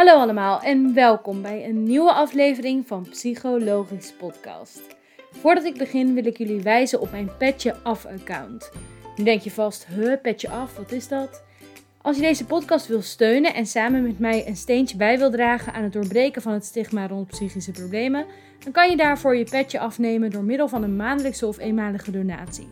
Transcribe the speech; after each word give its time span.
Hallo 0.00 0.18
allemaal 0.18 0.60
en 0.60 0.94
welkom 0.94 1.42
bij 1.42 1.64
een 1.64 1.82
nieuwe 1.82 2.12
aflevering 2.12 2.86
van 2.86 3.08
Psychologisch 3.10 4.12
Podcast. 4.12 4.82
Voordat 5.30 5.64
ik 5.64 5.78
begin 5.78 6.14
wil 6.14 6.26
ik 6.26 6.38
jullie 6.38 6.62
wijzen 6.62 7.00
op 7.00 7.10
mijn 7.10 7.30
Petje 7.38 7.74
Af 7.82 8.06
account. 8.06 8.70
Nu 9.16 9.24
denk 9.24 9.40
je 9.40 9.50
vast, 9.50 9.86
huh, 9.86 10.20
Petje 10.22 10.48
Af, 10.48 10.76
wat 10.76 10.92
is 10.92 11.08
dat? 11.08 11.42
Als 12.02 12.16
je 12.16 12.22
deze 12.22 12.46
podcast 12.46 12.86
wil 12.86 13.02
steunen 13.02 13.54
en 13.54 13.66
samen 13.66 14.02
met 14.02 14.18
mij 14.18 14.46
een 14.46 14.56
steentje 14.56 14.96
bij 14.96 15.18
wil 15.18 15.30
dragen 15.30 15.72
aan 15.72 15.82
het 15.82 15.92
doorbreken 15.92 16.42
van 16.42 16.52
het 16.52 16.64
stigma 16.64 17.06
rond 17.06 17.26
psychische 17.26 17.72
problemen, 17.72 18.26
dan 18.64 18.72
kan 18.72 18.90
je 18.90 18.96
daarvoor 18.96 19.36
je 19.36 19.44
petje 19.44 19.78
afnemen 19.78 20.30
door 20.30 20.44
middel 20.44 20.68
van 20.68 20.82
een 20.82 20.96
maandelijkse 20.96 21.46
of 21.46 21.58
eenmalige 21.58 22.10
donatie. 22.10 22.68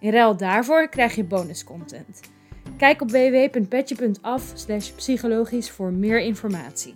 In 0.00 0.12
ruil 0.12 0.36
daarvoor 0.36 0.88
krijg 0.88 1.14
je 1.14 1.24
bonuscontent. 1.24 2.34
Kijk 2.76 3.00
op 3.00 3.10
www.petje.af 3.10 4.66
psychologisch 4.96 5.70
voor 5.70 5.92
meer 5.92 6.20
informatie. 6.20 6.94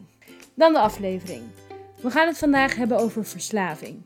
Dan 0.54 0.72
de 0.72 0.78
aflevering. 0.78 1.42
We 2.00 2.10
gaan 2.10 2.26
het 2.26 2.38
vandaag 2.38 2.76
hebben 2.76 2.98
over 2.98 3.24
verslaving. 3.24 4.02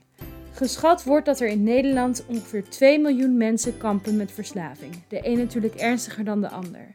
Geschat 0.52 1.04
wordt 1.04 1.26
dat 1.26 1.40
er 1.40 1.48
in 1.48 1.62
Nederland 1.62 2.24
ongeveer 2.26 2.68
2 2.68 2.98
miljoen 2.98 3.36
mensen 3.36 3.76
kampen 3.76 4.16
met 4.16 4.32
verslaving. 4.32 4.92
De 5.08 5.20
een 5.22 5.38
natuurlijk 5.38 5.74
ernstiger 5.74 6.24
dan 6.24 6.40
de 6.40 6.48
ander. 6.48 6.94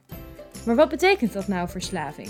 Maar 0.66 0.76
wat 0.76 0.90
betekent 0.90 1.34
dat 1.34 1.48
nou 1.48 1.70
verslaving? 1.70 2.30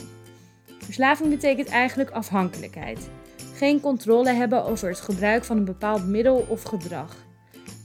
Verslaving 0.80 1.30
betekent 1.30 1.68
eigenlijk 1.68 2.10
afhankelijkheid. 2.10 3.10
Geen 3.56 3.80
controle 3.80 4.30
hebben 4.30 4.64
over 4.66 4.90
het 4.90 5.02
gebruik 5.02 5.44
van 5.44 5.58
een 5.58 5.66
bepaald 5.66 6.08
middel 6.08 6.46
of 6.48 6.64
gedrag. 6.64 7.16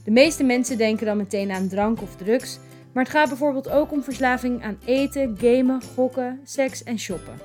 De 0.05 0.11
meeste 0.11 0.45
mensen 0.45 0.79
denken 0.79 1.07
dan 1.07 1.17
meteen 1.17 1.51
aan 1.51 1.69
drank 1.69 2.03
of 2.03 2.17
drugs, 2.17 2.59
maar 2.95 3.05
het 3.05 3.13
gaat 3.13 3.29
bijvoorbeeld 3.29 3.71
ook 3.71 3.93
om 3.93 4.03
verslaving 4.03 4.63
aan 4.63 4.79
eten, 4.85 5.37
gamen, 5.41 5.83
gokken, 5.95 6.41
seks 6.45 6.83
en 6.83 6.99
shoppen. 6.99 7.39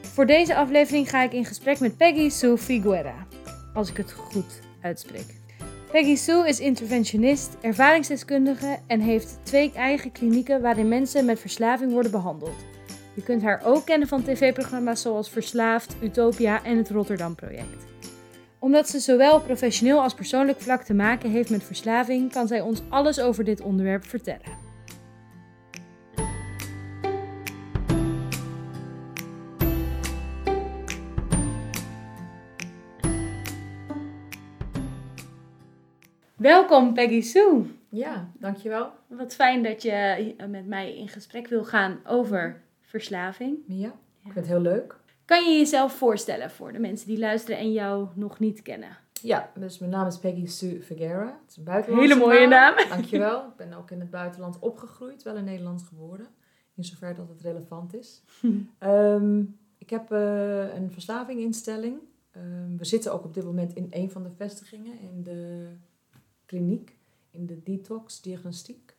Voor 0.00 0.26
deze 0.26 0.54
aflevering 0.54 1.10
ga 1.10 1.22
ik 1.22 1.32
in 1.32 1.44
gesprek 1.44 1.80
met 1.80 1.96
Peggy 1.96 2.28
Sue 2.28 2.58
Figuera, 2.58 3.26
als 3.74 3.90
ik 3.90 3.96
het 3.96 4.12
goed 4.12 4.60
uitspreek. 4.80 5.34
Peggy 5.90 6.16
Sue 6.16 6.48
is 6.48 6.60
interventionist, 6.60 7.56
ervaringsdeskundige 7.60 8.78
en 8.86 9.00
heeft 9.00 9.38
twee 9.42 9.72
eigen 9.72 10.12
klinieken 10.12 10.62
waarin 10.62 10.88
mensen 10.88 11.24
met 11.24 11.40
verslaving 11.40 11.92
worden 11.92 12.10
behandeld. 12.10 12.64
Je 13.14 13.22
kunt 13.22 13.42
haar 13.42 13.62
ook 13.64 13.84
kennen 13.84 14.08
van 14.08 14.22
tv-programma's 14.22 15.02
zoals 15.02 15.30
Verslaafd, 15.30 15.96
Utopia 16.02 16.64
en 16.64 16.76
het 16.76 16.90
Rotterdam 16.90 17.34
Project. 17.34 17.86
Omdat 18.60 18.88
ze 18.88 18.98
zowel 18.98 19.40
professioneel 19.40 20.00
als 20.02 20.14
persoonlijk 20.14 20.60
vlak 20.60 20.82
te 20.82 20.94
maken 20.94 21.30
heeft 21.30 21.50
met 21.50 21.62
verslaving, 21.62 22.32
kan 22.32 22.46
zij 22.46 22.60
ons 22.60 22.82
alles 22.88 23.20
over 23.20 23.44
dit 23.44 23.60
onderwerp 23.60 24.04
vertellen. 24.04 24.66
Welkom 36.36 36.94
Peggy 36.94 37.20
Sue. 37.20 37.64
Ja, 37.88 38.30
dankjewel. 38.38 38.90
Wat 39.06 39.34
fijn 39.34 39.62
dat 39.62 39.82
je 39.82 40.34
met 40.48 40.66
mij 40.66 40.96
in 40.96 41.08
gesprek 41.08 41.48
wil 41.48 41.64
gaan 41.64 42.00
over 42.06 42.62
verslaving. 42.80 43.58
Ja, 43.66 43.88
ik 43.88 44.32
vind 44.32 44.34
het 44.34 44.46
heel 44.46 44.60
leuk. 44.60 44.97
Kan 45.28 45.50
je 45.50 45.58
jezelf 45.58 45.92
voorstellen 45.92 46.50
voor 46.50 46.72
de 46.72 46.78
mensen 46.78 47.06
die 47.06 47.18
luisteren 47.18 47.58
en 47.58 47.72
jou 47.72 48.08
nog 48.14 48.38
niet 48.38 48.62
kennen? 48.62 48.96
Ja, 49.12 49.50
dus 49.54 49.78
mijn 49.78 49.90
naam 49.90 50.06
is 50.06 50.18
Peggy 50.18 50.46
Sue 50.46 50.82
Vergara. 50.82 51.26
Het 51.26 51.50
is 51.50 51.56
een 51.56 51.64
buitenlandse 51.64 52.14
Hele 52.14 52.26
mooie 52.26 52.46
naam. 52.46 52.74
Dankjewel. 52.88 53.46
Ik 53.46 53.56
ben 53.56 53.72
ook 53.72 53.90
in 53.90 54.00
het 54.00 54.10
buitenland 54.10 54.58
opgegroeid, 54.58 55.22
wel 55.22 55.36
in 55.36 55.44
Nederland 55.44 55.82
geboren. 55.82 56.26
In 56.74 56.84
zover 56.84 57.14
dat 57.14 57.28
het 57.28 57.40
relevant 57.40 57.94
is. 57.94 58.22
Ehm, 58.78 59.40
ik 59.78 59.90
heb 59.90 60.12
uh, 60.12 60.74
een 60.74 60.90
verslavinginstelling. 60.90 61.98
Um, 62.36 62.78
we 62.78 62.84
zitten 62.84 63.12
ook 63.12 63.24
op 63.24 63.34
dit 63.34 63.44
moment 63.44 63.74
in 63.74 63.86
een 63.90 64.10
van 64.10 64.22
de 64.22 64.30
vestigingen 64.36 65.00
in 65.00 65.22
de 65.22 65.68
kliniek, 66.46 66.96
in 67.30 67.46
de 67.46 67.62
detox 67.62 68.20
diagnostiek. 68.20 68.96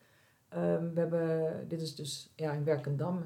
Um, 0.53 0.93
we 0.93 0.99
hebben, 0.99 1.65
dit 1.67 1.81
is 1.81 1.95
dus 1.95 2.33
ja, 2.35 2.51
in 2.51 2.63
Werkendam, 2.63 3.23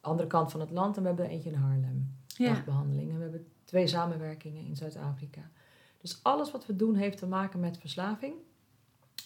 andere 0.00 0.28
kant 0.28 0.50
van 0.50 0.60
het 0.60 0.70
land. 0.70 0.96
En 0.96 1.02
we 1.02 1.08
hebben 1.08 1.26
er 1.26 1.30
eentje 1.30 1.50
in 1.50 1.56
Haarlem. 1.56 2.24
Dagbehandeling. 2.38 3.10
En 3.10 3.16
we 3.16 3.22
hebben 3.22 3.46
twee 3.64 3.86
samenwerkingen 3.86 4.64
in 4.64 4.76
Zuid-Afrika. 4.76 5.50
Dus 6.00 6.20
alles 6.22 6.50
wat 6.50 6.66
we 6.66 6.76
doen 6.76 6.94
heeft 6.94 7.18
te 7.18 7.26
maken 7.26 7.60
met 7.60 7.78
verslaving 7.78 8.34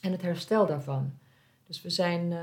en 0.00 0.12
het 0.12 0.22
herstel 0.22 0.66
daarvan. 0.66 1.12
Dus 1.66 1.82
we 1.82 1.90
zijn 1.90 2.30
uh, 2.30 2.38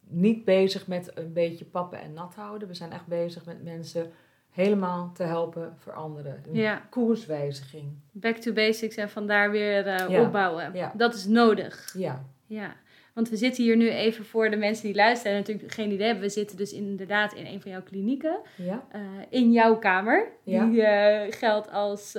niet 0.00 0.44
bezig 0.44 0.86
met 0.86 1.10
een 1.14 1.32
beetje 1.32 1.64
pappen 1.64 2.00
en 2.00 2.12
nat 2.12 2.34
houden. 2.34 2.68
We 2.68 2.74
zijn 2.74 2.92
echt 2.92 3.06
bezig 3.06 3.44
met 3.44 3.62
mensen 3.62 4.12
helemaal 4.50 5.12
te 5.12 5.22
helpen 5.22 5.74
veranderen. 5.78 6.42
Een 6.46 6.54
ja. 6.54 6.86
koerswijziging. 6.90 7.92
Back 8.10 8.36
to 8.36 8.52
basics 8.52 8.96
en 8.96 9.10
vandaar 9.10 9.50
weer 9.50 9.86
uh, 9.86 10.08
ja. 10.08 10.22
opbouwen. 10.22 10.74
Ja. 10.74 10.92
Dat 10.96 11.14
is 11.14 11.26
nodig. 11.26 11.94
Ja. 11.98 12.24
ja. 12.46 12.76
Want 13.18 13.30
we 13.30 13.36
zitten 13.36 13.64
hier 13.64 13.76
nu 13.76 13.90
even 13.90 14.24
voor 14.24 14.50
de 14.50 14.56
mensen 14.56 14.86
die 14.86 14.94
luisteren 14.94 15.32
en 15.32 15.38
natuurlijk 15.38 15.72
geen 15.72 15.90
idee 15.90 16.06
hebben. 16.06 16.24
We 16.24 16.30
zitten 16.30 16.56
dus 16.56 16.72
inderdaad 16.72 17.34
in 17.34 17.46
een 17.46 17.60
van 17.60 17.70
jouw 17.70 17.82
klinieken. 17.82 18.38
Ja. 18.56 18.84
Uh, 18.94 19.00
in 19.28 19.52
jouw 19.52 19.78
kamer. 19.78 20.28
Die 20.44 20.70
uh, 20.70 21.20
geldt 21.30 21.70
als 21.70 22.16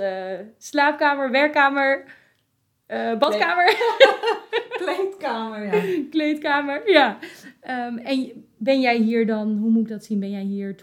slaapkamer, 0.58 1.32
werkkamer, 1.32 2.06
badkamer. 3.20 3.76
Kleedkamer, 4.84 5.66
ja. 5.66 6.04
Kleedkamer, 6.10 6.92
ja. 6.92 7.18
Um, 7.88 7.98
en 7.98 8.46
ben 8.58 8.82
jij 8.82 8.98
hier 8.98 9.26
dan, 9.26 9.58
hoe 9.58 9.72
moet 9.72 9.84
ik 9.84 9.90
dat 9.90 10.06
zien? 10.06 10.20
Ben 10.20 10.32
jij 10.32 10.44
hier 10.44 10.76
24-7? 10.76 10.80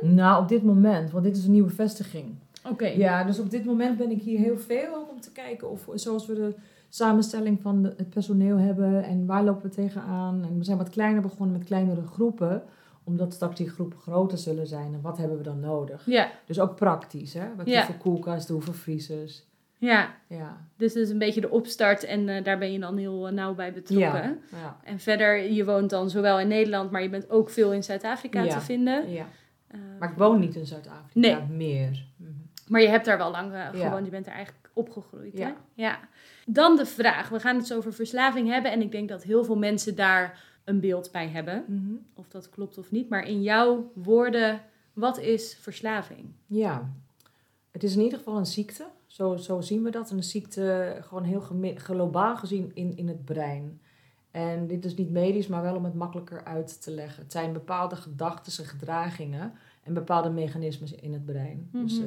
Nou, 0.00 0.42
op 0.42 0.48
dit 0.48 0.62
moment, 0.62 1.10
want 1.10 1.24
dit 1.24 1.36
is 1.36 1.44
een 1.44 1.52
nieuwe 1.52 1.70
vestiging. 1.70 2.34
Oké. 2.68 2.86
Ja, 2.86 3.24
dus 3.24 3.38
op 3.38 3.50
dit 3.50 3.64
moment 3.64 3.96
ben 3.96 4.10
ik 4.10 4.22
hier 4.22 4.38
heel 4.38 4.58
veel 4.58 5.08
om 5.10 5.20
te 5.20 5.32
kijken 5.32 5.70
of 5.70 5.88
zoals 5.94 6.26
we 6.26 6.34
de 6.34 6.54
samenstelling 6.90 7.60
van 7.60 7.84
het 7.84 8.10
personeel 8.10 8.58
hebben 8.58 9.04
en 9.04 9.26
waar 9.26 9.44
lopen 9.44 9.62
we 9.62 9.68
tegenaan. 9.68 10.44
En 10.44 10.58
we 10.58 10.64
zijn 10.64 10.78
wat 10.78 10.88
kleiner 10.88 11.22
begonnen 11.22 11.58
met 11.58 11.66
kleinere 11.66 12.06
groepen, 12.06 12.62
omdat 13.04 13.32
straks 13.32 13.56
die 13.56 13.68
groepen 13.68 13.98
groter 13.98 14.38
zullen 14.38 14.66
zijn. 14.66 14.94
En 14.94 15.00
wat 15.00 15.18
hebben 15.18 15.36
we 15.36 15.42
dan 15.42 15.60
nodig? 15.60 16.06
Ja. 16.06 16.30
Dus 16.46 16.60
ook 16.60 16.76
praktisch, 16.76 17.34
hè? 17.34 17.44
Wat 17.56 17.66
ja. 17.66 17.76
hoeveel 17.76 18.00
koelkasten, 18.00 18.54
hoeveel 18.54 18.72
vriezers. 18.72 19.48
Ja. 19.78 20.14
ja. 20.26 20.66
Dus 20.76 20.92
dat 20.92 21.02
is 21.02 21.10
een 21.10 21.18
beetje 21.18 21.40
de 21.40 21.50
opstart 21.50 22.04
en 22.04 22.28
uh, 22.28 22.44
daar 22.44 22.58
ben 22.58 22.72
je 22.72 22.78
dan 22.78 22.96
heel 22.96 23.28
uh, 23.28 23.34
nauw 23.34 23.54
bij 23.54 23.72
betrokken. 23.72 24.40
Ja. 24.50 24.58
ja. 24.58 24.76
En 24.84 24.98
verder, 24.98 25.52
je 25.52 25.64
woont 25.64 25.90
dan 25.90 26.10
zowel 26.10 26.40
in 26.40 26.48
Nederland, 26.48 26.90
maar 26.90 27.02
je 27.02 27.08
bent 27.08 27.30
ook 27.30 27.50
veel 27.50 27.72
in 27.72 27.82
Zuid-Afrika 27.82 28.42
ja. 28.42 28.54
te 28.54 28.60
vinden. 28.60 29.10
Ja. 29.10 29.26
Uh, 29.74 29.80
maar 29.98 30.10
ik 30.10 30.16
woon 30.16 30.40
niet 30.40 30.56
in 30.56 30.66
Zuid-Afrika, 30.66 31.20
nee. 31.20 31.56
meer. 31.56 32.06
Mm 32.16 32.26
-hmm. 32.26 32.48
Maar 32.68 32.80
je 32.80 32.88
hebt 32.88 33.04
daar 33.04 33.18
wel 33.18 33.30
lang 33.30 33.52
gewoond, 33.72 34.04
je 34.04 34.10
bent 34.10 34.26
er 34.26 34.32
eigenlijk 34.32 34.59
opgegroeid. 34.72 35.38
Ja. 35.38 35.46
Hè? 35.46 35.52
ja. 35.74 35.98
Dan 36.46 36.76
de 36.76 36.86
vraag, 36.86 37.28
we 37.28 37.40
gaan 37.40 37.56
het 37.56 37.66
zo 37.66 37.76
over 37.76 37.92
verslaving 37.92 38.48
hebben 38.48 38.72
en 38.72 38.80
ik 38.80 38.92
denk 38.92 39.08
dat 39.08 39.22
heel 39.22 39.44
veel 39.44 39.56
mensen 39.56 39.94
daar 39.94 40.44
een 40.64 40.80
beeld 40.80 41.12
bij 41.12 41.28
hebben. 41.28 41.64
Mm 41.66 41.84
-hmm. 41.84 42.06
Of 42.14 42.28
dat 42.28 42.50
klopt 42.50 42.78
of 42.78 42.90
niet, 42.90 43.08
maar 43.08 43.26
in 43.26 43.42
jouw 43.42 43.92
woorden, 43.94 44.60
wat 44.92 45.18
is 45.18 45.56
verslaving? 45.60 46.32
Ja, 46.46 46.92
het 47.70 47.82
is 47.82 47.96
in 47.96 48.02
ieder 48.02 48.18
geval 48.18 48.36
een 48.36 48.46
ziekte. 48.46 48.86
Zo, 49.06 49.36
zo 49.36 49.60
zien 49.60 49.82
we 49.82 49.90
dat. 49.90 50.10
Een 50.10 50.24
ziekte 50.24 50.96
gewoon 51.00 51.24
heel 51.24 51.42
globaal 51.74 52.36
gezien 52.36 52.70
in, 52.74 52.96
in 52.96 53.08
het 53.08 53.24
brein. 53.24 53.80
En 54.30 54.66
dit 54.66 54.84
is 54.84 54.94
niet 54.94 55.10
medisch, 55.10 55.46
maar 55.46 55.62
wel 55.62 55.76
om 55.76 55.84
het 55.84 55.94
makkelijker 55.94 56.44
uit 56.44 56.82
te 56.82 56.90
leggen. 56.90 57.22
Het 57.22 57.32
zijn 57.32 57.52
bepaalde 57.52 57.96
gedachten 57.96 58.64
en 58.64 58.70
gedragingen 58.70 59.52
en 59.82 59.94
bepaalde 59.94 60.30
mechanismes 60.30 60.92
in 60.92 61.12
het 61.12 61.24
brein. 61.24 61.68
Mhm. 61.72 61.82
Dus 61.84 61.98
uh, 61.98 62.06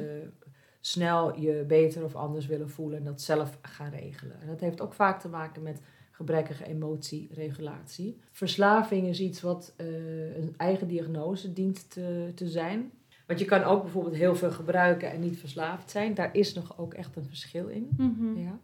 snel 0.86 1.38
je 1.40 1.64
beter 1.66 2.04
of 2.04 2.14
anders 2.14 2.46
willen 2.46 2.70
voelen 2.70 2.98
en 2.98 3.04
dat 3.04 3.20
zelf 3.20 3.58
gaan 3.62 3.90
regelen. 3.90 4.40
En 4.40 4.46
dat 4.46 4.60
heeft 4.60 4.80
ook 4.80 4.92
vaak 4.92 5.20
te 5.20 5.28
maken 5.28 5.62
met 5.62 5.80
gebrekkige 6.10 6.66
emotieregulatie. 6.66 8.20
Verslaving 8.30 9.06
is 9.06 9.20
iets 9.20 9.40
wat 9.40 9.74
uh, 9.76 10.36
een 10.36 10.54
eigen 10.56 10.88
diagnose 10.88 11.52
dient 11.52 11.90
te, 11.90 12.32
te 12.34 12.48
zijn. 12.48 12.92
Want 13.26 13.38
je 13.38 13.44
kan 13.44 13.62
ook 13.62 13.82
bijvoorbeeld 13.82 14.14
heel 14.14 14.34
veel 14.34 14.50
gebruiken 14.50 15.10
en 15.10 15.20
niet 15.20 15.38
verslaafd 15.38 15.90
zijn. 15.90 16.14
Daar 16.14 16.34
is 16.34 16.54
nog 16.54 16.78
ook 16.78 16.94
echt 16.94 17.16
een 17.16 17.24
verschil 17.24 17.68
in. 17.68 17.88
Mm 17.96 18.16
-hmm. 18.18 18.38
ja. 18.38 18.58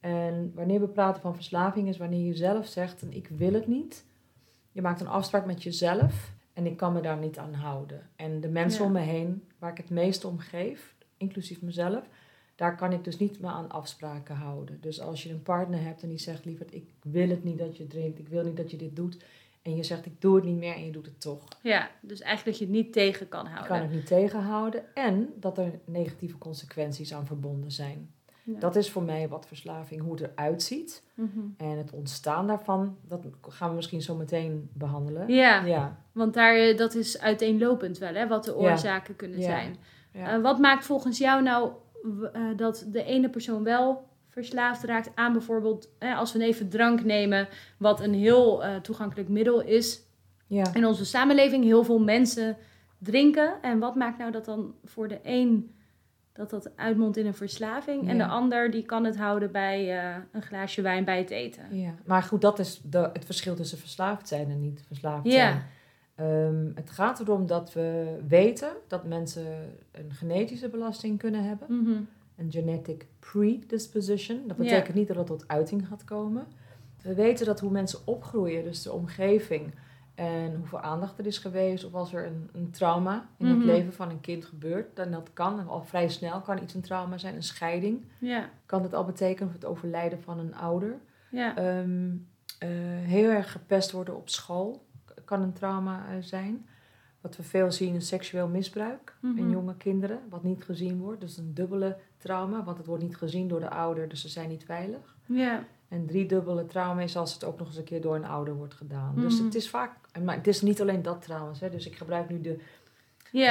En 0.00 0.52
wanneer 0.54 0.80
we 0.80 0.88
praten 0.88 1.22
van 1.22 1.34
verslaving 1.34 1.88
is 1.88 1.96
wanneer 1.96 2.26
je 2.26 2.34
zelf 2.34 2.66
zegt, 2.66 3.04
ik 3.08 3.28
wil 3.28 3.52
het 3.52 3.66
niet. 3.66 4.04
Je 4.72 4.82
maakt 4.82 5.00
een 5.00 5.06
afspraak 5.06 5.46
met 5.46 5.62
jezelf 5.62 6.32
en 6.52 6.66
ik 6.66 6.76
kan 6.76 6.92
me 6.92 7.00
daar 7.00 7.18
niet 7.18 7.38
aan 7.38 7.54
houden. 7.54 8.10
En 8.16 8.40
de 8.40 8.48
mensen 8.48 8.80
Ja. 8.80 8.86
om 8.86 8.92
me 8.92 9.00
heen, 9.00 9.42
waar 9.58 9.70
ik 9.70 9.76
het 9.76 9.90
meest 9.90 10.24
om 10.24 10.38
geef, 10.38 10.91
inclusief 11.22 11.62
mezelf, 11.62 12.04
daar 12.54 12.76
kan 12.76 12.92
ik 12.92 13.04
dus 13.04 13.18
niet 13.18 13.40
meer 13.40 13.50
aan 13.50 13.70
afspraken 13.70 14.34
houden. 14.36 14.78
Dus 14.80 15.00
als 15.00 15.22
je 15.22 15.30
een 15.30 15.42
partner 15.42 15.80
hebt 15.82 16.02
en 16.02 16.08
die 16.08 16.18
zegt, 16.18 16.44
liever, 16.44 16.66
ik 16.70 16.84
wil 17.02 17.28
het 17.28 17.44
niet 17.44 17.58
dat 17.58 17.76
je 17.76 17.86
drinkt, 17.86 18.18
ik 18.18 18.28
wil 18.28 18.44
niet 18.44 18.56
dat 18.56 18.70
je 18.70 18.76
dit 18.76 18.96
doet. 18.96 19.24
En 19.62 19.76
je 19.76 19.82
zegt, 19.82 20.06
ik 20.06 20.20
doe 20.20 20.34
het 20.36 20.44
niet 20.44 20.56
meer 20.58 20.74
en 20.74 20.84
je 20.84 20.90
doet 20.92 21.06
het 21.06 21.20
toch. 21.20 21.44
Ja, 21.62 21.90
dus 22.00 22.20
eigenlijk 22.20 22.58
dat 22.58 22.68
je 22.68 22.74
het 22.74 22.84
niet 22.84 22.92
tegen 22.92 23.28
kan 23.28 23.44
Je 23.44 23.50
houden. 23.50 23.68
kan 23.72 23.80
het 23.86 23.90
niet 23.94 24.06
tegenhouden 24.06 24.94
en 24.94 25.28
dat 25.36 25.58
er 25.58 25.70
negatieve 25.84 26.38
consequenties 26.38 27.14
aan 27.14 27.26
verbonden 27.26 27.70
zijn. 27.70 28.10
Ja. 28.44 28.58
Dat 28.58 28.76
is 28.76 28.90
voor 28.90 29.02
mij 29.02 29.28
wat 29.28 29.46
verslaving, 29.46 30.00
hoe 30.02 30.12
het 30.12 30.20
eruit 30.20 30.62
ziet. 30.62 31.02
Mhm. 31.14 31.38
En 31.56 31.78
het 31.78 31.90
ontstaan 31.92 32.46
daarvan, 32.46 32.96
dat 33.08 33.24
gaan 33.48 33.68
we 33.68 33.74
misschien 33.74 34.02
zo 34.02 34.14
meteen 34.14 34.70
behandelen. 34.72 35.28
ja, 35.28 35.64
Ja. 35.64 35.96
want 36.12 36.34
daar, 36.34 36.56
eh, 36.56 36.76
dat 36.76 36.94
is 36.94 37.18
uiteenlopend 37.20 37.98
wel, 37.98 38.14
hè, 38.14 38.28
wat 38.28 38.44
de 38.44 38.50
Ja. 38.50 38.56
oorzaken 38.56 39.16
kunnen 39.16 39.38
Ja. 39.38 39.44
zijn. 39.44 39.76
Ja. 40.12 40.34
Eh, 40.34 40.42
wat 40.42 40.58
maakt 40.58 40.84
volgens 40.84 41.18
jou 41.18 41.42
nou 41.42 41.72
eh, 42.32 42.42
dat 42.56 42.86
de 42.88 43.04
ene 43.04 43.28
persoon 43.28 43.62
wel 43.62 44.10
verslaafd 44.28 44.84
raakt 44.84 45.10
aan 45.14 45.32
bijvoorbeeld, 45.32 45.88
eh, 45.98 46.18
als 46.18 46.32
we 46.32 46.44
even 46.44 46.68
drank 46.68 47.04
nemen, 47.04 47.48
wat 47.78 48.00
een 48.00 48.14
heel 48.14 48.62
toegankelijk 48.82 49.28
middel 49.28 49.62
is 49.62 50.02
ja. 50.46 50.74
in 50.74 50.86
onze 50.86 51.04
samenleving. 51.04 51.64
Heel 51.64 51.84
veel 51.84 51.98
mensen 52.00 52.56
drinken. 52.98 53.62
En 53.62 53.78
wat 53.78 53.94
maakt 53.94 54.18
nou 54.18 54.32
dat 54.32 54.44
dan 54.44 54.74
voor 54.84 55.08
de 55.08 55.18
een 55.22 55.74
dat 56.32 56.50
dat 56.50 56.76
uitmondt 56.76 57.16
in 57.16 57.26
een 57.26 57.34
verslaving 57.34 58.08
en 58.08 58.18
de 58.18 58.26
ander 58.26 58.70
die 58.70 58.82
kan 58.82 59.04
het 59.04 59.16
houden 59.16 59.52
bij 59.52 60.04
een 60.32 60.42
glaasje 60.42 60.82
wijn 60.82 61.04
bij 61.04 61.18
het 61.18 61.30
eten? 61.30 61.76
Ja, 61.76 61.94
maar 62.04 62.22
goed, 62.22 62.40
dat 62.40 62.58
is 62.58 62.80
de, 62.84 63.10
het 63.12 63.24
verschil 63.24 63.54
tussen 63.54 63.78
verslaafd 63.78 64.28
zijn 64.28 64.50
en 64.50 64.60
niet 64.60 64.82
verslaafd 64.86 65.24
Ja. 65.24 65.30
zijn. 65.32 65.62
Ehm, 66.22 66.70
het 66.74 66.90
gaat 66.90 67.20
erom 67.20 67.46
dat 67.46 67.72
we 67.72 68.18
weten 68.28 68.70
dat 68.88 69.04
mensen 69.04 69.46
een 69.92 70.10
genetische 70.12 70.68
belasting 70.68 71.18
kunnen 71.18 71.44
hebben. 71.44 71.66
Mhm. 71.82 72.00
Een 72.36 72.50
genetic 72.52 73.06
predisposition. 73.18 74.40
Dat 74.46 74.56
betekent 74.56 74.94
niet 74.96 75.08
dat 75.08 75.16
het 75.16 75.26
tot 75.26 75.48
uiting 75.48 75.86
gaat 75.88 76.04
komen. 76.04 76.46
We 77.02 77.14
weten 77.14 77.46
dat 77.46 77.60
hoe 77.60 77.70
mensen 77.70 77.98
opgroeien, 78.04 78.64
dus 78.64 78.82
de 78.82 78.92
omgeving 78.92 79.74
en 80.14 80.54
hoeveel 80.56 80.80
aandacht 80.80 81.18
er 81.18 81.26
is 81.26 81.38
geweest, 81.38 81.84
of 81.84 81.94
als 81.94 82.12
er 82.14 82.26
een, 82.26 82.48
een 82.52 82.70
trauma 82.70 83.28
in 83.38 83.46
Mhm. 83.46 83.56
het 83.56 83.64
leven 83.64 83.92
van 83.92 84.10
een 84.10 84.20
kind 84.20 84.44
gebeurt, 84.44 84.96
dan 84.96 85.10
dat 85.10 85.30
kan, 85.32 85.68
al 85.68 85.84
vrij 85.84 86.08
snel 86.08 86.40
kan 86.40 86.62
iets 86.62 86.74
een 86.74 86.80
trauma 86.80 87.18
zijn, 87.18 87.34
een 87.34 87.42
scheiding, 87.42 88.04
kan 88.66 88.82
het 88.82 88.94
al 88.94 89.04
betekenen 89.04 89.48
of 89.48 89.54
het 89.54 89.64
overlijden 89.64 90.22
van 90.22 90.38
een 90.38 90.54
ouder. 90.54 90.98
ja. 91.30 91.56
Ehm, 91.56 92.10
eh, 92.58 92.68
heel 93.08 93.30
erg 93.30 93.52
gepest 93.52 93.90
worden 93.90 94.16
op 94.16 94.28
school 94.28 94.82
kan 95.24 95.42
een 95.42 95.52
trauma 95.52 96.06
eh, 96.08 96.14
zijn. 96.20 96.66
Wat 97.20 97.36
we 97.36 97.42
veel 97.42 97.72
zien 97.72 97.94
is 97.94 98.08
seksueel 98.08 98.48
misbruik 98.48 99.14
in 99.22 99.28
Mhm. 99.28 99.50
jonge 99.50 99.76
kinderen, 99.76 100.18
wat 100.28 100.42
niet 100.42 100.64
gezien 100.64 100.98
wordt. 100.98 101.20
Dus 101.20 101.36
een 101.36 101.54
dubbele 101.54 101.96
trauma, 102.18 102.64
want 102.64 102.76
het 102.78 102.86
wordt 102.86 103.02
niet 103.02 103.16
gezien 103.16 103.48
door 103.48 103.60
de 103.60 103.70
ouder, 103.70 104.08
dus 104.08 104.20
ze 104.20 104.28
zijn 104.28 104.48
niet 104.48 104.64
veilig. 104.64 105.16
ja. 105.26 105.64
En 105.88 106.06
driedubbele 106.06 106.66
trauma 106.66 107.00
is 107.00 107.16
als 107.16 107.34
het 107.34 107.44
ook 107.44 107.58
nog 107.58 107.66
eens 107.68 107.76
een 107.76 107.84
keer 107.84 108.00
door 108.00 108.14
een 108.14 108.24
ouder 108.24 108.54
wordt 108.54 108.74
gedaan. 108.74 109.14
Dus 109.16 109.34
Mhm. 109.36 109.44
het 109.44 109.54
is 109.54 109.70
vaak, 109.70 109.90
maar 110.24 110.36
het 110.36 110.46
is 110.46 110.60
niet 110.62 110.80
alleen 110.80 111.02
dat 111.02 111.22
trouwens, 111.22 111.60
hè, 111.60 111.70
dus 111.70 111.86
ik 111.86 111.96
gebruik 111.96 112.28
nu 112.28 112.40
de 112.40 112.58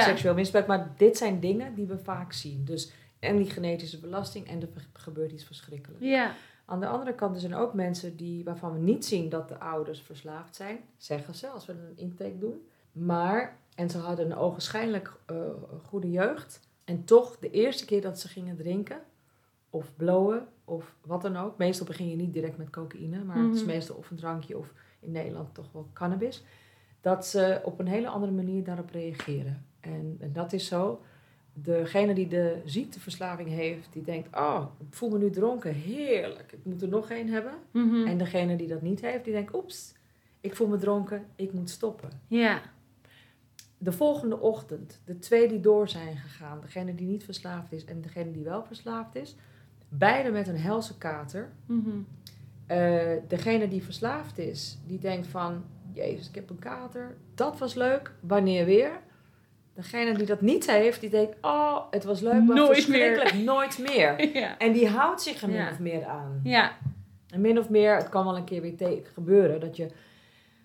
seksueel 0.04 0.34
misbruik, 0.34 0.66
maar 0.66 0.92
dit 0.96 1.16
zijn 1.16 1.40
dingen 1.40 1.74
die 1.74 1.86
we 1.86 1.98
vaak 1.98 2.32
zien. 2.32 2.64
Dus 2.64 2.92
en 3.18 3.36
die 3.36 3.50
genetische 3.50 4.00
belasting 4.00 4.46
en 4.48 4.60
er 4.60 4.68
gebeurt 4.92 5.32
iets 5.32 5.44
verschrikkelijks. 5.44 6.04
ja. 6.04 6.32
Aan 6.64 6.80
de 6.80 6.86
andere 6.86 7.14
kant 7.14 7.34
er 7.34 7.40
zijn 7.40 7.54
ook 7.54 7.74
mensen 7.74 8.16
die, 8.16 8.44
waarvan 8.44 8.72
we 8.72 8.78
niet 8.78 9.04
zien 9.04 9.28
dat 9.28 9.48
de 9.48 9.58
ouders 9.58 10.00
verslaafd 10.00 10.56
zijn. 10.56 10.78
Zeggen 10.96 11.34
ze 11.34 11.48
als 11.48 11.66
we 11.66 11.72
een 11.72 11.96
intake 11.96 12.38
doen. 12.38 12.66
Maar, 12.92 13.56
en 13.74 13.90
ze 13.90 13.98
hadden 13.98 14.26
een 14.30 14.36
ogenschijnlijk 14.36 15.12
eh, 15.26 15.36
goede 15.86 16.10
jeugd. 16.10 16.60
En 16.84 17.04
toch, 17.04 17.38
de 17.38 17.50
eerste 17.50 17.84
keer 17.84 18.00
dat 18.02 18.18
ze 18.20 18.28
gingen 18.28 18.56
drinken, 18.56 19.00
of 19.70 19.96
blowen, 19.96 20.46
of 20.64 20.94
wat 21.06 21.22
dan 21.22 21.36
ook. 21.36 21.58
Meestal 21.58 21.86
begin 21.86 22.08
je 22.08 22.16
niet 22.16 22.32
direct 22.32 22.56
met 22.58 22.70
cocaïne, 22.70 23.24
maar 23.24 23.36
het 23.36 23.54
is 23.54 23.60
Mhm. 23.62 23.70
meestal 23.70 23.96
of 23.96 24.10
een 24.10 24.16
drankje 24.16 24.58
of 24.58 24.72
in 25.00 25.10
Nederland 25.10 25.54
toch 25.54 25.72
wel 25.72 25.88
cannabis. 25.92 26.44
Dat 27.00 27.26
ze 27.26 27.60
op 27.64 27.78
een 27.78 27.86
hele 27.86 28.08
andere 28.08 28.32
manier 28.32 28.64
daarop 28.64 28.90
reageren. 28.90 29.66
En, 29.80 30.16
en 30.20 30.32
dat 30.32 30.52
is 30.52 30.66
zo. 30.66 31.00
Degene 31.52 32.14
die 32.14 32.28
de 32.28 32.60
ziekteverslaving 32.64 33.48
heeft, 33.48 33.92
die 33.92 34.02
denkt, 34.02 34.36
oh, 34.36 34.64
ik 34.78 34.94
voel 34.94 35.10
me 35.10 35.18
nu 35.18 35.30
dronken, 35.30 35.74
heerlijk, 35.74 36.52
ik 36.52 36.58
moet 36.62 36.82
er 36.82 36.88
nog 36.88 37.10
één 37.10 37.28
hebben. 37.28 37.52
Mhm. 37.70 38.06
En 38.06 38.18
degene 38.18 38.56
die 38.56 38.68
dat 38.68 38.82
niet 38.82 39.00
heeft, 39.00 39.24
die 39.24 39.32
denkt, 39.32 39.54
oeps, 39.54 39.94
ik 40.40 40.56
voel 40.56 40.68
me 40.68 40.76
dronken, 40.76 41.26
ik 41.36 41.52
moet 41.52 41.70
stoppen. 41.70 42.10
ja. 42.26 42.62
De 43.78 43.92
volgende 43.92 44.40
ochtend, 44.40 45.00
de 45.04 45.18
twee 45.18 45.48
die 45.48 45.60
door 45.60 45.88
zijn 45.88 46.16
gegaan, 46.16 46.60
degene 46.60 46.94
die 46.94 47.06
niet 47.06 47.24
verslaafd 47.24 47.72
is 47.72 47.84
en 47.84 48.00
degene 48.00 48.30
die 48.30 48.44
wel 48.44 48.64
verslaafd 48.64 49.14
is, 49.14 49.36
beide 49.88 50.30
met 50.30 50.48
een 50.48 50.56
helse 50.58 50.98
kater. 50.98 51.52
Eh, 52.66 53.12
degene 53.28 53.68
die 53.68 53.82
verslaafd 53.82 54.38
is, 54.38 54.78
die 54.86 54.98
denkt 54.98 55.26
van, 55.26 55.64
jezus, 55.92 56.28
ik 56.28 56.34
heb 56.34 56.50
een 56.50 56.58
kater, 56.58 57.16
dat 57.34 57.58
was 57.58 57.74
leuk, 57.74 58.14
wanneer 58.20 58.64
weer? 58.64 59.00
Degene 59.74 60.16
die 60.16 60.26
dat 60.26 60.40
niet 60.40 60.70
heeft, 60.70 61.00
die 61.00 61.10
denkt, 61.10 61.36
oh, 61.40 61.78
het 61.90 62.04
was 62.04 62.20
leuk, 62.20 62.42
maar 62.42 62.56
Nooit 62.56 62.74
verschrikkelijk, 62.74 63.34
nooit 63.34 63.78
meer. 63.78 64.28
ja. 64.38 64.58
En 64.58 64.72
die 64.72 64.88
houdt 64.88 65.22
zich 65.22 65.42
er 65.42 65.48
min 65.48 65.56
Ja. 65.56 65.70
of 65.70 65.78
meer 65.78 66.04
aan. 66.04 66.40
Ja. 66.44 66.72
En 67.28 67.40
min 67.40 67.58
of 67.58 67.68
meer, 67.68 67.96
het 67.96 68.08
kan 68.08 68.24
wel 68.24 68.36
een 68.36 68.44
keer 68.44 68.60
weer 68.60 69.00
gebeuren 69.14 69.60
dat 69.60 69.76
je, 69.76 69.84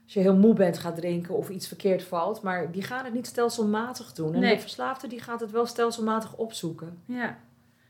als 0.04 0.13
je 0.13 0.19
heel 0.19 0.36
moe 0.36 0.54
bent, 0.54 0.77
gaat 0.77 0.95
drinken 0.95 1.36
of 1.36 1.50
iets 1.50 1.68
verkeerd 1.68 2.04
valt. 2.04 2.42
Maar 2.42 2.71
die 2.71 2.81
gaan 2.83 3.06
het 3.06 3.13
niet 3.13 3.27
stelselmatig 3.27 4.13
doen. 4.13 4.33
En 4.33 4.39
Nee. 4.39 4.54
de 4.56 4.62
verslaafde 4.62 5.07
die 5.07 5.21
gaat 5.21 5.39
het 5.39 5.51
wel 5.51 5.65
stelselmatig 5.65 6.36
opzoeken. 6.36 7.01
Ja. 7.06 7.38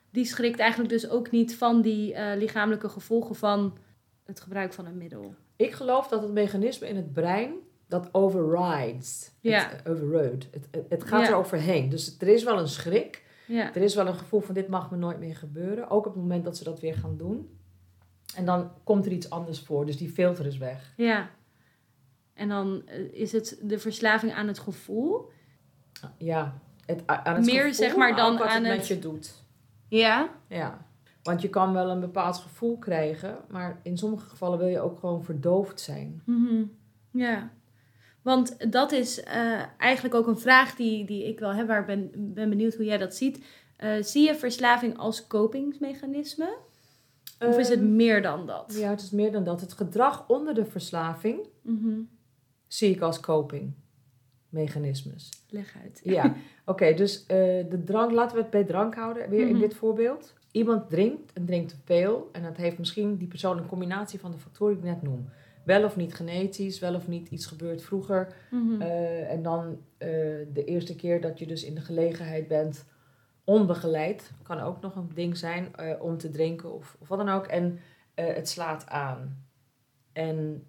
Die 0.09 0.25
schrikt 0.25 0.59
eigenlijk 0.59 0.89
dus 0.91 1.09
ook 1.09 1.31
niet 1.31 1.55
van 1.55 1.81
die 1.81 2.13
eh, 2.13 2.37
lichamelijke 2.37 2.89
gevolgen 2.89 3.35
van 3.35 3.77
het 4.25 4.39
gebruik 4.39 4.73
van 4.73 4.85
een 4.85 4.97
middel. 4.97 5.35
Ik 5.55 5.71
geloof 5.71 6.07
dat 6.07 6.21
het 6.21 6.31
mechanisme 6.31 6.87
in 6.87 6.95
het 6.95 7.13
brein 7.13 7.53
dat 7.87 8.09
overrides. 8.13 9.31
Ja. 9.39 9.69
Het, 9.69 9.87
overrode. 9.87 10.45
Het, 10.51 10.67
het, 10.71 10.85
het 10.89 11.03
gaat 11.03 11.21
Ja. 11.21 11.27
er 11.29 11.35
overheen. 11.35 11.89
Dus 11.89 12.15
er 12.19 12.27
is 12.27 12.43
wel 12.43 12.59
een 12.59 12.67
schrik. 12.67 13.25
Ja. 13.47 13.75
Er 13.75 13.81
is 13.81 13.95
wel 13.95 14.07
een 14.07 14.15
gevoel 14.15 14.39
van 14.39 14.53
dit 14.53 14.67
mag 14.67 14.91
me 14.91 14.97
nooit 14.97 15.19
meer 15.19 15.35
gebeuren. 15.35 15.89
Ook 15.89 16.05
op 16.05 16.13
het 16.13 16.21
moment 16.21 16.43
dat 16.43 16.57
ze 16.57 16.63
dat 16.63 16.79
weer 16.79 16.95
gaan 16.95 17.17
doen. 17.17 17.57
En 18.35 18.45
dan 18.45 18.71
komt 18.83 19.05
er 19.05 19.11
iets 19.11 19.29
anders 19.29 19.59
voor. 19.61 19.85
Dus 19.85 19.97
die 19.97 20.09
filter 20.09 20.45
is 20.45 20.57
weg. 20.57 20.93
Ja. 20.97 21.29
En 22.33 22.49
dan 22.49 22.81
eh, 22.85 23.13
is 23.13 23.31
het 23.31 23.59
de 23.61 23.79
verslaving 23.79 24.33
aan 24.33 24.47
het 24.47 24.59
gevoel. 24.59 25.31
Ja. 26.17 26.59
Het, 26.85 27.03
aan 27.05 27.35
het 27.35 27.45
Meer, 27.45 27.55
gevoel, 27.55 27.73
zeg 27.73 27.95
maar, 27.95 28.15
dan 28.15 28.31
ook 28.33 28.39
wat 28.39 28.47
aan 28.47 28.55
het 28.63 28.67
het- 28.67 28.77
met 28.77 28.87
je 28.87 28.99
doet. 28.99 29.43
Ja. 29.87 30.29
Ja, 30.47 30.85
want 31.23 31.41
je 31.41 31.49
kan 31.49 31.73
wel 31.73 31.89
een 31.89 31.99
bepaald 31.99 32.37
gevoel 32.37 32.77
krijgen, 32.77 33.37
maar 33.49 33.79
in 33.83 33.97
sommige 33.97 34.29
gevallen 34.29 34.57
wil 34.59 34.67
je 34.67 34.79
ook 34.79 34.99
gewoon 34.99 35.23
verdoofd 35.23 35.79
zijn. 35.81 36.21
Mhm. 36.25 36.63
Ja. 37.11 37.49
Want 38.27 38.71
dat 38.71 38.91
is 38.91 39.23
eh, 39.23 39.61
eigenlijk 39.77 40.15
ook 40.15 40.27
een 40.27 40.39
vraag 40.39 40.75
die, 40.75 41.05
die 41.05 41.27
ik 41.27 41.39
wel 41.39 41.53
heb, 41.53 41.67
waar 41.67 41.79
ik 41.79 41.85
ben, 41.85 42.11
ben 42.33 42.49
benieuwd 42.49 42.75
hoe 42.75 42.85
jij 42.85 42.97
dat 42.97 43.15
ziet. 43.15 43.45
Eh, 43.77 43.91
zie 44.01 44.25
je 44.27 44.35
verslaving 44.35 44.97
als 44.97 45.27
kopingsmechanisme? 45.27 46.57
Of 47.39 47.57
is 47.57 47.69
het 47.69 47.79
Ehm, 47.79 47.95
meer 47.95 48.21
dan 48.21 48.45
dat? 48.47 48.75
Ja, 48.79 48.89
het 48.89 49.01
is 49.01 49.11
meer 49.11 49.31
dan 49.31 49.43
dat. 49.43 49.61
Het 49.61 49.73
gedrag 49.73 50.29
onder 50.29 50.53
de 50.53 50.65
verslaving 50.65 51.39
Mhm. 51.61 51.99
zie 52.67 52.95
ik 52.95 53.01
als 53.01 53.19
copingmechanismes. 53.19 55.29
Leg 55.49 55.75
uit. 55.83 56.01
Ja, 56.03 56.35
oké, 56.65 56.93
dus 56.93 57.25
eh, 57.25 57.37
de 57.69 57.81
drank, 57.85 58.11
laten 58.11 58.35
we 58.35 58.41
het 58.41 58.51
bij 58.51 58.63
drank 58.63 58.95
houden, 58.95 59.29
weer 59.29 59.45
in 59.47 59.51
Mhm. 59.51 59.59
dit 59.59 59.73
voorbeeld. 59.73 60.33
Iemand 60.51 60.89
drinkt 60.89 61.33
en 61.33 61.45
drinkt 61.45 61.69
te 61.69 61.75
veel 61.83 62.29
en 62.31 62.43
dat 62.43 62.57
heeft 62.57 62.77
misschien 62.77 63.17
die 63.17 63.27
persoon 63.27 63.57
een 63.57 63.67
combinatie 63.67 64.19
van 64.19 64.31
de 64.31 64.37
factoren 64.37 64.75
die 64.75 64.83
ik 64.83 64.89
net 64.93 65.01
noem. 65.01 65.29
Wel 65.67 65.83
of 65.83 65.95
niet 65.95 66.13
genetisch, 66.13 66.79
wel 66.79 66.95
of 66.95 67.07
niet 67.07 67.29
iets 67.29 67.45
gebeurd 67.45 67.81
vroeger. 67.81 68.35
Mhm. 68.51 68.81
Eh, 68.81 69.31
en 69.31 69.41
dan 69.41 69.81
eh, 69.97 70.09
de 70.53 70.63
eerste 70.65 70.95
keer 70.95 71.21
dat 71.21 71.39
je 71.39 71.47
dus 71.47 71.63
in 71.63 71.75
de 71.75 71.81
gelegenheid 71.81 72.47
bent, 72.47 72.85
onbegeleid, 73.43 74.31
kan 74.43 74.59
ook 74.59 74.81
nog 74.81 74.95
een 74.95 75.09
ding 75.13 75.37
zijn 75.37 75.75
eh, 75.75 76.01
om 76.01 76.17
te 76.17 76.29
drinken 76.29 76.73
of, 76.73 76.97
of 76.99 77.07
wat 77.07 77.17
dan 77.17 77.29
ook. 77.29 77.45
En 77.45 77.79
het 78.15 78.49
slaat 78.49 78.87
aan. 78.89 79.45
En 80.13 80.67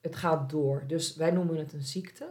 het 0.00 0.16
gaat 0.16 0.50
door. 0.50 0.84
Dus 0.86 1.16
wij 1.16 1.30
noemen 1.30 1.56
het 1.56 1.72
een 1.72 1.82
ziekte. 1.82 2.30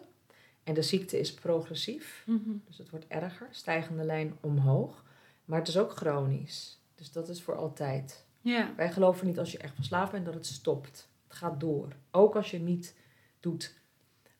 En 0.63 0.73
de 0.73 0.81
ziekte 0.81 1.19
is 1.19 1.33
progressief. 1.33 2.23
Mhm. 2.25 2.51
Dus 2.65 2.77
het 2.77 2.89
wordt 2.89 3.07
erger, 3.07 3.47
stijgende 3.51 4.03
lijn 4.03 4.37
omhoog. 4.41 5.03
Maar 5.45 5.59
het 5.59 5.67
is 5.67 5.77
ook 5.77 5.91
chronisch. 5.91 6.81
Dus 6.95 7.11
dat 7.11 7.29
is 7.29 7.41
voor 7.41 7.55
altijd. 7.55 8.25
Ja. 8.41 8.73
Wij 8.75 8.91
geloven 8.91 9.27
niet 9.27 9.39
als 9.39 9.51
je 9.51 9.57
echt 9.57 9.75
verslaafd 9.75 10.11
bent 10.11 10.25
dat 10.25 10.33
het 10.33 10.45
stopt. 10.45 11.13
Gaat 11.35 11.59
door. 11.59 11.87
Ook 12.11 12.35
als 12.35 12.51
je 12.51 12.59
niet 12.59 12.95
doet 13.39 13.79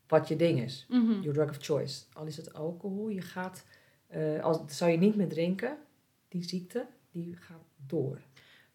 wat 0.07 0.27
je 0.27 0.35
ding 0.35 0.59
is. 0.61 0.85
Mhm. 0.89 1.11
Your 1.11 1.33
drug 1.33 1.49
of 1.49 1.57
choice. 1.59 2.03
Al 2.13 2.25
is 2.25 2.37
het 2.37 2.53
alcohol, 2.53 3.07
je 3.09 3.21
gaat, 3.21 3.65
eh, 4.07 4.43
als, 4.43 4.59
zou 4.77 4.91
je 4.91 4.97
niet 4.97 5.15
meer 5.15 5.27
drinken, 5.29 5.77
die 6.27 6.43
ziekte, 6.43 6.85
die 7.11 7.35
gaat 7.35 7.63
door. 7.87 8.19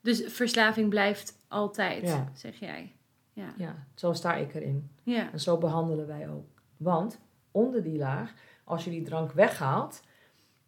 Dus 0.01 0.23
verslaving 0.27 0.89
blijft 0.89 1.37
altijd, 1.49 2.03
Ja. 2.03 2.31
zeg 2.35 2.59
jij. 2.59 2.93
Ja. 3.33 3.55
Ja, 3.57 3.87
zo 3.95 4.13
sta 4.13 4.35
ik 4.35 4.55
erin. 4.55 4.91
Ja. 5.03 5.33
En 5.33 5.41
zo 5.41 5.59
behandelen 5.59 6.07
wij 6.07 6.29
ook. 6.31 6.63
Want 6.77 7.19
onder 7.51 7.83
die 7.83 7.99
laag, 7.99 8.35
als 8.65 8.85
je 8.85 8.91
die 8.91 9.03
drank 9.03 9.33
weghaalt 9.33 10.03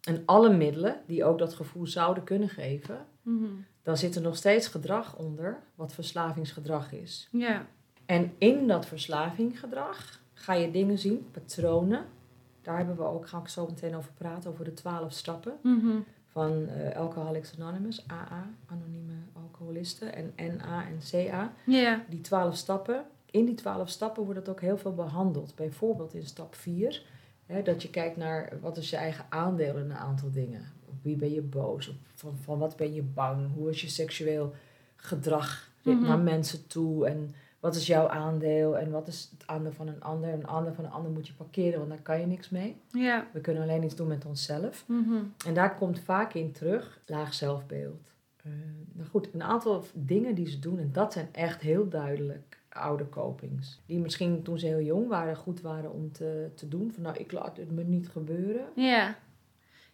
en 0.01 0.23
alle 0.25 0.55
middelen 0.55 1.01
die 1.07 1.23
ook 1.23 1.37
dat 1.39 1.53
gevoel 1.53 1.87
zouden 1.87 2.23
kunnen 2.23 2.49
geven, 2.49 3.05
Mhm. 3.23 3.45
dan 3.83 3.97
zit 3.97 4.15
er 4.15 4.21
nog 4.21 4.35
steeds 4.35 4.67
gedrag 4.67 5.17
onder 5.17 5.63
wat 5.75 5.93
verslavingsgedrag 5.93 6.91
is. 6.91 7.27
Ja. 7.31 7.65
En 8.05 8.33
in 8.37 8.67
dat 8.67 8.85
verslavingsgedrag 8.85 10.21
ga 10.33 10.53
je 10.53 10.71
dingen 10.71 10.97
zien, 10.97 11.27
patronen. 11.31 12.05
Daar 12.61 12.77
hebben 12.77 12.95
we 12.95 13.03
ook, 13.03 13.27
ga 13.27 13.39
ik 13.39 13.47
zo 13.47 13.65
meteen 13.65 13.95
over 13.95 14.11
praten, 14.13 14.51
over 14.51 14.65
de 14.65 14.73
twaalf 14.73 15.13
stappen. 15.13 15.53
Mhm. 15.61 15.97
van 16.27 16.67
eh, 16.67 16.99
Alcoholics 16.99 17.53
Anonymous, 17.59 18.03
AA, 18.07 18.49
anonieme 18.65 19.13
alcoholisten, 19.33 20.15
en 20.15 20.33
NA 20.57 20.85
en 20.87 20.97
CA. 21.11 21.53
Ja. 21.65 22.05
Die 22.09 22.21
twaalf 22.21 22.55
stappen. 22.55 23.05
In 23.31 23.45
die 23.45 23.55
twaalf 23.55 23.89
stappen 23.89 24.23
wordt 24.23 24.39
het 24.39 24.49
ook 24.49 24.61
heel 24.61 24.77
veel 24.77 24.93
behandeld. 24.93 25.55
Bijvoorbeeld 25.55 26.13
in 26.13 26.25
stap 26.25 26.55
4, 26.55 27.03
dat 27.63 27.81
je 27.81 27.89
kijkt 27.89 28.17
naar 28.17 28.53
wat 28.61 28.77
is 28.77 28.89
je 28.89 28.95
eigen 28.95 29.25
aandeel 29.29 29.77
in 29.77 29.89
een 29.89 29.97
aantal 29.97 30.31
dingen. 30.31 30.71
Wie 31.03 31.15
ben 31.15 31.31
je 31.33 31.41
boos? 31.41 31.87
Op 31.89 31.95
van, 32.13 32.35
van 32.41 32.57
wat 32.59 32.75
ben 32.75 32.93
je 32.93 33.01
bang? 33.01 33.53
Hoe 33.55 33.69
is 33.69 33.81
je 33.81 33.89
seksueel 33.89 34.53
gedrag 34.95 35.71
Mhm. 35.83 36.01
naar 36.01 36.19
mensen 36.19 36.67
toe? 36.67 37.05
En 37.07 37.35
wat 37.59 37.75
is 37.75 37.87
jouw 37.87 38.07
aandeel? 38.07 38.77
En 38.77 38.91
wat 38.91 39.07
is 39.07 39.29
het 39.37 39.47
aandeel 39.47 39.71
van 39.71 39.87
een 39.87 40.01
ander? 40.03 40.29
En 40.29 40.39
een 40.39 40.47
aandeel 40.47 40.73
van 40.73 40.85
een 40.85 40.91
ander 40.91 41.11
moet 41.11 41.27
je 41.27 41.33
parkeren, 41.33 41.77
want 41.77 41.89
daar 41.91 42.01
kan 42.01 42.19
je 42.19 42.25
niks 42.25 42.49
mee. 42.49 42.75
Ja. 42.91 43.27
We 43.33 43.39
kunnen 43.41 43.63
alleen 43.63 43.83
iets 43.83 43.95
doen 43.95 44.07
met 44.07 44.25
onszelf. 44.25 44.83
Mhm. 44.87 45.15
En 45.45 45.53
daar 45.53 45.75
komt 45.75 45.99
vaak 45.99 46.33
in 46.33 46.51
terug 46.51 46.99
laag 47.05 47.33
zelfbeeld. 47.33 48.11
Eh, 48.43 48.51
nou 48.93 49.09
goed, 49.09 49.29
een 49.33 49.43
aantal 49.43 49.83
dingen 49.93 50.35
die 50.35 50.47
ze 50.49 50.59
doen, 50.59 50.79
en 50.79 50.89
dat 50.91 51.13
zijn 51.13 51.27
echt 51.31 51.61
heel 51.61 51.89
duidelijk 51.89 52.57
oude 52.69 53.09
copings. 53.09 53.81
Die 53.85 53.99
misschien 53.99 54.41
toen 54.43 54.59
ze 54.59 54.65
heel 54.65 54.81
jong 54.81 55.07
waren, 55.07 55.35
goed 55.35 55.61
waren 55.61 55.91
om 55.93 56.11
te, 56.11 56.49
te 56.55 56.67
doen. 56.67 56.91
Van 56.93 57.03
nou, 57.03 57.17
ik 57.17 57.31
laat 57.31 57.57
het 57.57 57.71
me 57.71 57.83
niet 57.83 58.09
gebeuren. 58.09 58.65
Ja. 58.75 59.15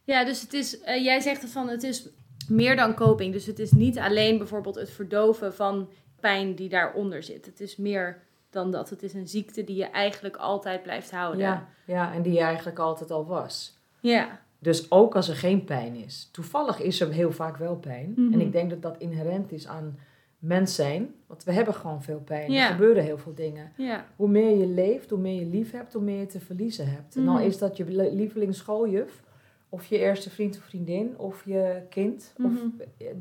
Ja, 0.10 0.26
dus 0.26 0.42
het 0.42 0.54
is, 0.54 0.80
eh, 0.82 1.04
jij 1.04 1.20
zegt 1.20 1.42
het 1.42 1.52
van 1.52 1.68
het 1.70 1.84
is 1.84 2.10
meer 2.48 2.76
dan 2.76 2.94
coping. 2.96 3.34
Dus 3.34 3.46
het 3.46 3.60
is 3.60 3.72
niet 3.72 3.98
alleen 4.00 4.38
bijvoorbeeld 4.38 4.76
het 4.76 4.90
verdoven 4.90 5.54
van 5.54 5.90
pijn 6.20 6.56
die 6.56 6.70
daaronder 6.70 7.24
zit. 7.24 7.46
Het 7.46 7.60
is 7.60 7.76
meer 7.78 8.22
dan 8.50 8.72
dat. 8.72 8.90
Het 8.90 9.04
is 9.04 9.14
een 9.14 9.28
ziekte 9.28 9.64
die 9.64 9.76
je 9.76 9.86
eigenlijk 9.86 10.36
altijd 10.38 10.84
blijft 10.84 11.12
houden. 11.12 11.42
Ja, 11.42 11.68
ja, 11.86 12.14
en 12.14 12.22
die 12.22 12.40
eigenlijk 12.40 12.80
altijd 12.80 13.12
al 13.12 13.26
was. 13.26 13.78
Ja. 14.00 14.40
Dus 14.60 14.92
ook 14.92 15.16
als 15.16 15.30
er 15.30 15.36
geen 15.36 15.64
pijn 15.64 15.96
is. 15.96 16.30
Toevallig 16.32 16.80
is 16.82 17.02
er 17.02 17.12
heel 17.12 17.32
vaak 17.32 17.58
wel 17.58 17.76
pijn. 17.76 18.14
Mhm. 18.16 18.34
En 18.34 18.42
ik 18.42 18.52
denk 18.52 18.70
dat 18.70 18.82
dat 18.82 18.96
inherent 18.98 19.52
is 19.52 19.68
aan 19.68 20.00
mens 20.40 20.76
zijn. 20.76 21.14
Want 21.28 21.44
we 21.44 21.52
hebben 21.52 21.74
gewoon 21.74 22.04
veel 22.04 22.22
pijn. 22.26 22.52
Ja. 22.52 22.66
Er 22.66 22.72
gebeuren 22.72 23.04
heel 23.04 23.18
veel 23.18 23.34
dingen. 23.34 23.72
Ja. 23.78 24.06
Hoe 24.16 24.30
meer 24.30 24.58
je 24.58 24.68
leeft, 24.68 25.10
hoe 25.10 25.20
meer 25.20 25.40
je 25.40 25.46
lief 25.46 25.72
hebt, 25.72 25.94
hoe 25.94 26.02
meer 26.02 26.20
je 26.20 26.26
te 26.26 26.40
verliezen 26.40 26.90
hebt. 26.92 27.16
En 27.16 27.28
al 27.28 27.34
Mhm. 27.34 27.44
is 27.44 27.58
dat 27.58 27.78
je 27.78 27.86
lievelingssschooljuf, 28.14 29.24
of 29.70 29.86
je 29.86 29.98
eerste 29.98 30.30
vriend 30.30 30.58
of 30.58 30.64
vriendin, 30.64 31.18
of 31.18 31.46
je 31.46 31.82
kind. 31.90 32.34
Of, 32.44 32.52
Mhm. 32.52 32.68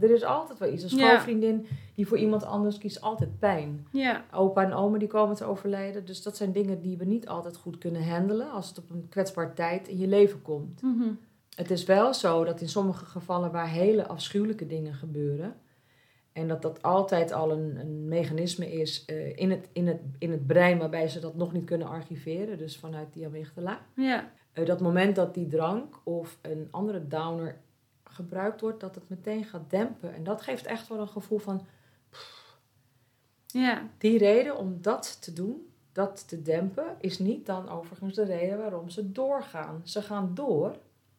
er 0.00 0.10
is 0.10 0.24
altijd 0.24 0.58
wel 0.58 0.72
iets. 0.72 0.92
Een 0.92 0.98
Ja. 0.98 1.06
schoolvriendin 1.08 1.66
die 1.94 2.06
voor 2.06 2.18
iemand 2.18 2.44
anders 2.44 2.78
kiest 2.78 3.00
altijd 3.00 3.38
pijn. 3.38 3.86
Ja. 3.92 4.24
Opa 4.32 4.62
en 4.64 4.72
oma 4.72 4.98
die 4.98 5.08
komen 5.08 5.36
te 5.36 5.44
overlijden. 5.44 6.04
Dus 6.04 6.22
dat 6.22 6.36
zijn 6.36 6.52
dingen 6.52 6.80
die 6.80 6.96
we 6.96 7.04
niet 7.04 7.28
altijd 7.28 7.56
goed 7.56 7.78
kunnen 7.78 8.08
handelen 8.08 8.50
als 8.50 8.68
het 8.68 8.78
op 8.78 8.90
een 8.90 9.06
kwetsbaar 9.08 9.54
tijd 9.54 9.88
in 9.88 9.98
je 9.98 10.06
leven 10.06 10.42
komt. 10.42 10.82
Mhm. 10.82 11.08
Het 11.56 11.70
is 11.70 11.84
wel 11.84 12.14
zo 12.14 12.44
dat 12.44 12.60
in 12.60 12.68
sommige 12.68 13.04
gevallen 13.04 13.52
waar 13.52 13.68
hele 13.68 14.06
afschuwelijke 14.06 14.66
dingen 14.66 14.94
gebeuren. 14.94 15.54
En 16.32 16.48
dat 16.48 16.62
dat 16.62 16.82
altijd 16.82 17.32
al 17.32 17.50
een, 17.52 17.76
een 17.80 18.08
mechanisme 18.08 18.72
is 18.72 19.04
eh, 19.04 19.36
in, 19.36 19.50
het, 19.50 19.68
in, 19.72 19.86
het, 19.86 20.00
in 20.18 20.30
het 20.30 20.46
brein 20.46 20.78
waarbij 20.78 21.08
ze 21.08 21.20
dat 21.20 21.34
nog 21.36 21.52
niet 21.52 21.64
kunnen 21.64 21.88
archiveren. 21.88 22.58
Dus 22.58 22.76
vanuit 22.78 23.12
die 23.12 23.26
amygdala. 23.26 23.80
Ja. 23.94 24.30
Eh, 24.52 24.66
dat 24.66 24.80
moment 24.80 25.16
dat 25.16 25.34
die 25.34 25.46
drank 25.46 26.00
of 26.04 26.38
een 26.42 26.68
andere 26.70 27.06
downer 27.06 27.60
gebruikt 28.04 28.60
wordt, 28.60 28.80
dat 28.80 28.94
het 28.94 29.08
meteen 29.08 29.44
gaat 29.44 29.70
dempen. 29.70 30.14
En 30.14 30.24
dat 30.24 30.42
geeft 30.42 30.66
echt 30.66 30.88
wel 30.88 30.98
een 31.00 31.08
gevoel 31.08 31.38
van 31.38 31.66
Ja. 33.46 33.82
die 33.98 34.18
reden 34.18 34.56
om 34.56 34.82
dat 34.82 35.22
te 35.22 35.32
doen, 35.32 35.72
dat 35.92 36.28
te 36.28 36.42
dempen, 36.42 36.96
is 37.00 37.18
niet 37.18 37.46
dan 37.46 37.68
overigens 37.68 38.14
de 38.14 38.24
reden 38.24 38.58
waarom 38.58 38.88
ze 38.88 39.12
doorgaan. 39.12 39.80
Ze 39.84 40.02
gaan 40.02 40.34
door 40.34 40.76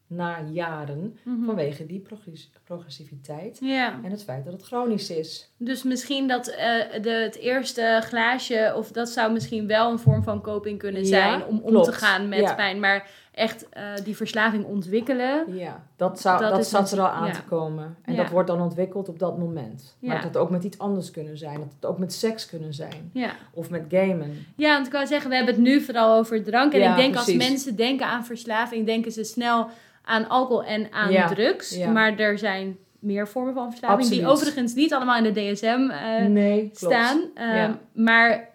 na 0.10 0.38
jaren 0.52 1.18
Mhm. 1.24 1.46
vanwege 1.46 1.86
die 1.86 2.00
progress- 2.00 2.52
progressiviteit 2.64 3.58
Ja. 3.62 4.00
en 4.04 4.12
het 4.12 4.24
feit 4.24 4.44
dat 4.44 4.54
het 4.54 4.64
chronisch 4.64 5.10
is. 5.10 5.52
Dus 5.58 5.84
misschien 5.84 6.28
dat 6.28 6.48
eh, 6.48 7.02
de, 7.02 7.10
het 7.10 7.36
eerste 7.36 8.02
glaasje, 8.04 8.74
of 8.76 8.92
dat 8.92 9.10
zou 9.10 9.32
misschien 9.34 9.68
wel 9.68 9.92
een 9.92 10.00
vorm 10.00 10.24
van 10.24 10.42
coping 10.42 10.80
kunnen 10.80 11.02
Ja, 11.02 11.08
zijn 11.08 11.46
om 11.46 11.60
om 11.60 11.70
klopt. 11.70 11.86
te 11.86 11.92
gaan 11.92 12.30
met 12.30 12.40
Ja. 12.40 12.56
pijn. 12.56 12.80
Maar 12.80 13.10
echt 13.40 13.70
eh, 13.70 13.84
die 14.04 14.16
verslaving 14.16 14.66
ontwikkelen. 14.66 15.56
Ja, 15.56 15.84
dat, 15.96 16.20
zou, 16.20 16.40
Dat 16.42 16.52
dat, 16.52 16.66
zat 16.68 16.92
er 16.92 17.00
al 17.00 17.08
aan 17.08 17.28
ja. 17.28 17.34
te 17.34 17.44
komen. 17.44 17.96
En 18.04 18.14
Ja. 18.14 18.22
dat 18.22 18.32
wordt 18.32 18.48
dan 18.48 18.62
ontwikkeld 18.62 19.10
op 19.10 19.20
dat 19.20 19.38
moment. 19.38 19.96
Maar 20.00 20.10
Ja. 20.10 20.16
het 20.16 20.24
had 20.34 20.38
ook 20.38 20.50
met 20.50 20.64
iets 20.64 20.78
anders 20.78 21.12
kunnen 21.12 21.38
zijn. 21.38 21.60
Het 21.62 21.74
had 21.80 21.92
ook 21.92 21.98
met 21.98 22.14
seks 22.14 22.46
kunnen 22.46 22.74
zijn. 22.74 23.10
Ja. 23.14 23.32
Of 23.54 23.70
met 23.70 23.86
gamen. 23.90 24.46
ja, 24.56 24.74
want 24.74 24.86
ik 24.86 24.92
wou 24.92 25.06
zeggen, 25.08 25.30
we 25.30 25.36
hebben 25.36 25.54
het 25.54 25.64
nu 25.64 25.82
vooral 25.82 26.18
over 26.18 26.44
drank. 26.44 26.74
En 26.74 26.90
ik 26.90 26.96
denk 26.96 27.16
als 27.16 27.34
mensen 27.34 27.76
denken 27.76 28.06
aan 28.06 28.26
verslaving, 28.26 28.86
denken 28.86 29.12
ze 29.12 29.24
snel 29.24 29.68
aan 30.04 30.28
alcohol 30.30 30.64
en 30.64 30.92
aan 30.94 31.28
drugs. 31.28 31.78
Maar 31.86 32.18
er 32.18 32.38
zijn 32.38 32.78
meer 33.00 33.28
vormen 33.28 33.54
van 33.54 33.70
verslaving 33.70 34.10
die 34.10 34.28
overigens 34.28 34.74
niet 34.74 34.94
allemaal 34.94 35.24
in 35.24 35.34
de 35.34 35.52
DSM 35.52 35.90
eh, 35.92 36.26
nee, 36.26 36.70
staan. 36.74 37.22
eh, 37.36 37.56
Ja. 37.56 37.80
Maar 37.94 38.50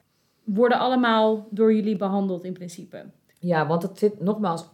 worden 0.45 0.79
allemaal 0.79 1.47
door 1.50 1.75
jullie 1.75 1.97
behandeld 1.97 2.45
in 2.45 2.53
principe. 2.53 3.05
Ja, 3.38 3.67
want 3.67 3.83
het 3.83 3.99
zit 3.99 4.21
nogmaals 4.21 4.64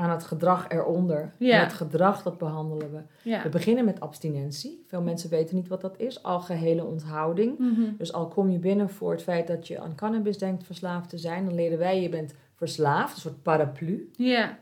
aan 0.00 0.10
het 0.10 0.24
gedrag 0.24 0.68
eronder. 0.68 1.32
Ja. 1.36 1.56
En 1.56 1.60
het 1.60 1.72
gedrag, 1.72 2.22
dat 2.22 2.38
behandelen 2.38 2.92
we. 2.92 3.30
Ja. 3.30 3.42
We 3.42 3.48
beginnen 3.48 3.84
met 3.84 4.00
abstinentie. 4.00 4.84
Veel 4.86 5.02
mensen 5.02 5.30
weten 5.30 5.56
niet 5.56 5.68
wat 5.68 5.80
dat 5.80 5.98
is. 5.98 6.22
Algehele 6.22 6.84
onthouding. 6.84 7.58
Mhm. 7.58 7.96
Dus 7.98 8.12
al 8.12 8.28
kom 8.28 8.50
je 8.50 8.58
binnen 8.58 8.90
voor 8.90 9.10
het 9.10 9.22
feit 9.22 9.46
dat 9.46 9.66
je 9.66 9.80
aan 9.80 9.94
cannabis 9.94 10.38
denkt 10.38 10.64
verslaafd 10.64 11.08
te 11.08 11.18
zijn, 11.18 11.44
dan 11.44 11.54
leren 11.54 11.78
wij 11.78 12.02
je 12.02 12.08
bent 12.08 12.34
verslaafd, 12.54 13.14
een 13.14 13.20
soort 13.20 13.42
paraplu. 13.42 14.10
Ja. 14.16 14.58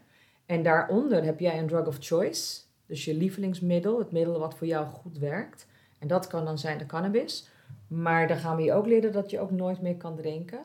En 0.47 0.63
daaronder 0.63 1.25
heb 1.25 1.41
jij 1.41 1.59
een 1.59 1.67
drug 1.67 1.87
of 1.87 1.97
choice, 2.01 2.61
dus 2.87 3.05
je 3.05 3.15
lievelingsmiddel, 3.15 3.99
het 3.99 4.13
middel 4.13 4.39
wat 4.39 4.55
voor 4.55 4.67
jou 4.67 4.87
goed 4.87 5.19
werkt. 5.19 5.67
En 5.99 6.09
dat 6.09 6.27
kan 6.27 6.45
dan 6.45 6.59
zijn 6.59 6.79
de 6.79 6.87
cannabis. 6.87 7.49
Maar 7.87 8.29
dan 8.29 8.37
gaan 8.37 8.57
we 8.57 8.63
je 8.63 8.73
ook 8.73 8.87
leren 8.87 9.13
dat 9.13 9.31
je 9.31 9.41
ook 9.41 9.51
nooit 9.51 9.81
meer 9.81 9.97
kan 9.97 10.17
drinken. 10.17 10.59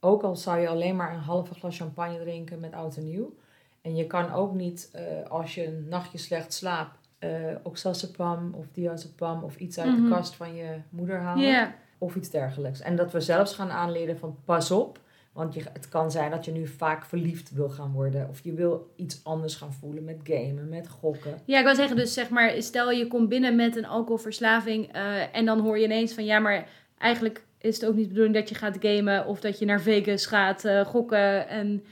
Ook 0.00 0.22
al 0.22 0.36
zou 0.36 0.58
je 0.58 0.68
alleen 0.68 0.96
maar 0.96 1.14
een 1.14 1.20
halve 1.20 1.54
glas 1.54 1.76
champagne 1.76 2.18
drinken 2.18 2.60
met 2.60 2.72
oud 2.72 2.96
en 2.96 3.04
nieuw. 3.04 3.34
En 3.82 3.96
je 3.96 4.06
kan 4.06 4.32
ook 4.32 4.54
niet, 4.54 4.90
eh, 4.92 5.02
als 5.30 5.54
je 5.54 5.66
een 5.66 5.86
nachtje 5.88 6.18
slecht 6.18 6.52
slaapt, 6.52 6.98
eh 7.18 7.28
oxazepam 7.62 8.54
of 8.54 8.66
diazepam 8.72 9.42
of 9.44 9.56
iets 9.56 9.78
uit 9.78 9.92
Mhm. 9.96 10.02
de 10.02 10.10
kast 10.10 10.34
van 10.34 10.54
je 10.54 10.66
moeder 10.90 11.18
halen 11.18 11.74
of 11.98 12.14
iets 12.16 12.30
dergelijks. 12.30 12.80
En 12.80 12.96
dat 12.96 13.12
we 13.12 13.20
zelfs 13.20 13.54
gaan 13.54 13.70
aanleren 13.70 14.18
van 14.18 14.36
pas 14.44 14.70
op. 14.70 15.00
Want 15.32 15.54
je, 15.54 15.62
het 15.72 15.88
kan 15.88 16.10
zijn 16.10 16.30
dat 16.30 16.44
je 16.44 16.50
nu 16.52 16.66
vaak 16.66 17.04
verliefd 17.04 17.50
wil 17.50 17.68
gaan 17.68 17.92
worden. 17.92 18.28
Of 18.28 18.40
je 18.44 18.52
wil 18.52 18.92
iets 18.96 19.24
anders 19.24 19.54
gaan 19.54 19.72
voelen 19.72 20.04
met 20.04 20.16
gamen, 20.24 20.68
met 20.68 20.88
gokken. 20.88 21.38
Ja, 21.44 21.58
ik 21.58 21.64
wil 21.64 21.74
zeggen, 21.74 21.96
dus 21.96 22.14
zeg 22.14 22.28
maar, 22.30 22.62
stel 22.62 22.90
je 22.90 23.06
komt 23.06 23.28
binnen 23.28 23.56
met 23.56 23.76
een 23.76 23.86
alcoholverslaving 23.86 24.92
eh, 24.92 25.36
en 25.36 25.44
dan 25.44 25.60
hoor 25.60 25.78
je 25.78 25.84
ineens 25.84 26.12
van 26.12 26.24
ja, 26.24 26.38
maar 26.38 26.68
eigenlijk 26.98 27.44
is 27.58 27.80
het 27.80 27.88
ook 27.88 27.94
niet 27.94 28.02
de 28.02 28.08
bedoeling 28.08 28.34
dat 28.34 28.48
je 28.48 28.54
gaat 28.54 28.76
gamen 28.80 29.26
of 29.26 29.40
dat 29.40 29.58
je 29.58 29.64
naar 29.64 29.80
Vegas 29.80 30.26
gaat 30.26 30.64
gokken. 30.86 31.48
En 31.48 31.84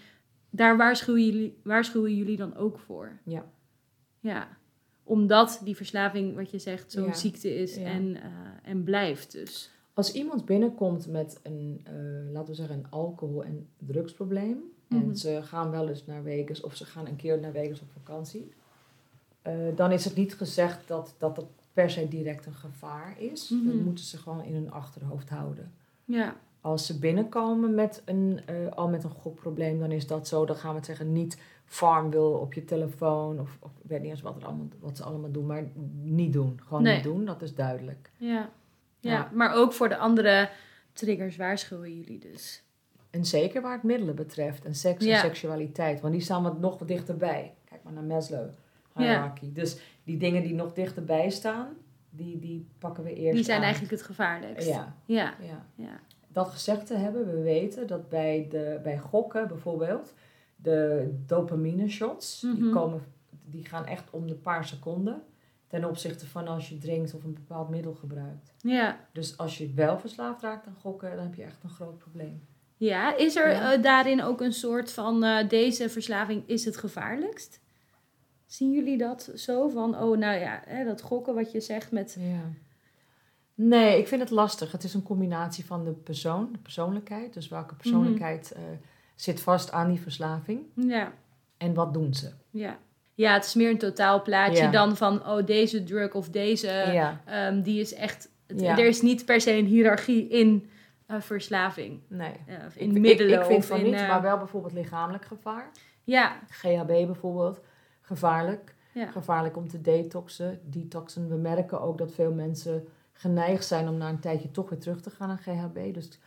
daar 0.50 0.76
waarschuwen 0.76 1.24
jullie, 1.24 1.56
waarschuwen 1.62 2.16
jullie 2.16 2.36
dan 2.36 2.56
ook 2.56 2.78
voor. 2.78 3.18
Ja. 3.22 3.44
Ja, 4.20 4.48
omdat 5.04 5.60
die 5.64 5.76
verslaving, 5.76 6.34
wat 6.34 6.50
je 6.50 6.58
zegt, 6.58 6.92
zo'n 6.92 7.04
Ja. 7.06 7.12
ziekte 7.14 7.54
is 7.54 7.76
Ja. 7.76 7.84
en, 7.84 8.16
eh, 8.22 8.30
en 8.62 8.84
blijft 8.84 9.32
dus. 9.32 9.70
Als 9.94 10.12
iemand 10.12 10.44
binnenkomt 10.44 11.06
met 11.06 11.40
een, 11.42 11.80
eh, 11.84 11.92
laten 12.32 12.48
we 12.48 12.54
zeggen, 12.54 12.76
een 12.76 12.90
alcohol- 12.90 13.44
en 13.44 13.68
drugsprobleem. 13.78 14.58
Mhm. 14.88 15.02
En 15.02 15.16
ze 15.16 15.40
gaan 15.42 15.70
wel 15.70 15.88
eens 15.88 16.06
naar 16.06 16.22
Vegas 16.22 16.60
of 16.60 16.76
ze 16.76 16.84
gaan 16.84 17.06
een 17.06 17.16
keer 17.16 17.40
naar 17.40 17.52
Vegas 17.52 17.80
op 17.80 17.90
vakantie. 17.92 18.52
eh, 19.42 19.54
dan 19.76 19.92
is 19.92 20.04
het 20.04 20.14
niet 20.14 20.34
gezegd 20.34 20.88
dat, 20.88 21.14
dat 21.18 21.44
per 21.72 21.90
se 21.90 22.08
direct 22.08 22.46
een 22.46 22.54
gevaar 22.54 23.20
is. 23.20 23.48
Mhm. 23.48 23.66
Dat 23.66 23.74
moeten 23.74 24.04
ze 24.04 24.18
gewoon 24.18 24.44
in 24.44 24.54
hun 24.54 24.70
achterhoofd 24.70 25.28
houden. 25.28 25.72
Ja, 26.04 26.36
Als 26.68 26.86
ze 26.86 26.98
binnenkomen 26.98 27.74
met 27.74 28.02
een, 28.04 28.40
eh, 28.46 28.54
al 28.70 28.88
met 28.88 29.04
een 29.04 29.10
gokprobleem, 29.10 29.78
dan 29.78 29.90
is 29.92 30.06
dat 30.06 30.28
zo. 30.28 30.44
Dan 30.46 30.56
gaan 30.56 30.70
we 30.70 30.76
het 30.76 30.86
zeggen, 30.86 31.12
niet 31.12 31.38
farmville 31.64 32.36
op 32.36 32.52
je 32.54 32.64
telefoon. 32.64 33.40
Of, 33.40 33.56
of 33.60 33.70
ik 33.82 33.88
weet 33.88 34.00
niet 34.02 34.10
eens 34.10 34.20
wat, 34.22 34.36
er 34.36 34.44
allemaal, 34.46 34.66
wat 34.80 34.96
ze 34.96 35.02
allemaal 35.02 35.30
doen, 35.30 35.46
maar 35.46 35.64
niet 36.02 36.32
doen. 36.32 36.60
Gewoon 36.66 36.82
Nee. 36.82 36.94
niet 36.94 37.04
doen, 37.04 37.24
dat 37.24 37.42
is 37.42 37.54
duidelijk. 37.54 38.10
ja. 38.16 38.28
ja. 38.28 38.50
Ja. 39.00 39.30
maar 39.34 39.54
ook 39.54 39.72
voor 39.72 39.88
de 39.88 39.96
andere 39.96 40.50
triggers 40.92 41.36
waarschuwen 41.36 41.96
jullie 41.96 42.18
dus. 42.18 42.62
En 43.10 43.24
zeker 43.24 43.62
waar 43.62 43.72
het 43.72 43.82
middelen 43.82 44.14
betreft 44.14 44.64
en 44.64 44.74
seks 44.74 45.04
Ja. 45.04 45.14
en 45.14 45.20
seksualiteit. 45.20 46.00
Want 46.00 46.12
die 46.12 46.22
staan 46.22 46.42
wat 46.42 46.58
nog 46.58 46.78
wat 46.78 46.88
dichterbij. 46.88 47.54
Kijk 47.64 47.82
maar 47.84 47.92
naar 47.92 48.02
Maslow. 48.02 48.48
Dus 49.52 49.78
die 50.04 50.16
dingen 50.16 50.42
die 50.42 50.54
nog 50.54 50.72
dichterbij 50.72 51.30
staan, 51.30 51.68
die, 52.10 52.38
die 52.38 52.66
pakken 52.78 53.04
we 53.04 53.14
eerst 53.14 53.34
Die 53.34 53.44
zijn 53.44 53.56
aan. 53.56 53.62
eigenlijk 53.62 53.92
het 53.92 54.02
gevaarlijkst. 54.02 54.68
Ja, 54.68 54.94
Ja, 55.04 55.34
ja. 55.74 56.00
Dat 56.32 56.48
gezegd 56.48 56.86
te 56.86 56.94
hebben, 56.96 57.26
we 57.26 57.40
weten 57.42 57.86
dat 57.86 58.08
bij, 58.08 58.46
de, 58.50 58.80
bij 58.82 58.98
gokken 58.98 59.48
bijvoorbeeld, 59.48 60.14
de 60.56 61.08
dopamine 61.26 61.88
shots, 61.88 62.40
die, 62.40 62.50
Mhm. 62.64 62.72
komen, 62.72 63.00
die 63.44 63.64
gaan 63.64 63.86
echt 63.86 64.10
om 64.10 64.26
de 64.26 64.34
paar 64.34 64.64
seconden. 64.64 65.22
Ten 65.66 65.84
opzichte 65.84 66.26
van 66.26 66.48
als 66.48 66.68
je 66.68 66.78
drinkt 66.78 67.14
of 67.14 67.24
een 67.24 67.34
bepaald 67.34 67.68
middel 67.68 67.94
gebruikt. 67.94 68.54
ja. 68.62 68.96
Dus 69.12 69.38
als 69.38 69.58
je 69.58 69.72
wel 69.74 69.98
verslaafd 69.98 70.42
raakt 70.42 70.66
aan 70.66 70.76
gokken, 70.80 71.10
dan 71.16 71.24
heb 71.24 71.34
je 71.34 71.42
echt 71.42 71.62
een 71.64 71.70
groot 71.70 71.98
probleem. 71.98 72.46
Ja, 72.76 73.16
is 73.16 73.36
er 73.36 73.50
Ja. 73.50 73.72
eh, 73.74 73.82
daarin 73.82 74.22
ook 74.22 74.40
een 74.40 74.52
soort 74.52 74.92
van 74.92 75.24
eh, 75.24 75.48
deze 75.48 75.88
verslaving 75.88 76.42
is 76.46 76.64
het 76.64 76.76
gevaarlijkst? 76.76 77.60
Zien 78.46 78.72
jullie 78.72 78.98
dat 78.98 79.30
zo 79.34 79.68
van, 79.68 79.98
oh 80.00 80.18
nou 80.18 80.38
ja, 80.38 80.62
hè, 80.64 80.84
dat 80.84 81.00
gokken 81.02 81.34
wat 81.34 81.52
je 81.52 81.60
zegt 81.60 81.92
met... 81.92 82.16
Ja. 82.20 82.40
Nee, 83.60 83.98
ik 83.98 84.08
vind 84.08 84.20
het 84.20 84.30
lastig. 84.30 84.72
Het 84.72 84.84
is 84.84 84.94
een 84.94 85.02
combinatie 85.02 85.64
van 85.66 85.84
de 85.84 85.90
persoon, 85.92 86.48
de 86.52 86.58
persoonlijkheid. 86.58 87.32
Dus 87.34 87.48
welke 87.48 87.74
persoonlijkheid 87.74 88.52
eh, 88.52 88.62
zit 89.14 89.40
vast 89.40 89.72
aan 89.72 89.88
die 89.88 90.00
verslaving 90.00 90.60
Ja, 90.74 91.12
en 91.56 91.74
wat 91.74 91.94
doen 91.94 92.14
ze? 92.14 92.30
ja. 92.50 92.78
Ja, 93.14 93.32
het 93.32 93.44
is 93.44 93.54
meer 93.54 93.70
een 93.70 93.78
totaalplaatje 93.78 94.62
Ja. 94.62 94.70
dan 94.70 94.96
van, 94.96 95.26
oh 95.26 95.46
deze 95.46 95.84
drug 95.84 96.14
of 96.14 96.28
deze, 96.28 96.66
ja, 96.92 97.20
ehm, 97.24 97.62
die 97.62 97.80
is 97.80 97.94
echt... 97.94 98.28
het- 98.46 98.60
Ja. 98.60 98.78
Er 98.78 98.86
is 98.86 99.02
niet 99.02 99.24
per 99.24 99.40
se 99.40 99.52
een 99.52 99.64
hiërarchie 99.66 100.28
in 100.28 100.70
eh, 101.06 101.20
verslaving. 101.20 102.00
nee. 102.08 102.32
eh, 102.46 102.54
Ik- 102.54 102.74
in 102.74 102.90
ik, 102.96 103.00
middelen 103.00 103.38
ik, 103.40 103.44
vind 103.46 103.58
of 103.58 103.66
van 103.66 103.78
in... 103.78 103.84
niet, 103.84 103.92
maar 103.94 104.22
wel 104.22 104.38
bijvoorbeeld 104.38 104.72
lichamelijk 104.72 105.24
gevaar. 105.24 105.70
Ja, 106.04 106.38
GHB 106.50 106.86
bijvoorbeeld, 106.86 107.60
gevaarlijk. 108.00 108.74
ja. 108.92 109.06
Gevaarlijk 109.06 109.56
om 109.56 109.68
te 109.68 109.80
detoxen. 109.80 110.60
Detoxen, 110.64 111.28
we 111.28 111.36
merken 111.36 111.80
ook 111.80 111.98
dat 111.98 112.12
veel 112.12 112.32
mensen 112.32 112.88
geneigd 113.18 113.64
zijn 113.66 113.88
om 113.88 113.96
na 113.96 114.08
een 114.08 114.20
tijdje 114.20 114.50
toch 114.50 114.68
weer 114.70 114.78
terug 114.78 115.00
te 115.00 115.10
gaan 115.10 115.28
naar 115.28 115.38
GHB. 115.38 115.94
Dus 115.94 116.18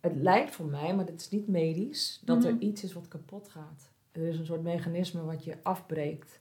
het 0.00 0.16
lijkt 0.16 0.50
voor 0.54 0.66
mij, 0.66 0.94
maar 0.94 1.04
dit 1.06 1.20
is 1.20 1.30
niet 1.30 1.48
medisch, 1.48 2.20
dat 2.24 2.44
er 2.44 2.54
Mhm. 2.54 2.62
iets 2.62 2.84
is 2.84 2.92
wat 2.92 3.08
kapot 3.08 3.48
gaat. 3.48 3.92
Er 4.12 4.22
is 4.28 4.38
een 4.38 4.46
soort 4.46 4.62
mechanisme 4.62 5.22
wat 5.24 5.44
je 5.44 5.56
afbreekt, 5.62 6.40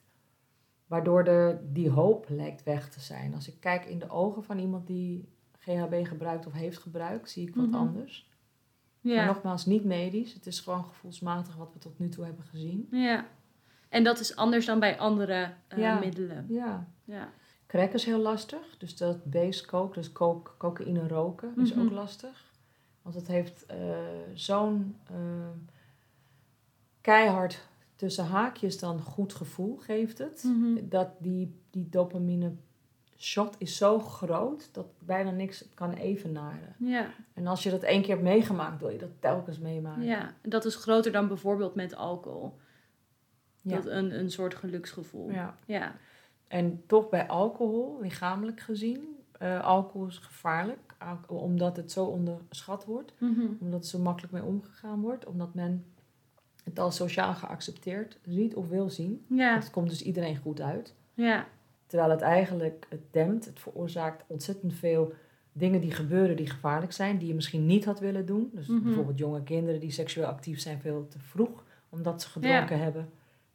waardoor 0.87 1.23
er 1.23 1.61
die 1.73 1.89
hoop 1.89 2.25
lijkt 2.29 2.63
weg 2.63 2.89
te 2.89 2.99
zijn. 2.99 3.33
Als 3.33 3.47
ik 3.47 3.55
kijk 3.59 3.85
in 3.85 3.99
de 3.99 4.09
ogen 4.09 4.43
van 4.43 4.59
iemand 4.59 4.87
die 4.87 5.27
GHB 5.59 6.05
gebruikt 6.07 6.45
of 6.45 6.53
heeft 6.53 6.77
gebruikt, 6.77 7.29
zie 7.29 7.47
ik 7.47 7.55
wat 7.55 7.67
Mhm. 7.67 7.75
anders. 7.75 8.31
Maar 9.01 9.13
Ja. 9.13 9.25
nogmaals, 9.25 9.65
niet 9.65 9.83
medisch. 9.83 10.33
Het 10.33 10.45
is 10.45 10.59
gewoon 10.59 10.85
gevoelsmatig 10.85 11.55
wat 11.55 11.73
we 11.73 11.79
tot 11.79 11.99
nu 11.99 12.09
toe 12.09 12.25
hebben 12.25 12.43
gezien. 12.45 12.87
ja. 12.91 13.25
En 13.89 14.03
dat 14.03 14.19
is 14.19 14.35
anders 14.35 14.65
dan 14.65 14.79
bij 14.79 14.99
andere 14.99 15.53
eh, 15.67 15.77
Ja. 15.77 15.99
middelen. 15.99 16.45
Ja. 16.49 16.87
Ja. 17.03 17.29
Crack 17.73 17.93
is 17.93 18.05
heel 18.05 18.19
lastig. 18.19 18.77
Dus 18.77 18.97
dat 18.97 19.25
base 19.25 19.65
coke, 19.65 19.93
dus 19.93 20.11
coke, 20.11 20.51
cocaïne 20.57 21.07
roken, 21.07 21.53
is 21.61 21.73
Mhm. 21.73 21.81
ook 21.85 21.91
lastig. 21.91 22.51
Want 23.01 23.15
het 23.15 23.27
heeft 23.27 23.65
eh, 23.65 23.77
zo'n 24.33 24.95
eh, 25.09 25.15
keihard 27.01 27.67
tussen 27.95 28.25
haakjes 28.25 28.79
dan 28.79 28.99
goed 29.01 29.33
gevoel 29.33 29.77
geeft 29.77 30.17
het. 30.17 30.43
Mhm. 30.43 30.89
Dat 30.89 31.09
die, 31.19 31.61
die 31.69 31.89
dopamine 31.89 32.51
shot 33.17 33.55
is 33.57 33.77
zo 33.77 33.99
groot 33.99 34.69
dat 34.73 34.85
bijna 34.99 35.31
niks 35.31 35.65
kan 35.73 35.93
evenaren. 35.93 36.75
Ja. 36.77 37.13
En 37.33 37.47
als 37.47 37.63
je 37.63 37.69
dat 37.69 37.83
één 37.83 38.01
keer 38.01 38.09
hebt 38.11 38.21
meegemaakt, 38.27 38.79
wil 38.79 38.89
je 38.89 38.97
dat 38.97 39.21
telkens 39.21 39.59
meemaken. 39.59 40.03
ja, 40.03 40.33
dat 40.41 40.65
is 40.65 40.75
groter 40.75 41.11
dan 41.11 41.27
bijvoorbeeld 41.27 41.75
met 41.75 41.95
alcohol. 41.95 42.57
Ja. 43.61 43.75
Dat 43.75 43.85
een, 43.85 44.19
een 44.19 44.31
soort 44.31 44.55
geluksgevoel. 44.55 45.31
Ja. 45.31 45.57
Ja. 45.65 45.95
En 46.47 46.83
toch 46.88 47.09
bij 47.09 47.27
alcohol, 47.27 47.97
lichamelijk 48.01 48.59
gezien, 48.59 49.17
eh, 49.39 49.63
alcohol 49.63 50.07
is 50.07 50.17
gevaarlijk. 50.17 50.79
Al- 50.97 51.38
Omdat 51.38 51.75
het 51.77 51.91
zo 51.91 52.05
onderschat 52.05 52.85
wordt. 52.85 53.13
Mhm. 53.19 53.45
Omdat 53.59 53.79
er 53.83 53.89
zo 53.89 54.00
makkelijk 54.00 54.33
mee 54.33 54.43
omgegaan 54.43 55.01
wordt. 55.01 55.25
Omdat 55.25 55.53
men 55.53 55.85
het 56.63 56.79
als 56.79 56.95
sociaal 56.95 57.33
geaccepteerd 57.33 58.17
ziet 58.25 58.55
of 58.55 58.67
wil 58.69 58.89
zien. 58.89 59.25
Ja. 59.27 59.55
Het 59.55 59.69
komt 59.71 59.89
dus 59.89 60.01
iedereen 60.03 60.38
goed 60.38 60.62
uit. 60.62 60.93
Ja. 61.13 61.47
Terwijl 61.88 62.12
het 62.12 62.21
eigenlijk 62.21 62.85
het 62.89 63.01
dempt. 63.12 63.45
Het 63.45 63.59
veroorzaakt 63.59 64.23
ontzettend 64.27 64.73
veel 64.73 65.13
dingen 65.51 65.81
die 65.81 65.91
gebeuren 65.91 66.35
die 66.35 66.50
gevaarlijk 66.50 66.91
zijn. 66.91 67.17
Die 67.17 67.27
je 67.27 67.33
misschien 67.35 67.65
niet 67.65 67.85
had 67.85 68.00
willen 68.00 68.25
doen. 68.25 68.50
Dus 68.53 68.67
Mhm. 68.67 68.83
bijvoorbeeld 68.83 69.17
jonge 69.17 69.43
kinderen 69.43 69.79
die 69.79 69.91
seksueel 69.91 70.27
actief 70.27 70.59
zijn 70.59 70.79
veel 70.79 71.07
te 71.07 71.19
vroeg. 71.19 71.63
Omdat 71.89 72.21
ze 72.21 72.29
gedronken 72.29 72.79
hebben. 72.79 73.09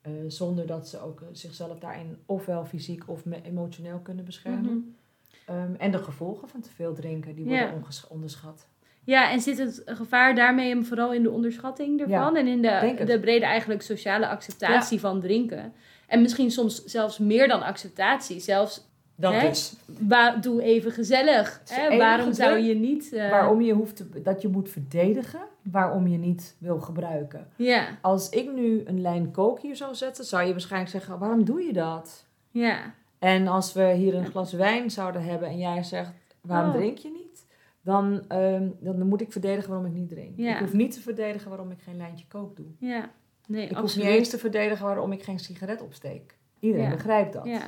Eh, 0.09 0.25
zonder 0.31 0.67
dat 0.67 0.89
ze 0.89 1.01
ook 1.03 1.21
eh, 1.21 1.27
zichzelf 1.33 1.79
daarin 1.79 2.17
ofwel 2.27 2.65
fysiek 2.65 3.03
of 3.07 3.23
emotioneel 3.43 3.99
kunnen 3.99 4.25
beschermen. 4.25 4.63
Mhm. 4.63 5.57
Ehm, 5.57 5.75
en 5.79 5.91
de 5.91 5.99
gevolgen 5.99 6.49
van 6.49 6.61
te 6.61 6.71
veel 6.71 6.95
drinken, 6.95 7.35
die 7.35 7.45
worden 7.45 7.83
onderschat. 8.09 8.67
Ja, 9.05 9.31
en 9.31 9.41
zit 9.41 9.59
het 9.59 9.83
gevaar 9.87 10.35
daarmee 10.35 10.83
vooral 10.83 11.13
in 11.13 11.23
de 11.23 11.31
onderschatting 11.31 12.01
ervan? 12.01 12.37
en 12.37 12.47
in 12.47 12.63
de, 12.63 13.03
de 13.07 13.21
brede 13.21 13.45
eigenlijk 13.45 13.83
sociale 13.83 14.29
acceptatie 14.29 15.01
van 15.01 15.21
drinken? 15.21 15.73
En 16.07 16.21
misschien 16.23 16.51
soms 16.51 16.85
zelfs 16.85 17.19
meer 17.19 17.49
dan 17.49 17.63
acceptatie. 17.63 18.41
Zelfs, 18.41 18.87
Dat 19.15 19.33
Hè? 19.33 19.49
is 19.49 19.75
wa- 19.87 20.37
doe 20.37 20.63
even 20.63 20.93
gezellig. 20.93 21.61
Hè? 21.69 21.97
Waarom 21.97 22.33
zou 22.33 22.59
je 22.59 22.75
niet... 22.75 23.13
eh, 23.13 23.31
waarom 23.31 23.61
je 23.61 23.73
hoeft 23.73 23.97
te, 23.97 24.23
dat 24.23 24.43
je 24.43 24.49
moet 24.49 24.71
verdedigen, 24.71 25.41
waarom 25.71 26.07
je 26.07 26.19
niet 26.19 26.57
wil 26.59 26.81
gebruiken. 26.81 27.49
Ja, 27.57 27.99
Als 28.03 28.29
ik 28.29 28.53
nu 28.53 28.83
een 28.85 29.01
lijn 29.01 29.31
kook 29.31 29.61
hier 29.61 29.77
zou 29.77 29.95
zetten, 29.95 30.25
zou 30.25 30.43
je 30.47 30.51
waarschijnlijk 30.53 30.91
zeggen, 30.91 31.19
waarom 31.19 31.45
doe 31.45 31.63
je 31.63 31.73
dat? 31.73 32.27
ja, 32.51 32.95
En 33.19 33.47
als 33.49 33.73
we 33.73 33.93
hier 33.93 34.15
een 34.15 34.27
glas 34.27 34.53
wijn 34.53 34.91
zouden 34.91 35.23
hebben 35.25 35.49
en 35.49 35.59
jij 35.59 35.83
zegt, 35.83 36.13
waarom 36.41 36.71
Oh. 36.71 36.77
drink 36.77 36.99
je 36.99 37.11
niet? 37.11 37.47
Dan, 37.83 38.25
ehm, 38.29 38.69
dan 38.81 39.07
moet 39.09 39.21
ik 39.21 39.33
verdedigen 39.33 39.71
waarom 39.71 39.87
ik 39.87 39.93
niet 39.93 40.09
drink. 40.09 40.33
Ja. 40.37 40.53
Ik 40.55 40.59
hoef 40.61 40.73
niet 40.73 40.93
te 40.93 41.01
verdedigen 41.01 41.49
waarom 41.49 41.71
ik 41.71 41.81
geen 41.81 41.97
lijntje 41.97 42.27
kook 42.29 42.57
doe. 42.57 42.67
ja. 42.79 43.11
Nee, 43.47 43.69
Ik 43.69 43.77
hoef 43.77 43.97
niet 43.97 44.05
eens 44.05 44.29
te 44.29 44.39
verdedigen 44.39 44.85
waarom 44.87 45.13
ik 45.13 45.23
geen 45.23 45.39
sigaret 45.39 45.83
opsteek. 45.83 46.37
Iedereen 46.61 46.87
Ja. 46.87 46.91
begrijpt 46.95 47.33
dat. 47.33 47.45
Ja, 47.45 47.63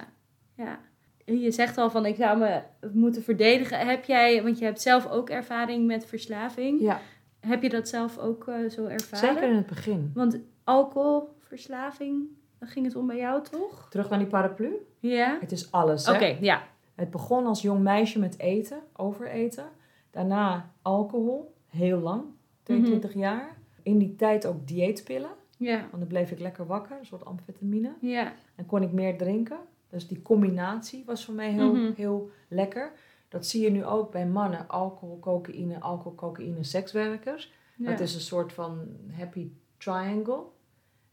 ja. 0.55 0.79
Je 1.25 1.51
zegt 1.51 1.79
al 1.79 1.91
van 1.91 2.07
ik 2.07 2.17
zou 2.17 2.39
me 2.39 2.63
moeten 2.93 3.23
verdedigen. 3.23 3.79
Heb 3.87 4.05
jij, 4.05 4.43
want 4.43 4.59
je 4.59 4.65
hebt 4.65 4.81
zelf 4.81 5.11
ook 5.11 5.31
ervaring 5.31 5.87
met 5.87 6.07
verslaving. 6.07 6.81
Ja, 6.81 7.01
Heb 7.41 7.63
je 7.63 7.69
dat 7.69 7.89
zelf 7.89 8.19
ook 8.19 8.49
eh, 8.49 8.69
zo 8.71 8.85
ervaren? 8.87 9.29
zeker 9.29 9.49
in 9.51 9.57
het 9.57 9.67
begin. 9.67 10.11
Want 10.15 10.39
alcoholverslaving, 10.65 12.27
daar 12.59 12.69
ging 12.69 12.87
het 12.87 12.97
om 12.97 13.07
bij 13.07 13.17
jou 13.17 13.43
toch? 13.43 13.87
Terug 13.91 14.09
naar 14.11 14.19
die 14.19 14.29
paraplu. 14.29 14.73
Ja? 14.99 15.37
Het 15.41 15.53
is 15.53 15.73
alles. 15.73 16.09
Oké, 16.09 16.37
ja. 16.41 16.63
Het 16.95 17.11
begon 17.11 17.47
als 17.47 17.63
jong 17.63 17.83
meisje 17.83 18.19
met 18.19 18.39
eten, 18.39 18.79
overeten. 18.97 19.65
Daarna 20.11 20.71
alcohol, 20.83 21.55
heel 21.69 21.99
lang, 21.99 22.23
22 22.63 23.15
jaar. 23.15 23.57
In 23.83 23.99
die 23.99 24.17
tijd 24.17 24.47
ook 24.47 24.67
dieetpillen, 24.67 25.31
Ja, 25.57 25.77
want 25.79 25.99
dan 25.99 26.07
bleef 26.07 26.31
ik 26.31 26.39
lekker 26.39 26.67
wakker, 26.67 26.97
een 26.99 27.07
soort 27.07 27.25
amfetamine. 27.25 27.93
ja, 28.01 28.33
En 28.55 28.67
kon 28.67 28.83
ik 28.83 28.93
meer 28.93 29.17
drinken. 29.19 29.59
Dus 29.89 30.09
die 30.09 30.23
combinatie 30.23 31.03
was 31.07 31.25
voor 31.25 31.35
mij 31.35 31.51
heel, 31.51 31.75
Mhm. 31.75 31.93
heel 31.97 32.31
lekker. 32.49 32.93
Dat 33.31 33.47
zie 33.47 33.63
je 33.63 33.71
nu 33.71 33.85
ook 33.85 34.11
bij 34.11 34.27
mannen. 34.27 34.69
Alcohol, 34.69 35.19
cocaïne, 35.19 35.81
alcohol, 35.81 36.15
cocaïne, 36.15 36.65
sekswerkers. 36.65 37.53
ja. 37.77 37.91
Dat 37.91 38.01
is 38.01 38.15
een 38.15 38.21
soort 38.21 38.53
van 38.53 38.89
happy 39.13 39.51
triangle. 39.77 40.43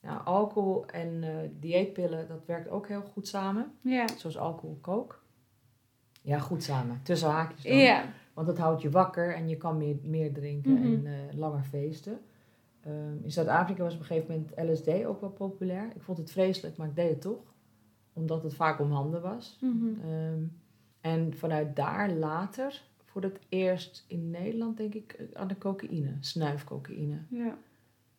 Nou, 0.01 0.21
alcohol 0.25 0.86
en 0.86 1.23
eh, 1.23 1.49
dieetpillen, 1.60 2.27
dat 2.27 2.45
werkt 2.45 2.69
ook 2.69 2.88
heel 2.88 3.01
goed 3.01 3.27
samen. 3.27 3.71
ja. 3.82 4.06
Zoals 4.17 4.38
alcohol, 4.38 4.77
coke. 4.82 5.15
Ja, 6.21 6.39
goed 6.39 6.63
samen. 6.63 6.99
Tussen 7.03 7.30
haakjes 7.30 7.63
dan. 7.63 7.77
Ja, 7.77 8.03
Want 8.34 8.47
dat 8.47 8.58
houdt 8.58 8.82
je 8.82 8.89
wakker 8.89 9.36
en 9.36 9.49
je 9.49 9.58
kan 9.58 9.77
meer, 9.77 9.95
meer 10.03 10.34
drinken 10.34 10.71
Mhm. 10.73 10.84
en 10.84 11.06
eh, 11.06 11.38
langer 11.38 11.63
feesten. 11.63 12.19
Ehm, 12.82 13.23
in 13.23 13.32
Zuid-Afrika 13.32 13.84
was 13.84 13.93
op 13.93 13.99
een 13.99 14.06
gegeven 14.06 14.34
moment 14.56 14.69
LSD 14.71 15.06
ook 15.06 15.21
wel 15.21 15.30
populair. 15.30 15.86
Ik 15.95 16.01
vond 16.01 16.17
het 16.17 16.32
vreselijk, 16.32 16.77
maar 16.77 16.88
ik 16.88 16.95
deed 16.95 17.10
het 17.10 17.21
toch. 17.21 17.53
Omdat 18.13 18.43
het 18.43 18.53
vaak 18.53 18.80
om 18.80 18.91
handen 18.91 19.21
was. 19.21 19.58
Mhm. 19.62 19.86
Ehm, 20.10 20.41
en 21.02 21.34
vanuit 21.38 21.76
daar 21.76 22.12
later, 22.12 22.82
voor 23.06 23.22
het 23.22 23.40
eerst 23.50 24.04
in 24.08 24.30
Nederland 24.30 24.78
denk 24.78 24.94
ik, 24.94 25.16
aan 25.34 25.48
de 25.48 25.58
cocaïne. 25.58 26.12
Snuifcocaïne. 26.20 27.18
ja. 27.30 27.58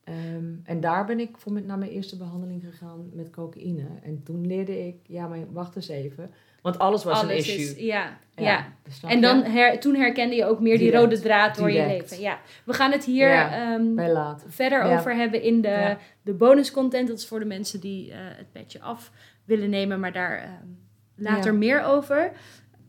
Ehm, 0.05 0.53
en 0.64 0.81
daar 0.81 1.07
ben 1.07 1.21
ik 1.21 1.37
voor 1.37 1.62
naar 1.62 1.79
mijn 1.79 1.91
eerste 1.91 2.17
behandeling 2.17 2.62
gegaan 2.64 3.11
met 3.12 3.31
cocaïne. 3.31 3.87
En 4.03 4.23
toen 4.23 4.47
leerde 4.47 4.87
ik, 4.87 4.97
ja 5.07 5.27
maar 5.27 5.53
wacht 5.53 5.77
eens 5.77 5.88
even. 5.88 6.31
Want 6.62 6.79
alles 6.79 7.05
was 7.05 7.23
een 7.23 7.31
issue. 7.37 7.57
is, 7.57 7.75
ja, 7.77 8.19
ja. 8.37 8.73
dus 8.83 9.03
En 9.03 9.21
dan 9.21 9.43
her, 9.43 9.81
toen 9.81 9.95
herkende 9.95 10.35
je 10.35 10.45
ook 10.45 10.61
meer 10.61 10.79
die 10.79 10.93
rode 10.93 11.21
draad 11.21 11.57
door 11.57 11.71
je 11.71 11.87
leven. 11.87 12.21
Ja. 12.21 12.41
We 12.64 12.73
gaan 12.73 12.93
het 12.93 13.05
hier 13.05 13.29
Ja. 13.29 13.75
ehm, 13.75 14.38
verder 14.47 14.87
Ja. 14.87 14.99
over 14.99 15.14
hebben 15.17 15.43
in 15.43 15.61
de, 15.61 15.97
de 16.23 16.33
bonuscontent. 16.33 17.09
Dat 17.09 17.19
is 17.19 17.27
voor 17.27 17.38
de 17.38 17.45
mensen 17.45 17.81
die 17.81 18.12
eh, 18.12 18.19
het 18.21 18.53
petje 18.53 18.81
af 18.81 19.12
willen 19.45 19.71
nemen, 19.71 20.01
maar 20.01 20.12
daar 20.12 20.38
ehm, 20.38 20.67
later 21.14 21.55
meer 21.55 21.83
over. 21.85 22.33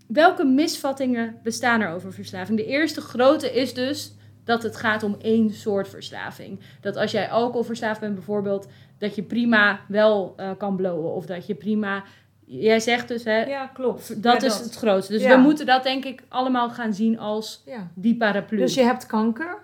Welke 0.10 0.44
misvattingen 0.46 1.36
bestaan 1.44 1.82
er 1.82 1.90
over 1.94 2.14
verslaving? 2.14 2.58
De 2.58 2.66
eerste 2.66 3.02
grote 3.02 3.54
is 3.54 3.74
dus 3.74 4.14
dat 4.44 4.64
het 4.64 4.76
gaat 4.76 5.04
om 5.04 5.16
één 5.22 5.54
soort 5.54 5.88
verslaving. 5.88 6.60
Dat 6.82 6.96
als 6.96 7.12
jij 7.12 7.30
alcoholverslaafd 7.30 8.00
bent 8.00 8.14
bijvoorbeeld, 8.14 8.68
dat 8.98 9.16
je 9.16 9.24
prima 9.24 9.80
wel 9.88 10.34
eh, 10.38 10.50
kan 10.58 10.76
blowen. 10.76 11.14
Of 11.14 11.26
dat 11.26 11.48
je 11.48 11.56
prima... 11.56 12.04
Jij 12.46 12.80
zegt 12.80 13.08
dus, 13.08 13.24
hè, 13.24 13.38
Ja, 13.44 13.68
klopt. 13.68 14.24
dat 14.24 14.42
Ja, 14.42 14.48
is 14.48 14.60
het 14.60 14.76
grootste. 14.76 15.14
Dus 15.14 15.22
Ja. 15.22 15.36
we 15.36 15.42
moeten 15.42 15.66
dat 15.66 15.84
denk 15.84 16.06
ik 16.06 16.24
allemaal 16.30 16.70
gaan 16.70 16.94
zien 16.94 17.20
als 17.20 17.64
Ja. 17.66 17.88
die 17.94 18.18
paraplu. 18.18 18.58
Dus 18.58 18.74
je 18.74 18.82
hebt 18.84 19.06
kanker. 19.06 19.58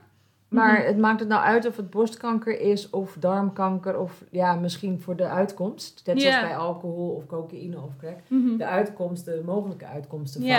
Maar 0.55 0.77
Mhm. 0.77 0.85
het 0.87 0.97
maakt 0.97 1.19
het 1.19 1.29
nou 1.29 1.43
uit 1.43 1.65
of 1.67 1.77
het 1.77 1.89
borstkanker 1.89 2.59
is 2.59 2.89
of 2.89 3.15
darmkanker 3.19 3.99
of 3.99 4.23
ja, 4.31 4.55
misschien 4.55 5.01
voor 5.01 5.15
de 5.15 5.27
uitkomst. 5.27 6.01
Net 6.05 6.21
zoals 6.21 6.41
bij 6.41 6.57
alcohol 6.57 7.09
of 7.09 7.25
cocaïne 7.25 7.77
of 7.81 7.97
crack. 7.97 8.17
Mhm. 8.27 8.57
De 8.57 8.65
uitkomsten, 8.65 9.35
de 9.37 9.43
mogelijke 9.43 9.85
uitkomsten 9.85 10.41
van. 10.41 10.49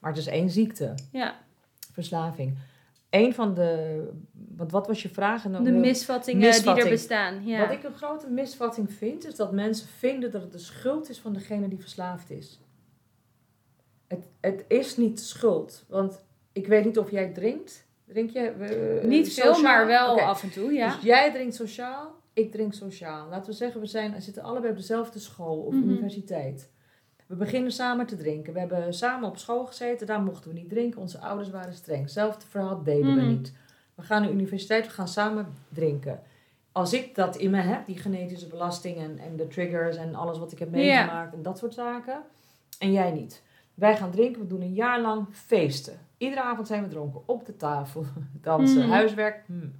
Maar 0.00 0.10
het 0.10 0.18
is 0.20 0.26
één 0.26 0.50
ziekte, 0.50 0.94
Ja, 1.12 1.34
verslaving. 1.92 2.54
een 3.10 3.34
van 3.34 3.54
de... 3.54 4.02
Want 4.56 4.72
wat 4.72 4.86
was 4.86 5.02
je 5.02 5.08
vraag? 5.08 5.42
Dan 5.42 5.64
De 5.64 5.70
misvattingen 5.72 6.52
die 6.52 6.74
er 6.82 6.88
bestaan. 6.88 7.46
Ja. 7.46 7.60
Wat 7.60 7.70
ik 7.70 7.82
een 7.84 7.94
grote 7.94 8.28
misvatting 8.30 8.92
vind, 8.92 9.26
is 9.26 9.34
dat 9.36 9.52
mensen 9.52 9.88
vinden 9.88 10.30
dat 10.30 10.42
het 10.42 10.52
de 10.52 10.58
schuld 10.58 11.08
is 11.10 11.18
van 11.20 11.32
degene 11.32 11.68
die 11.68 11.80
verslaafd 11.80 12.30
is. 12.30 12.60
Het, 14.06 14.28
het 14.40 14.64
is 14.68 14.96
niet 14.96 15.20
schuld. 15.20 15.84
Want 15.88 16.24
ik 16.52 16.66
weet 16.66 16.84
niet 16.84 16.98
of 16.98 17.10
jij 17.10 17.28
drinkt. 17.32 17.86
Drink 18.10 18.30
je? 18.30 18.40
eh, 18.40 19.08
Niet 19.08 19.32
veel, 19.32 19.54
sociaal? 19.54 19.72
maar 19.72 19.86
wel 19.86 20.20
af 20.20 20.42
en 20.42 20.50
toe, 20.50 20.72
ja. 20.72 20.94
Dus 20.94 21.02
jij 21.02 21.32
drinkt 21.32 21.54
sociaal, 21.54 22.14
ik 22.32 22.52
drink 22.52 22.74
sociaal. 22.74 23.28
Laten 23.28 23.50
we 23.50 23.56
zeggen, 23.56 23.80
we 23.80 23.86
zijn, 23.86 24.12
we 24.12 24.20
zitten 24.20 24.42
allebei 24.42 24.70
op 24.70 24.76
dezelfde 24.78 25.18
school 25.18 25.58
of 25.58 25.74
Mhm. 25.74 25.82
universiteit. 25.88 26.70
We 27.26 27.34
beginnen 27.36 27.72
samen 27.72 28.06
te 28.06 28.16
drinken. 28.16 28.52
We 28.52 28.58
hebben 28.58 28.94
samen 28.94 29.28
op 29.28 29.36
school 29.38 29.66
gezeten, 29.66 30.06
daar 30.06 30.20
mochten 30.22 30.50
we 30.50 30.58
niet 30.58 30.68
drinken. 30.68 31.00
Onze 31.00 31.18
ouders 31.18 31.50
waren 31.50 31.74
streng. 31.74 32.00
Hetzelfde 32.02 32.46
verhaal 32.46 32.82
deden 32.82 33.14
we 33.14 33.20
Mhm. 33.20 33.28
niet. 33.28 33.52
We 33.94 34.02
gaan 34.02 34.20
naar 34.20 34.30
de 34.30 34.36
universiteit, 34.36 34.86
we 34.86 34.92
gaan 34.92 35.08
samen 35.08 35.46
drinken. 35.68 36.22
Als 36.72 36.92
ik 36.92 37.14
dat 37.14 37.36
in 37.36 37.50
me 37.50 37.60
heb, 37.60 37.86
die 37.86 37.98
genetische 37.98 38.46
belasting 38.46 38.96
en, 38.98 39.18
en 39.18 39.36
de 39.36 39.46
triggers 39.48 39.96
en 39.96 40.14
alles 40.14 40.38
wat 40.38 40.52
ik 40.52 40.58
heb 40.58 40.70
meegemaakt 40.70 41.34
en 41.34 41.42
dat 41.42 41.58
soort 41.58 41.74
zaken, 41.74 42.22
en 42.78 42.92
jij 42.92 43.10
niet. 43.10 43.42
Wij 43.74 43.96
gaan 43.96 44.10
drinken, 44.10 44.40
we 44.40 44.46
doen 44.46 44.60
een 44.62 44.74
jaar 44.74 45.00
lang 45.00 45.26
feesten. 45.32 45.98
Iedere 46.20 46.42
avond 46.42 46.66
zijn 46.66 46.82
we 46.82 46.88
dronken, 46.88 47.20
op 47.28 47.46
de 47.46 47.56
tafel, 47.56 48.04
dansen, 48.42 48.80
Mhm. 48.80 48.90
huiswerk. 48.90 49.42
hmm. 49.46 49.72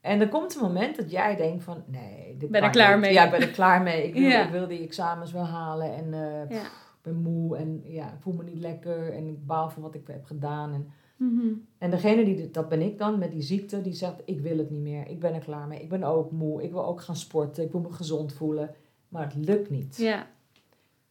En 0.00 0.20
er 0.20 0.28
komt 0.28 0.54
een 0.54 0.62
moment 0.62 0.96
dat 0.96 1.10
jij 1.10 1.36
denkt 1.36 1.64
van, 1.64 1.82
nee, 1.86 2.36
dit 2.36 2.50
Ben 2.50 2.62
er 2.62 2.70
klaar 2.70 2.92
niet. 2.92 3.00
mee. 3.00 3.12
Ja, 3.12 3.30
ben 3.30 3.40
er 3.40 3.50
klaar 3.50 3.82
mee. 3.82 4.06
Ik 4.06 4.12
wil, 4.14 4.22
Ja. 4.22 4.44
ik 4.44 4.50
wil 4.50 4.66
die 4.66 4.82
examens 4.82 5.32
wel 5.32 5.44
halen 5.46 5.94
en 5.94 6.10
Ja. 6.48 6.60
ik 6.62 7.02
ben 7.02 7.16
moe 7.16 7.56
en 7.56 7.80
ja, 7.84 8.06
ik 8.06 8.20
voel 8.20 8.32
me 8.34 8.44
niet 8.44 8.58
lekker 8.58 9.12
en 9.12 9.26
ik 9.26 9.46
baal 9.46 9.70
van 9.70 9.82
wat 9.82 9.94
ik 9.94 10.06
heb 10.06 10.24
gedaan. 10.24 10.72
En, 10.72 10.88
Mhm. 11.16 11.46
en 11.78 11.90
degene 11.90 12.24
die, 12.24 12.50
dat 12.50 12.68
ben 12.68 12.80
ik 12.82 12.98
dan, 12.98 13.18
met 13.18 13.30
die 13.30 13.42
ziekte, 13.42 13.80
die 13.82 13.92
zegt, 13.92 14.22
ik 14.24 14.40
wil 14.40 14.58
het 14.58 14.70
niet 14.70 14.82
meer. 14.82 15.08
Ik 15.08 15.20
ben 15.20 15.34
er 15.34 15.40
klaar 15.44 15.66
mee. 15.66 15.80
Ik 15.82 15.88
ben 15.88 16.02
ook 16.04 16.30
moe. 16.30 16.62
Ik 16.62 16.70
wil 16.70 16.86
ook 16.86 17.00
gaan 17.00 17.16
sporten. 17.16 17.64
Ik 17.64 17.72
wil 17.72 17.80
me 17.80 17.92
gezond 17.92 18.32
voelen. 18.32 18.70
Maar 19.08 19.24
het 19.24 19.34
lukt 19.34 19.70
niet. 19.70 19.96
ja. 19.96 20.26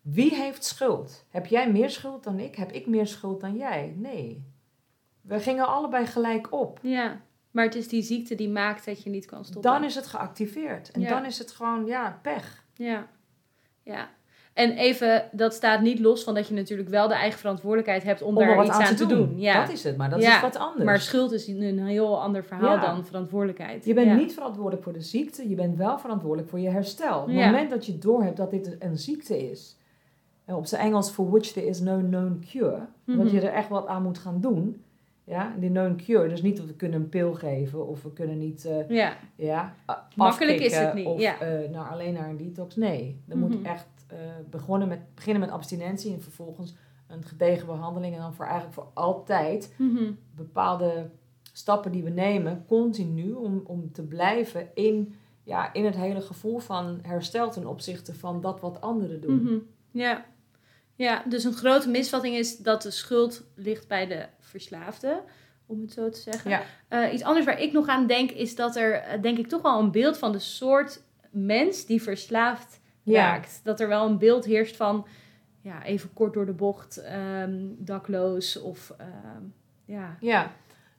Wie 0.02 0.36
heeft 0.36 0.64
schuld? 0.64 1.26
Heb 1.30 1.46
jij 1.46 1.72
meer 1.72 1.90
schuld 1.90 2.24
dan 2.24 2.40
ik? 2.40 2.56
Heb 2.56 2.72
ik 2.72 2.88
meer 2.88 3.08
schuld 3.08 3.42
dan 3.42 3.56
jij? 3.56 3.94
Nee. 3.98 4.44
We 5.22 5.40
gingen 5.40 5.68
allebei 5.68 6.06
gelijk 6.06 6.52
op. 6.54 6.80
Ja. 6.82 7.22
Maar 7.52 7.66
het 7.66 7.76
is 7.76 7.88
die 7.88 8.02
ziekte 8.02 8.36
die 8.36 8.50
maakt 8.50 8.86
dat 8.86 9.04
je 9.04 9.10
niet 9.10 9.26
kan 9.26 9.46
stoppen. 9.46 9.72
Dan 9.72 9.84
is 9.84 9.96
het 9.96 10.08
geactiveerd. 10.08 10.92
En 10.92 11.02
Ja. 11.02 11.10
dan 11.10 11.26
is 11.26 11.38
het 11.38 11.52
gewoon, 11.52 11.86
ja, 11.86 12.20
pech. 12.22 12.66
Ja. 12.74 13.08
Ja. 13.84 14.10
En 14.54 14.72
even, 14.72 15.30
dat 15.32 15.54
staat 15.54 15.82
niet 15.82 16.00
los 16.00 16.24
van 16.24 16.34
dat 16.34 16.48
je 16.48 16.54
natuurlijk 16.54 16.90
wel 16.90 17.08
de 17.08 17.14
eigen 17.14 17.40
verantwoordelijkheid 17.40 18.04
hebt 18.04 18.22
om, 18.22 18.38
Om 18.38 18.46
daar 18.46 18.56
wat 18.56 18.68
iets 18.68 18.78
aan, 18.78 18.96
te 18.96 19.06
doen. 19.06 19.40
Ja. 19.40 19.60
Dat 19.66 19.72
is 19.74 19.84
het, 19.84 19.98
maar 19.98 20.10
dat 20.10 20.22
Ja. 20.22 20.36
is 20.36 20.42
wat 20.42 20.56
anders. 20.58 20.84
Maar 20.84 21.00
schuld 21.00 21.32
is 21.32 21.48
een 21.48 21.80
heel 21.88 22.22
ander 22.22 22.44
verhaal 22.44 22.76
Ja. 22.76 22.82
dan 22.82 23.06
verantwoordelijkheid. 23.06 23.86
Je 23.86 23.94
bent 23.94 24.08
ja. 24.08 24.16
niet 24.16 24.34
verantwoordelijk 24.34 24.84
voor 24.84 24.94
de 24.94 25.02
ziekte, 25.02 25.50
je 25.50 25.56
bent 25.56 25.78
wel 25.78 26.00
verantwoordelijk 26.00 26.50
voor 26.50 26.60
je 26.60 26.70
herstel. 26.70 27.22
Op 27.22 27.28
het 27.28 27.36
moment 27.36 27.70
dat 27.70 27.86
je 27.86 27.98
doorhebt 27.98 28.38
dat 28.38 28.52
dit 28.52 28.76
een 28.80 28.98
ziekte 28.98 29.50
is, 29.52 29.78
op 30.58 30.66
zijn 30.66 30.82
Engels 30.82 31.10
for 31.10 31.30
which 31.30 31.48
there 31.52 31.66
is 31.68 31.80
no 31.80 31.98
known 31.98 32.44
cure, 32.50 32.80
dat 33.06 33.16
Mhm. 33.16 33.28
je 33.28 33.42
er 33.42 33.54
echt 33.54 33.70
wat 33.70 33.88
aan 33.88 34.04
moet 34.04 34.18
gaan 34.18 34.42
doen. 34.42 34.84
Ja, 35.24 35.54
die 35.60 35.70
known 35.70 35.96
cure, 35.96 36.30
dus 36.30 36.42
niet 36.42 36.58
dat 36.58 36.66
we 36.66 36.74
kunnen 36.74 37.02
een 37.02 37.10
pil 37.10 37.34
geven 37.34 37.88
of 37.88 38.04
we 38.04 38.14
kunnen 38.14 38.38
niet 38.38 38.66
eh, 38.66 38.90
Ja. 38.90 39.14
ja, 39.36 39.76
Makkelijk 40.16 40.60
is 40.60 40.78
het 40.78 40.94
niet, 40.94 41.06
Of 41.06 41.20
ja. 41.20 41.40
eh, 41.40 41.70
naar, 41.70 41.90
alleen 41.90 42.14
naar 42.14 42.30
een 42.30 42.38
detox. 42.38 42.76
Nee, 42.76 43.22
er 43.28 43.38
Mhm. 43.38 43.48
moet 43.48 43.62
echt 43.66 43.88
eh, 44.08 44.18
begonnen 44.50 44.88
met, 44.88 45.00
beginnen 45.16 45.42
met 45.42 45.52
abstinentie 45.52 46.14
en 46.14 46.22
vervolgens 46.22 46.76
een 47.08 47.24
gedegen 47.24 47.66
behandeling. 47.66 48.14
En 48.16 48.22
dan 48.22 48.34
voor 48.34 48.46
eigenlijk 48.46 48.74
voor 48.74 48.88
altijd 48.94 49.74
Mhm. 49.78 50.12
bepaalde 50.36 51.10
stappen 51.54 51.92
die 51.92 52.04
we 52.04 52.10
nemen, 52.10 52.64
continu, 52.68 53.32
om, 53.34 53.62
om 53.66 53.92
te 53.92 54.04
blijven 54.04 54.68
in, 54.74 55.14
ja, 55.44 55.74
in 55.74 55.86
het 55.86 55.96
hele 55.96 56.22
gevoel 56.22 56.60
van 56.60 57.00
herstel 57.02 57.50
ten 57.52 57.68
opzichte 57.68 58.14
van 58.16 58.42
dat 58.42 58.60
wat 58.60 58.82
anderen 58.82 59.22
doen. 59.22 59.44
Mhm. 59.44 59.56
Ja. 59.92 60.26
Ja, 61.02 61.24
dus 61.28 61.44
een 61.44 61.54
grote 61.54 61.90
misvatting 61.90 62.36
is 62.36 62.58
dat 62.58 62.82
de 62.82 62.92
schuld 62.92 63.44
ligt 63.56 63.88
bij 63.88 64.08
de 64.08 64.26
verslaafde, 64.40 65.22
om 65.66 65.82
het 65.82 65.92
zo 65.92 66.10
te 66.10 66.20
zeggen. 66.20 66.50
Ja. 66.52 66.62
Eh, 66.88 67.14
iets 67.14 67.24
anders 67.24 67.46
waar 67.46 67.60
ik 67.62 67.72
nog 67.72 67.88
aan 67.88 68.08
denk, 68.08 68.32
is 68.32 68.56
dat 68.56 68.76
er, 68.76 68.94
eh, 68.94 69.22
denk 69.22 69.38
ik, 69.38 69.48
toch 69.48 69.62
wel 69.62 69.80
een 69.80 69.92
beeld 69.92 70.18
van 70.18 70.32
de 70.32 70.40
soort 70.40 71.02
mens 71.30 71.86
die 71.86 72.02
verslaafd 72.02 72.80
Ja. 73.04 73.22
raakt. 73.32 73.60
Dat 73.64 73.80
er 73.80 73.88
wel 73.88 74.06
een 74.08 74.18
beeld 74.18 74.46
heerst 74.46 74.76
van, 74.76 75.06
ja, 75.62 75.84
even 75.84 76.14
kort 76.14 76.34
door 76.34 76.46
de 76.46 76.54
bocht, 76.54 76.98
ehm, 76.98 77.60
dakloos 77.78 78.60
of, 78.62 78.94
ehm, 78.98 79.44
ja. 79.86 80.18
Ja. 80.20 80.52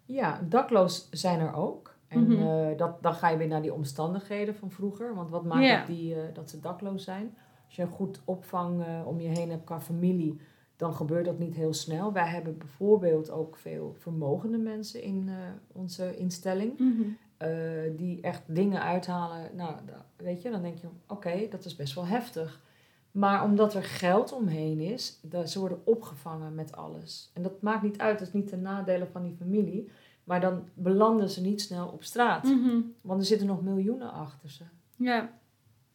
ja, 0.04 0.40
dakloos 0.48 1.08
zijn 1.10 1.40
er 1.40 1.54
ook. 1.54 1.90
En 2.08 2.26
Mhm. 2.28 2.46
eh, 2.46 2.76
dat, 2.78 3.02
dan 3.02 3.14
ga 3.14 3.28
je 3.28 3.36
weer 3.36 3.46
naar 3.46 3.62
die 3.62 3.72
omstandigheden 3.74 4.54
van 4.54 4.70
vroeger. 4.70 5.14
Want 5.14 5.30
wat 5.30 5.44
maakt 5.44 5.64
Ja. 5.66 5.76
dat, 5.78 5.86
die, 5.86 6.16
dat 6.32 6.50
ze 6.50 6.60
dakloos 6.60 7.04
zijn? 7.04 7.36
Als 7.72 7.80
je 7.80 7.86
een 7.86 7.96
goed 7.96 8.20
opvang 8.24 8.84
eh, 8.84 9.06
om 9.06 9.20
je 9.20 9.28
heen 9.28 9.50
hebt 9.50 9.64
qua 9.64 9.80
familie, 9.80 10.40
dan 10.76 10.94
gebeurt 10.94 11.24
dat 11.24 11.38
niet 11.38 11.54
heel 11.54 11.72
snel. 11.72 12.12
Wij 12.12 12.26
hebben 12.26 12.58
bijvoorbeeld 12.58 13.30
ook 13.30 13.56
veel 13.56 13.94
vermogende 13.98 14.58
mensen 14.58 15.02
in 15.02 15.28
eh, 15.28 15.34
onze 15.72 16.16
instelling. 16.16 16.78
Mhm. 16.78 17.02
eh, 17.36 17.50
die 17.96 18.20
echt 18.20 18.42
dingen 18.46 18.82
uithalen. 18.82 19.50
Nou, 19.56 19.74
weet 20.16 20.42
je, 20.42 20.50
dan 20.50 20.62
denk 20.62 20.78
je, 20.78 20.86
oké, 21.06 21.46
dat 21.50 21.64
is 21.64 21.76
best 21.76 21.94
wel 21.94 22.06
heftig. 22.06 22.62
Maar 23.10 23.44
omdat 23.44 23.74
er 23.74 23.84
geld 23.84 24.32
omheen 24.32 24.80
is, 24.80 25.20
dat, 25.22 25.50
ze 25.50 25.58
worden 25.58 25.86
opgevangen 25.86 26.54
met 26.54 26.76
alles. 26.76 27.30
En 27.34 27.42
dat 27.42 27.62
maakt 27.62 27.82
niet 27.82 27.98
uit, 27.98 28.18
dat 28.18 28.28
is 28.28 28.34
niet 28.34 28.48
ten 28.48 28.62
nadele 28.62 29.06
van 29.06 29.22
die 29.22 29.36
familie. 29.38 29.90
Maar 30.24 30.40
dan 30.40 30.68
belanden 30.74 31.30
ze 31.30 31.40
niet 31.40 31.60
snel 31.60 31.88
op 31.88 32.02
straat. 32.02 32.44
Mhm. 32.44 32.80
Want 33.00 33.20
er 33.20 33.26
zitten 33.26 33.46
nog 33.46 33.62
miljoenen 33.62 34.12
achter 34.12 34.50
ze. 34.50 34.64
Ja. 34.96 35.40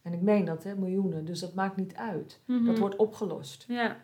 En 0.07 0.13
ik 0.13 0.21
meen 0.21 0.45
dat, 0.45 0.63
hè, 0.63 0.75
miljoenen. 0.75 1.25
Dus 1.25 1.39
dat 1.39 1.53
maakt 1.53 1.75
niet 1.75 1.95
uit. 1.95 2.41
Mhm. 2.45 2.65
Dat 2.65 2.77
wordt 2.77 2.95
opgelost. 2.95 3.65
Ja. 3.67 3.97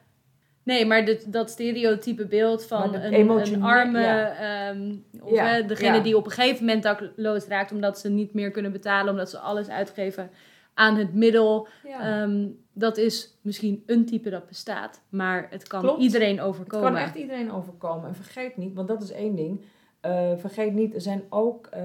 Nee, 0.64 0.86
maar 0.86 1.06
dit, 1.06 1.34
dat 1.34 1.50
stereotype 1.50 2.26
beeld 2.28 2.66
van 2.66 2.94
een, 2.96 3.30
een 3.30 3.64
arme, 3.64 4.00
ja. 4.02 4.30
ehm, 4.70 4.96
of 5.22 5.32
Ja, 5.32 5.46
hè, 5.46 5.66
degene 5.66 5.96
ja. 5.98 6.04
die 6.04 6.18
op 6.18 6.26
een 6.26 6.32
gegeven 6.32 6.66
moment 6.66 6.84
dakloos 6.84 7.46
raakt 7.46 7.72
omdat 7.72 8.00
ze 8.00 8.10
niet 8.10 8.34
meer 8.34 8.52
kunnen 8.52 8.72
betalen, 8.72 9.12
omdat 9.12 9.30
ze 9.30 9.38
alles 9.38 9.70
uitgeven 9.70 10.30
aan 10.74 10.96
het 10.96 11.14
middel. 11.14 11.68
Ehm, 11.84 12.48
dat 12.74 12.98
is 12.98 13.38
misschien 13.42 13.84
een 13.86 14.06
type 14.06 14.30
dat 14.30 14.48
bestaat, 14.48 15.02
maar 15.10 15.48
het 15.50 15.68
kan 15.68 15.82
Klopt. 15.82 16.02
iedereen 16.02 16.36
Het 16.38 16.46
overkomen. 16.46 16.92
kan 16.94 17.02
echt 17.02 17.16
iedereen 17.16 17.52
overkomen. 17.52 18.08
En 18.08 18.16
vergeet 18.16 18.58
niet, 18.58 18.74
want 18.74 18.88
dat 18.88 19.04
is 19.04 19.12
één 19.12 19.36
ding. 19.36 19.62
Eh, 20.04 20.38
vergeet 20.38 20.74
niet, 20.74 20.94
er 20.94 21.02
zijn 21.02 21.24
ook 21.30 21.68
eh, 21.68 21.84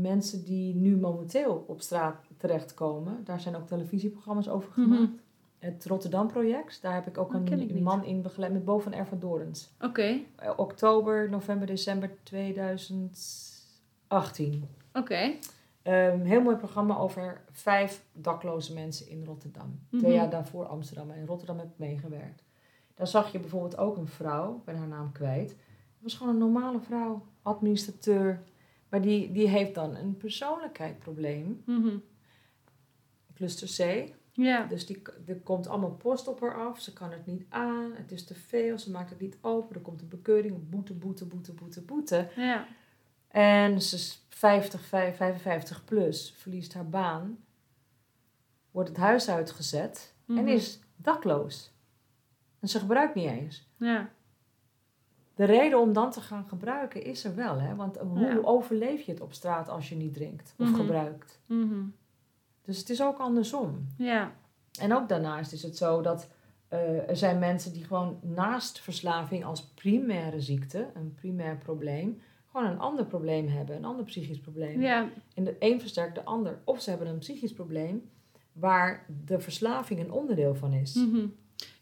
mensen 0.00 0.44
die 0.44 0.74
nu 0.74 0.96
momenteel 0.96 1.64
op 1.66 1.80
straat 1.80 2.16
terechtkomen. 2.36 3.20
Daar 3.24 3.40
zijn 3.40 3.56
ook 3.56 3.66
televisieprogramma's 3.66 4.48
over 4.48 4.70
Mhm. 4.70 4.80
gemaakt. 4.82 5.12
Het 5.58 5.86
Rotterdam-project, 5.86 6.82
daar 6.82 6.94
heb 6.94 7.06
ik 7.06 7.18
ook 7.18 7.32
Dat 7.32 7.50
ik 7.60 7.70
een 7.70 7.82
man 7.82 8.04
in 8.04 8.22
begeleid 8.22 8.52
met 8.52 8.64
Bo 8.64 8.78
van 8.78 8.92
Ervan 8.92 9.18
Dorens. 9.18 9.70
Oké, 9.80 10.18
Eh, 10.36 10.50
oktober, 10.56 11.30
november, 11.30 11.66
december 11.66 12.10
2018. 12.22 14.68
oké. 14.94 15.32
Ehm, 15.82 16.20
heel 16.20 16.40
mooi 16.42 16.56
programma 16.56 16.96
over 16.96 17.40
vijf 17.50 18.04
dakloze 18.12 18.74
mensen 18.74 19.08
in 19.08 19.24
Rotterdam. 19.24 19.80
Mhm. 19.90 20.02
Twee 20.02 20.14
jaar 20.14 20.30
daarvoor 20.30 20.66
Amsterdam. 20.66 21.10
En 21.10 21.18
in 21.18 21.26
Rotterdam 21.26 21.58
heb 21.58 21.66
ik 21.66 21.78
meegewerkt. 21.78 22.42
Daar 22.94 23.06
zag 23.06 23.32
je 23.32 23.38
bijvoorbeeld 23.40 23.78
ook 23.78 23.96
een 23.96 24.08
vrouw, 24.08 24.56
ik 24.56 24.64
ben 24.64 24.76
haar 24.76 24.88
naam 24.88 25.12
kwijt. 25.12 25.50
Het 25.50 26.02
was 26.02 26.14
gewoon 26.14 26.32
een 26.32 26.38
normale 26.38 26.80
vrouw, 26.80 27.22
administrateur. 27.48 28.42
Maar 28.88 29.00
die, 29.02 29.32
die 29.32 29.48
heeft 29.48 29.74
dan 29.74 29.96
een 29.96 30.16
persoonlijkheidsprobleem. 30.16 31.62
Mhm. 31.66 31.96
Cluster 33.34 33.68
C. 33.76 34.12
Ja. 34.32 34.66
Dus 34.66 34.86
die, 34.86 35.02
er 35.26 35.40
komt 35.40 35.68
allemaal 35.68 35.90
post 35.94 36.28
op 36.28 36.40
haar 36.40 36.66
af. 36.66 36.80
Ze 36.80 36.92
kan 36.92 37.10
het 37.10 37.26
niet 37.26 37.44
aan. 37.48 37.92
Het 37.94 38.12
is 38.12 38.24
te 38.24 38.34
veel. 38.34 38.78
Ze 38.78 38.90
maakt 38.90 39.10
het 39.10 39.20
niet 39.20 39.38
open. 39.40 39.76
Er 39.76 39.82
komt 39.82 40.00
een 40.00 40.08
bekeuring. 40.08 40.68
Boete, 40.70 40.94
boete, 40.94 41.24
boete, 41.26 41.52
boete, 41.52 41.82
boete. 41.82 42.28
Ja. 42.36 42.66
En 43.28 43.82
ze 43.82 43.96
is 43.96 44.26
50, 44.28 44.84
55 44.84 45.84
plus, 45.84 46.34
verliest 46.36 46.74
haar 46.74 46.88
baan, 46.88 47.38
wordt 48.70 48.88
het 48.88 48.98
huis 48.98 49.28
uitgezet 49.28 50.14
en 50.26 50.34
Mhm. 50.34 50.46
is 50.48 50.80
dakloos. 50.96 51.72
En 52.60 52.68
ze 52.68 52.78
gebruikt 52.78 53.14
niet 53.14 53.28
eens. 53.28 53.68
Ja. 53.76 54.10
De 55.38 55.44
reden 55.44 55.80
om 55.80 55.92
dan 55.92 56.10
te 56.10 56.20
gaan 56.20 56.44
gebruiken 56.48 57.02
is 57.04 57.24
er 57.24 57.34
wel, 57.34 57.60
hè? 57.60 57.74
Want 57.74 57.96
hoe 57.98 58.20
Ja. 58.20 58.38
overleef 58.42 59.00
je 59.00 59.12
het 59.12 59.20
op 59.20 59.32
straat 59.32 59.68
als 59.68 59.88
je 59.88 59.94
niet 59.96 60.14
drinkt 60.14 60.54
of 60.58 60.66
Mhm. 60.68 60.74
gebruikt? 60.80 61.40
Mhm. 61.46 61.80
Dus 62.62 62.78
het 62.78 62.90
is 62.90 63.02
ook 63.02 63.18
andersom. 63.18 63.86
Ja. 63.98 64.32
En 64.80 64.94
ook 64.94 65.08
daarnaast 65.08 65.52
is 65.52 65.62
het 65.62 65.76
zo 65.76 66.00
dat 66.02 66.28
eh, 66.68 67.08
er 67.08 67.16
zijn 67.16 67.38
mensen 67.38 67.72
die 67.72 67.84
gewoon 67.84 68.18
naast 68.22 68.80
verslaving 68.80 69.44
als 69.44 69.64
primaire 69.64 70.40
ziekte, 70.40 70.90
een 70.94 71.14
primair 71.14 71.56
probleem, 71.56 72.20
gewoon 72.50 72.66
een 72.66 72.78
ander 72.78 73.04
probleem 73.06 73.48
hebben, 73.48 73.76
een 73.76 73.84
ander 73.84 74.04
psychisch 74.04 74.40
probleem. 74.40 74.80
Ja. 74.80 75.08
En 75.34 75.44
de 75.44 75.56
een 75.58 75.80
versterkt 75.80 76.14
de 76.14 76.24
ander. 76.24 76.58
Of 76.64 76.80
ze 76.80 76.90
hebben 76.90 77.08
een 77.08 77.18
psychisch 77.18 77.52
probleem 77.52 78.10
waar 78.52 79.06
de 79.24 79.40
verslaving 79.40 80.00
een 80.00 80.12
onderdeel 80.12 80.54
van 80.54 80.72
is. 80.72 80.94
Mhm. 80.94 81.26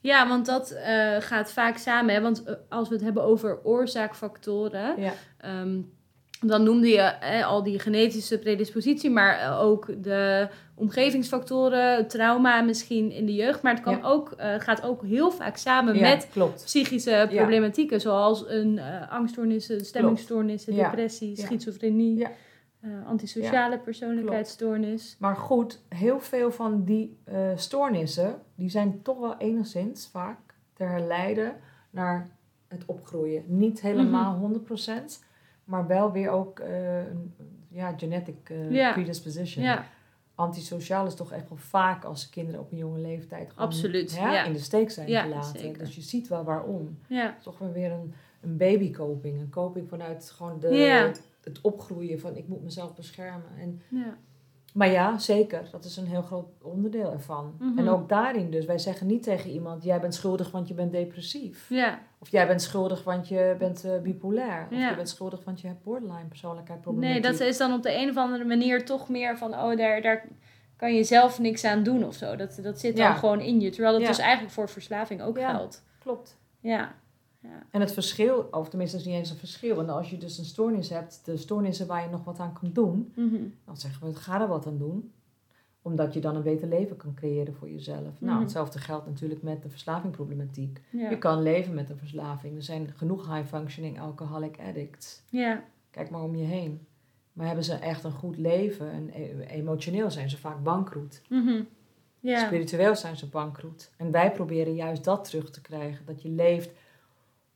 Ja, 0.06 0.28
want 0.28 0.46
dat 0.46 0.70
eh, 0.70 1.16
gaat 1.18 1.52
vaak 1.52 1.76
samen. 1.76 2.14
Hè? 2.14 2.20
Want 2.20 2.44
eh, 2.44 2.54
als 2.68 2.88
we 2.88 2.94
het 2.94 3.04
hebben 3.04 3.22
over 3.22 3.58
oorzaakfactoren, 3.64 4.94
Ja. 5.00 5.12
ehm, 5.38 5.80
dan 6.40 6.62
noemde 6.62 6.88
je 6.88 7.00
eh, 7.00 7.46
al 7.46 7.62
die 7.62 7.78
genetische 7.78 8.38
predispositie, 8.38 9.10
maar 9.10 9.60
ook 9.60 10.02
de 10.02 10.48
omgevingsfactoren, 10.74 12.06
trauma 12.08 12.60
misschien 12.60 13.10
in 13.12 13.26
de 13.26 13.34
jeugd. 13.34 13.62
Maar 13.62 13.74
het 13.74 13.82
kan 13.82 13.96
Ja. 13.96 14.02
ook, 14.08 14.34
gaat 14.58 14.82
ook 14.82 15.02
heel 15.04 15.30
vaak 15.30 15.56
samen 15.56 15.94
Ja, 15.94 16.00
met 16.00 16.28
klopt. 16.32 16.64
psychische 16.64 17.26
problematieken, 17.34 18.00
zoals 18.00 18.44
een 18.48 18.80
angststoornissen, 19.10 19.84
stemmingstoornissen, 19.84 20.74
depressie, 20.74 21.36
schizofrenie, 21.36 22.26
Eh, 22.86 23.06
antisociale 23.06 23.78
persoonlijkheidsstoornis. 23.78 25.16
Maar 25.18 25.36
goed, 25.36 25.80
heel 25.88 26.20
veel 26.20 26.50
van 26.50 26.84
die 26.84 27.18
eh, 27.24 27.50
stoornissen, 27.54 28.42
die 28.54 28.68
zijn 28.68 29.02
toch 29.02 29.18
wel 29.20 29.36
enigszins 29.38 30.08
vaak 30.12 30.38
te 30.72 30.82
herleiden 30.84 31.56
naar 31.90 32.28
het 32.68 32.82
opgroeien. 32.86 33.42
Niet 33.46 33.80
helemaal 33.80 34.32
Mhm. 34.32 34.40
100%, 34.40 35.24
maar 35.64 35.86
wel 35.86 36.12
weer 36.12 36.30
ook 36.30 36.58
een 36.58 37.34
ja, 37.68 37.94
genetic 37.96 38.36
predisposition. 38.92 39.64
Ja, 39.64 39.84
Antisociaal 40.34 41.06
is 41.06 41.14
toch 41.14 41.32
echt 41.32 41.48
wel 41.48 41.58
vaak 41.58 42.04
als 42.04 42.28
kinderen 42.28 42.60
op 42.60 42.72
een 42.72 42.78
jonge 42.78 42.98
leeftijd 42.98 43.50
gewoon, 43.50 43.66
Absoluut, 43.66 44.18
hè, 44.18 44.32
ja. 44.32 44.44
in 44.44 44.52
de 44.52 44.58
steek 44.58 44.90
zijn 44.90 45.08
Ja, 45.08 45.22
gelaten. 45.22 45.60
zeker. 45.60 45.78
Dus 45.78 45.94
je 45.94 46.00
ziet 46.02 46.28
wel 46.28 46.44
waarom. 46.44 46.98
Toch 47.42 47.58
weer 47.72 47.90
een, 47.92 48.14
een 48.40 48.56
babycoping. 48.56 49.40
Een 49.40 49.50
coping 49.50 49.88
vanuit 49.88 50.30
gewoon 50.30 50.60
de, 50.60 50.68
Ja. 50.68 51.12
Het 51.46 51.60
opgroeien 51.60 52.20
van 52.20 52.36
ik 52.36 52.48
moet 52.48 52.62
mezelf 52.62 52.94
beschermen. 52.94 53.50
En 53.58 53.82
ja. 53.88 54.16
maar 54.74 54.90
ja, 54.90 55.18
zeker. 55.18 55.68
Dat 55.70 55.84
is 55.84 55.96
een 55.96 56.06
heel 56.06 56.22
groot 56.22 56.46
onderdeel 56.62 57.12
ervan. 57.12 57.54
Mhm. 57.58 57.78
En 57.78 57.88
ook 57.88 58.08
daarin 58.08 58.50
dus. 58.50 58.64
Wij 58.64 58.78
zeggen 58.78 59.06
niet 59.06 59.22
tegen 59.22 59.50
iemand... 59.50 59.84
jij 59.84 60.00
bent 60.00 60.14
schuldig 60.14 60.50
want 60.50 60.68
je 60.68 60.74
bent 60.74 60.92
depressief. 60.92 61.66
ja. 61.68 61.98
Of 62.18 62.28
jij 62.28 62.46
bent 62.46 62.62
schuldig 62.62 63.04
want 63.04 63.28
je 63.28 63.54
bent 63.58 63.84
eh, 63.84 63.98
bipolair. 64.02 64.66
Of 64.70 64.78
Ja. 64.78 64.90
je 64.90 64.96
bent 64.96 65.08
schuldig 65.08 65.44
want 65.44 65.60
je 65.60 65.66
hebt 65.66 65.82
borderline 65.82 66.18
Nee, 66.18 66.28
persoonlijkheidsproblematiek. 66.28 67.22
dat 67.22 67.40
is 67.40 67.56
dan 67.58 67.72
op 67.72 67.82
de 67.82 67.94
een 67.96 68.08
of 68.08 68.16
andere 68.16 68.44
manier 68.44 68.84
toch 68.84 69.08
meer 69.08 69.38
van, 69.38 69.54
oh, 69.54 69.76
daar, 69.76 70.02
daar 70.02 70.28
kan 70.76 70.94
je 70.94 71.04
zelf 71.04 71.38
niks 71.38 71.64
aan 71.64 71.82
doen 71.82 72.04
of 72.04 72.14
zo. 72.14 72.36
Dat, 72.36 72.58
dat 72.62 72.80
zit 72.80 72.96
dan 72.96 73.06
Ja. 73.06 73.14
gewoon 73.14 73.40
in 73.40 73.60
je. 73.60 73.70
Terwijl 73.70 73.98
dat 73.98 74.06
dus 74.06 74.18
eigenlijk 74.18 74.52
voor 74.54 74.68
verslaving 74.68 75.22
ook 75.22 75.38
Ja. 75.38 75.50
geldt. 75.50 75.84
Klopt. 75.98 76.38
Ja. 76.60 76.94
Ja. 77.50 77.66
En 77.70 77.80
het 77.80 77.92
verschil, 77.92 78.48
of 78.50 78.68
tenminste 78.68 78.96
het 78.96 79.06
is 79.06 79.12
niet 79.12 79.20
eens 79.20 79.30
een 79.30 79.36
verschil... 79.36 79.74
want 79.76 79.88
als 79.88 80.10
je 80.10 80.18
dus 80.18 80.38
een 80.38 80.44
stoornis 80.44 80.88
hebt... 80.88 81.20
de 81.24 81.36
stoornissen 81.36 81.86
waar 81.86 82.02
je 82.02 82.08
nog 82.10 82.24
wat 82.24 82.38
aan 82.38 82.52
kan 82.60 82.70
doen... 82.72 83.12
Mhm. 83.16 83.42
dan 83.64 83.76
zeggen 83.76 84.06
we, 84.06 84.14
ga 84.14 84.40
er 84.40 84.48
wat 84.48 84.66
aan 84.66 84.78
doen. 84.78 85.12
Omdat 85.82 86.14
je 86.14 86.20
dan 86.20 86.36
een 86.36 86.42
beter 86.42 86.68
leven 86.68 86.96
kan 86.96 87.14
creëren 87.14 87.54
voor 87.54 87.70
jezelf. 87.70 88.20
Nou, 88.20 88.32
Mhm. 88.32 88.40
hetzelfde 88.40 88.78
geldt 88.78 89.06
natuurlijk 89.06 89.42
met 89.42 89.62
de 89.62 89.68
verslavingproblematiek. 89.68 90.80
Ja. 90.90 91.10
Je 91.10 91.18
kan 91.18 91.42
leven 91.42 91.74
met 91.74 91.90
een 91.90 91.96
verslaving. 91.98 92.56
Er 92.56 92.62
zijn 92.62 92.92
genoeg 92.96 93.34
high-functioning 93.34 94.00
alcoholic 94.00 94.58
addicts. 94.68 95.22
ja. 95.30 95.64
Kijk 95.90 96.10
maar 96.10 96.22
om 96.22 96.36
je 96.36 96.44
heen. 96.44 96.86
Maar 97.32 97.46
hebben 97.46 97.64
ze 97.64 97.74
echt 97.74 98.04
een 98.04 98.12
goed 98.12 98.36
leven? 98.36 98.90
En 98.90 99.10
e- 99.12 99.44
emotioneel 99.46 100.10
zijn 100.10 100.30
ze 100.30 100.38
vaak 100.38 100.62
bankroet. 100.62 101.22
Mhm. 101.28 101.62
Spiritueel 102.22 102.96
zijn 102.96 103.16
ze 103.16 103.26
bankroet. 103.28 103.90
En 103.96 104.10
wij 104.10 104.32
proberen 104.32 104.74
juist 104.74 105.04
dat 105.04 105.24
terug 105.24 105.50
te 105.50 105.60
krijgen. 105.60 106.04
Dat 106.06 106.22
je 106.22 106.28
leeft 106.28 106.70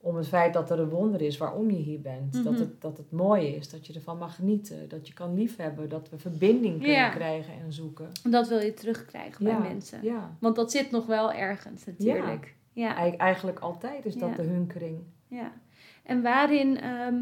om 0.02 0.16
het 0.16 0.28
feit 0.28 0.52
dat 0.52 0.70
er 0.70 0.78
een 0.78 0.88
wonder 0.88 1.20
is 1.20 1.36
waarom 1.36 1.70
je 1.70 1.76
hier 1.76 2.00
bent. 2.00 2.32
dat, 2.32 2.44
Mhm. 2.52 2.54
het, 2.60 2.80
dat 2.80 2.96
het 2.96 3.10
mooi 3.10 3.46
is. 3.46 3.70
Dat 3.70 3.86
je 3.86 3.92
ervan 3.92 4.18
mag 4.18 4.34
genieten. 4.34 4.88
Dat 4.88 5.06
je 5.08 5.12
kan 5.14 5.34
liefhebben. 5.34 5.88
Dat 5.88 6.08
we 6.10 6.18
verbinding 6.18 6.74
kunnen 6.78 6.96
Ja. 6.96 7.08
krijgen 7.08 7.52
en 7.64 7.72
zoeken. 7.72 8.08
Dat 8.30 8.48
wil 8.48 8.60
je 8.60 8.74
terugkrijgen 8.74 9.44
bij 9.44 9.58
mensen. 9.58 9.98
Ja. 10.02 10.36
Want 10.40 10.56
dat 10.56 10.70
zit 10.70 10.90
nog 10.90 11.06
wel 11.06 11.32
ergens 11.32 11.84
natuurlijk. 11.86 12.54
Ja. 12.72 12.96
Eigen- 12.96 13.18
Eigenlijk 13.18 13.58
altijd 13.58 14.04
is 14.06 14.14
dat 14.14 14.36
de 14.36 14.42
hunkering. 14.42 14.98
Ja, 15.28 15.52
en 16.04 16.22
waarin, 16.22 16.80
ehm, 16.80 17.18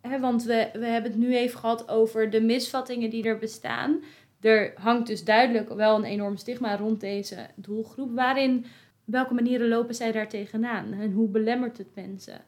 hè, 0.00 0.20
want 0.20 0.44
we, 0.44 0.68
we 0.72 0.86
hebben 0.86 1.10
het 1.10 1.20
nu 1.20 1.36
even 1.36 1.58
gehad 1.58 1.88
over 1.88 2.30
de 2.30 2.40
misvattingen 2.40 3.10
die 3.10 3.24
er 3.24 3.38
bestaan. 3.38 4.00
Er 4.40 4.72
hangt 4.76 5.06
dus 5.06 5.24
duidelijk 5.24 5.74
wel 5.74 5.96
een 5.96 6.04
enorm 6.04 6.36
stigma 6.36 6.76
rond 6.76 7.00
deze 7.00 7.46
doelgroep. 7.54 8.14
Waarin, 8.14 8.64
welke 9.06 9.34
manieren 9.34 9.68
lopen 9.68 9.94
zij 9.94 10.12
daar 10.12 10.28
tegenaan? 10.28 10.92
En 10.92 11.12
hoe 11.12 11.28
belemmert 11.28 11.78
het 11.78 11.94
mensen? 11.94 12.40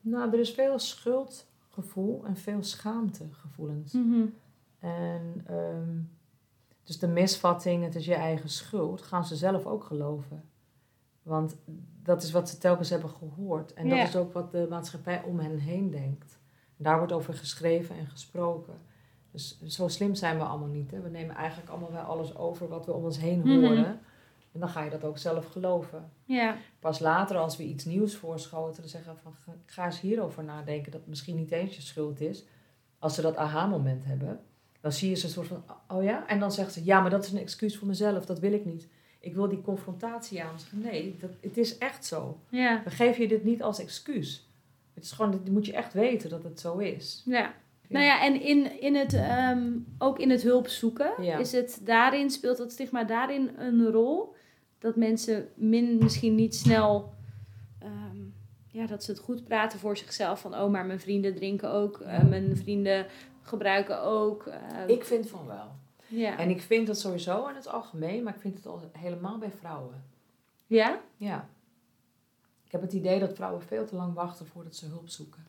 Nou, 0.00 0.32
er 0.32 0.38
is 0.38 0.50
veel 0.50 0.78
schuldgevoel 0.78 2.24
en 2.24 2.36
veel 2.36 2.62
schaamtegevoelens. 2.62 3.92
Mhm. 3.92 4.24
En 4.78 5.42
ehm, 5.46 5.98
dus 6.84 6.98
de 6.98 7.08
misvatting, 7.08 7.84
het 7.84 7.94
is 7.94 8.04
je 8.04 8.14
eigen 8.14 8.48
schuld, 8.48 9.02
gaan 9.02 9.24
ze 9.24 9.36
zelf 9.36 9.66
ook 9.66 9.84
geloven. 9.84 10.42
Want 11.22 11.56
dat 12.02 12.22
is 12.22 12.30
wat 12.30 12.48
ze 12.48 12.58
telkens 12.58 12.90
hebben 12.90 13.10
gehoord. 13.10 13.72
En 13.74 13.88
dat 13.88 13.98
Ja. 13.98 14.04
is 14.04 14.16
ook 14.16 14.32
wat 14.32 14.52
de 14.52 14.66
maatschappij 14.70 15.22
om 15.22 15.38
hen 15.38 15.58
heen 15.58 15.90
denkt. 15.90 16.38
En 16.76 16.84
daar 16.84 16.98
wordt 16.98 17.12
over 17.12 17.34
geschreven 17.34 17.96
en 17.96 18.06
gesproken. 18.06 18.74
Dus 19.30 19.60
zo 19.62 19.88
slim 19.88 20.14
zijn 20.14 20.36
we 20.38 20.42
allemaal 20.44 20.68
niet. 20.68 20.90
Hè? 20.90 21.00
We 21.00 21.08
nemen 21.08 21.34
eigenlijk 21.36 21.70
allemaal 21.70 21.92
wel 21.92 22.02
alles 22.02 22.36
over 22.36 22.68
wat 22.68 22.86
we 22.86 22.92
om 22.92 23.04
ons 23.04 23.18
heen 23.18 23.38
Mhm. 23.38 23.48
horen. 23.50 24.00
En 24.52 24.60
dan 24.60 24.68
ga 24.68 24.82
je 24.84 24.90
dat 24.90 25.04
ook 25.04 25.18
zelf 25.18 25.46
geloven. 25.46 26.10
Ja, 26.24 26.56
Pas 26.80 26.98
later, 26.98 27.36
als 27.36 27.56
we 27.56 27.62
iets 27.64 27.84
nieuws 27.84 28.14
voorschoten, 28.16 28.80
dan 28.80 28.90
zeggen 28.90 29.12
we 29.14 29.18
van 29.20 29.54
ga- 29.66 29.84
eens 29.84 30.00
hierover 30.00 30.44
nadenken. 30.44 30.90
Dat 30.92 31.00
het 31.00 31.08
misschien 31.10 31.36
niet 31.36 31.50
eens 31.50 31.74
je 31.76 31.82
schuld 31.82 32.20
is. 32.20 32.44
Als 32.98 33.14
ze 33.14 33.22
dat 33.22 33.36
aha-moment 33.36 34.04
hebben, 34.04 34.40
dan 34.80 34.92
zie 34.92 35.08
je 35.08 35.14
ze 35.16 35.24
een 35.26 35.32
soort 35.32 35.46
van: 35.46 35.64
oh 35.88 36.02
ja? 36.02 36.26
En 36.26 36.38
dan 36.40 36.52
zeggen 36.52 36.72
ze: 36.74 36.84
ja, 36.84 37.00
maar 37.00 37.10
dat 37.10 37.24
is 37.24 37.32
een 37.32 37.38
excuus 37.38 37.76
voor 37.76 37.88
mezelf, 37.88 38.26
dat 38.26 38.38
wil 38.38 38.52
ik 38.52 38.64
niet. 38.64 38.88
Ik 39.20 39.34
wil 39.34 39.48
die 39.48 39.60
confrontatie 39.60 40.42
aan. 40.42 40.58
Zeggen, 40.58 40.78
nee, 40.80 41.16
dat, 41.20 41.30
het 41.40 41.56
is 41.58 41.78
echt 41.78 42.06
zo. 42.06 42.38
ja, 42.48 42.80
We 42.84 42.90
geven 42.90 43.22
je 43.22 43.28
dit 43.28 43.44
niet 43.44 43.62
als 43.62 43.78
excuus. 43.80 44.48
Het 44.94 45.04
is 45.04 45.12
gewoon, 45.12 45.30
dat 45.30 45.48
moet 45.48 45.66
je 45.66 45.72
echt 45.72 45.92
weten 45.92 46.30
dat 46.30 46.42
het 46.42 46.60
zo 46.60 46.76
is. 46.78 47.22
ja. 47.26 47.54
Nou 47.88 48.04
ja, 48.04 48.22
en 48.24 48.40
in, 48.42 48.80
in 48.80 48.94
het, 48.94 49.12
ehm, 49.14 49.68
ook 49.98 50.18
in 50.18 50.30
het 50.30 50.42
hulp 50.42 50.68
zoeken, 50.68 51.22
Ja. 51.22 51.38
is 51.38 51.52
het 51.52 51.80
daarin, 51.84 52.30
speelt 52.30 52.56
dat 52.56 52.72
stigma 52.72 53.04
daarin 53.04 53.50
een 53.58 53.90
rol? 53.90 54.34
Dat 54.80 54.96
mensen 54.96 55.48
min, 55.54 55.98
misschien 55.98 56.34
niet 56.34 56.54
snel, 56.54 57.12
ehm, 57.78 58.16
ja, 58.66 58.86
dat 58.86 59.04
ze 59.04 59.10
het 59.10 59.20
goed 59.20 59.44
praten 59.44 59.78
voor 59.78 59.96
zichzelf. 59.96 60.40
Van, 60.40 60.54
oh, 60.54 60.70
maar 60.70 60.86
mijn 60.86 61.00
vrienden 61.00 61.34
drinken 61.34 61.70
ook, 61.70 62.00
eh, 62.00 62.22
mijn 62.24 62.56
vrienden 62.56 63.06
gebruiken 63.42 64.02
ook. 64.02 64.46
eh, 64.46 64.58
Ik 64.86 65.04
vind 65.04 65.28
van 65.28 65.46
wel. 65.46 65.70
ja. 66.06 66.38
En 66.38 66.50
ik 66.50 66.60
vind 66.62 66.86
dat 66.86 66.98
sowieso 66.98 67.46
in 67.48 67.54
het 67.54 67.68
algemeen, 67.68 68.22
maar 68.22 68.34
ik 68.34 68.40
vind 68.40 68.54
het 68.54 68.66
al 68.66 68.80
helemaal 68.98 69.38
bij 69.38 69.50
vrouwen. 69.58 70.04
ja? 70.66 71.00
Ja. 71.16 71.48
Ik 72.64 72.72
heb 72.72 72.80
het 72.80 72.92
idee 72.92 73.18
dat 73.20 73.34
vrouwen 73.34 73.62
veel 73.62 73.84
te 73.86 73.96
lang 73.96 74.14
wachten 74.14 74.46
voordat 74.46 74.76
ze 74.76 74.86
hulp 74.86 75.08
zoeken. 75.08 75.46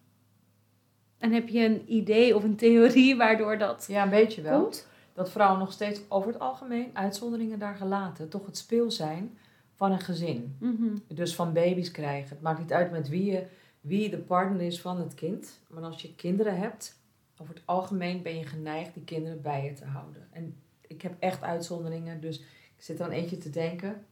En 1.18 1.32
heb 1.32 1.48
je 1.50 1.66
een 1.66 1.94
idee 1.94 2.36
of 2.36 2.44
een 2.44 2.56
theorie 2.56 3.16
waardoor 3.18 3.58
dat 3.58 3.86
Ja, 3.90 4.04
een 4.04 4.10
beetje 4.10 4.42
wel. 4.42 4.62
komt? 4.62 4.88
Dat 5.14 5.32
vrouwen 5.32 5.60
nog 5.60 5.72
steeds 5.72 6.02
over 6.08 6.32
het 6.32 6.40
algemeen, 6.40 6.90
uitzonderingen 6.94 7.60
daar 7.60 7.76
gelaten, 7.76 8.30
toch 8.30 8.46
het 8.46 8.58
speel 8.58 8.92
zijn 8.92 9.38
van 9.76 9.92
een 9.92 10.00
gezin. 10.00 10.56
Mhm. 10.60 10.98
Dus 11.08 11.36
van 11.36 11.54
baby's 11.54 11.92
krijgen. 11.92 12.30
Het 12.30 12.42
maakt 12.42 12.60
niet 12.60 12.74
uit 12.74 12.92
met 12.92 13.10
wie, 13.10 13.32
je, 13.32 13.46
wie 13.82 14.10
de 14.10 14.18
partner 14.18 14.62
is 14.62 14.82
van 14.82 15.00
het 15.00 15.14
kind. 15.14 15.60
Maar 15.70 15.84
als 15.84 16.02
je 16.02 16.16
kinderen 16.16 16.58
hebt, 16.58 17.00
over 17.38 17.54
het 17.54 17.64
algemeen 17.66 18.22
ben 18.22 18.38
je 18.38 18.46
geneigd 18.46 18.94
die 18.94 19.04
kinderen 19.04 19.42
bij 19.42 19.66
je 19.66 19.74
te 19.74 19.86
houden. 19.86 20.28
En 20.32 20.56
ik 20.88 21.02
heb 21.02 21.16
echt 21.20 21.42
uitzonderingen, 21.42 22.22
dus 22.22 22.40
ik 22.76 22.84
zit 22.84 23.00
er 23.00 23.06
aan 23.06 23.12
eentje 23.12 23.38
te 23.38 23.50
denken. 23.50 24.06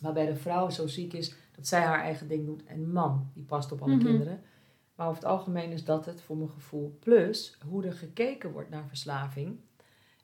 Waarbij 0.00 0.26
de 0.26 0.36
vrouw 0.36 0.70
zo 0.70 0.86
ziek 0.86 1.12
is 1.12 1.34
dat 1.56 1.66
zij 1.66 1.80
haar 1.80 2.00
eigen 2.02 2.28
ding 2.28 2.46
doet. 2.46 2.64
En 2.66 2.92
man, 2.92 3.30
die 3.34 3.44
past 3.44 3.72
op 3.72 3.82
alle 3.82 3.94
Mhm. 3.96 4.04
kinderen. 4.04 4.40
Maar 4.94 5.08
over 5.08 5.20
het 5.22 5.30
algemeen 5.30 5.70
is 5.70 5.84
dat 5.84 6.06
het 6.06 6.22
voor 6.22 6.36
mijn 6.36 6.50
gevoel. 6.50 6.96
Plus 7.00 7.58
hoe 7.68 7.84
er 7.84 7.92
gekeken 7.92 8.52
wordt 8.52 8.70
naar 8.70 8.86
verslaving. 8.88 9.58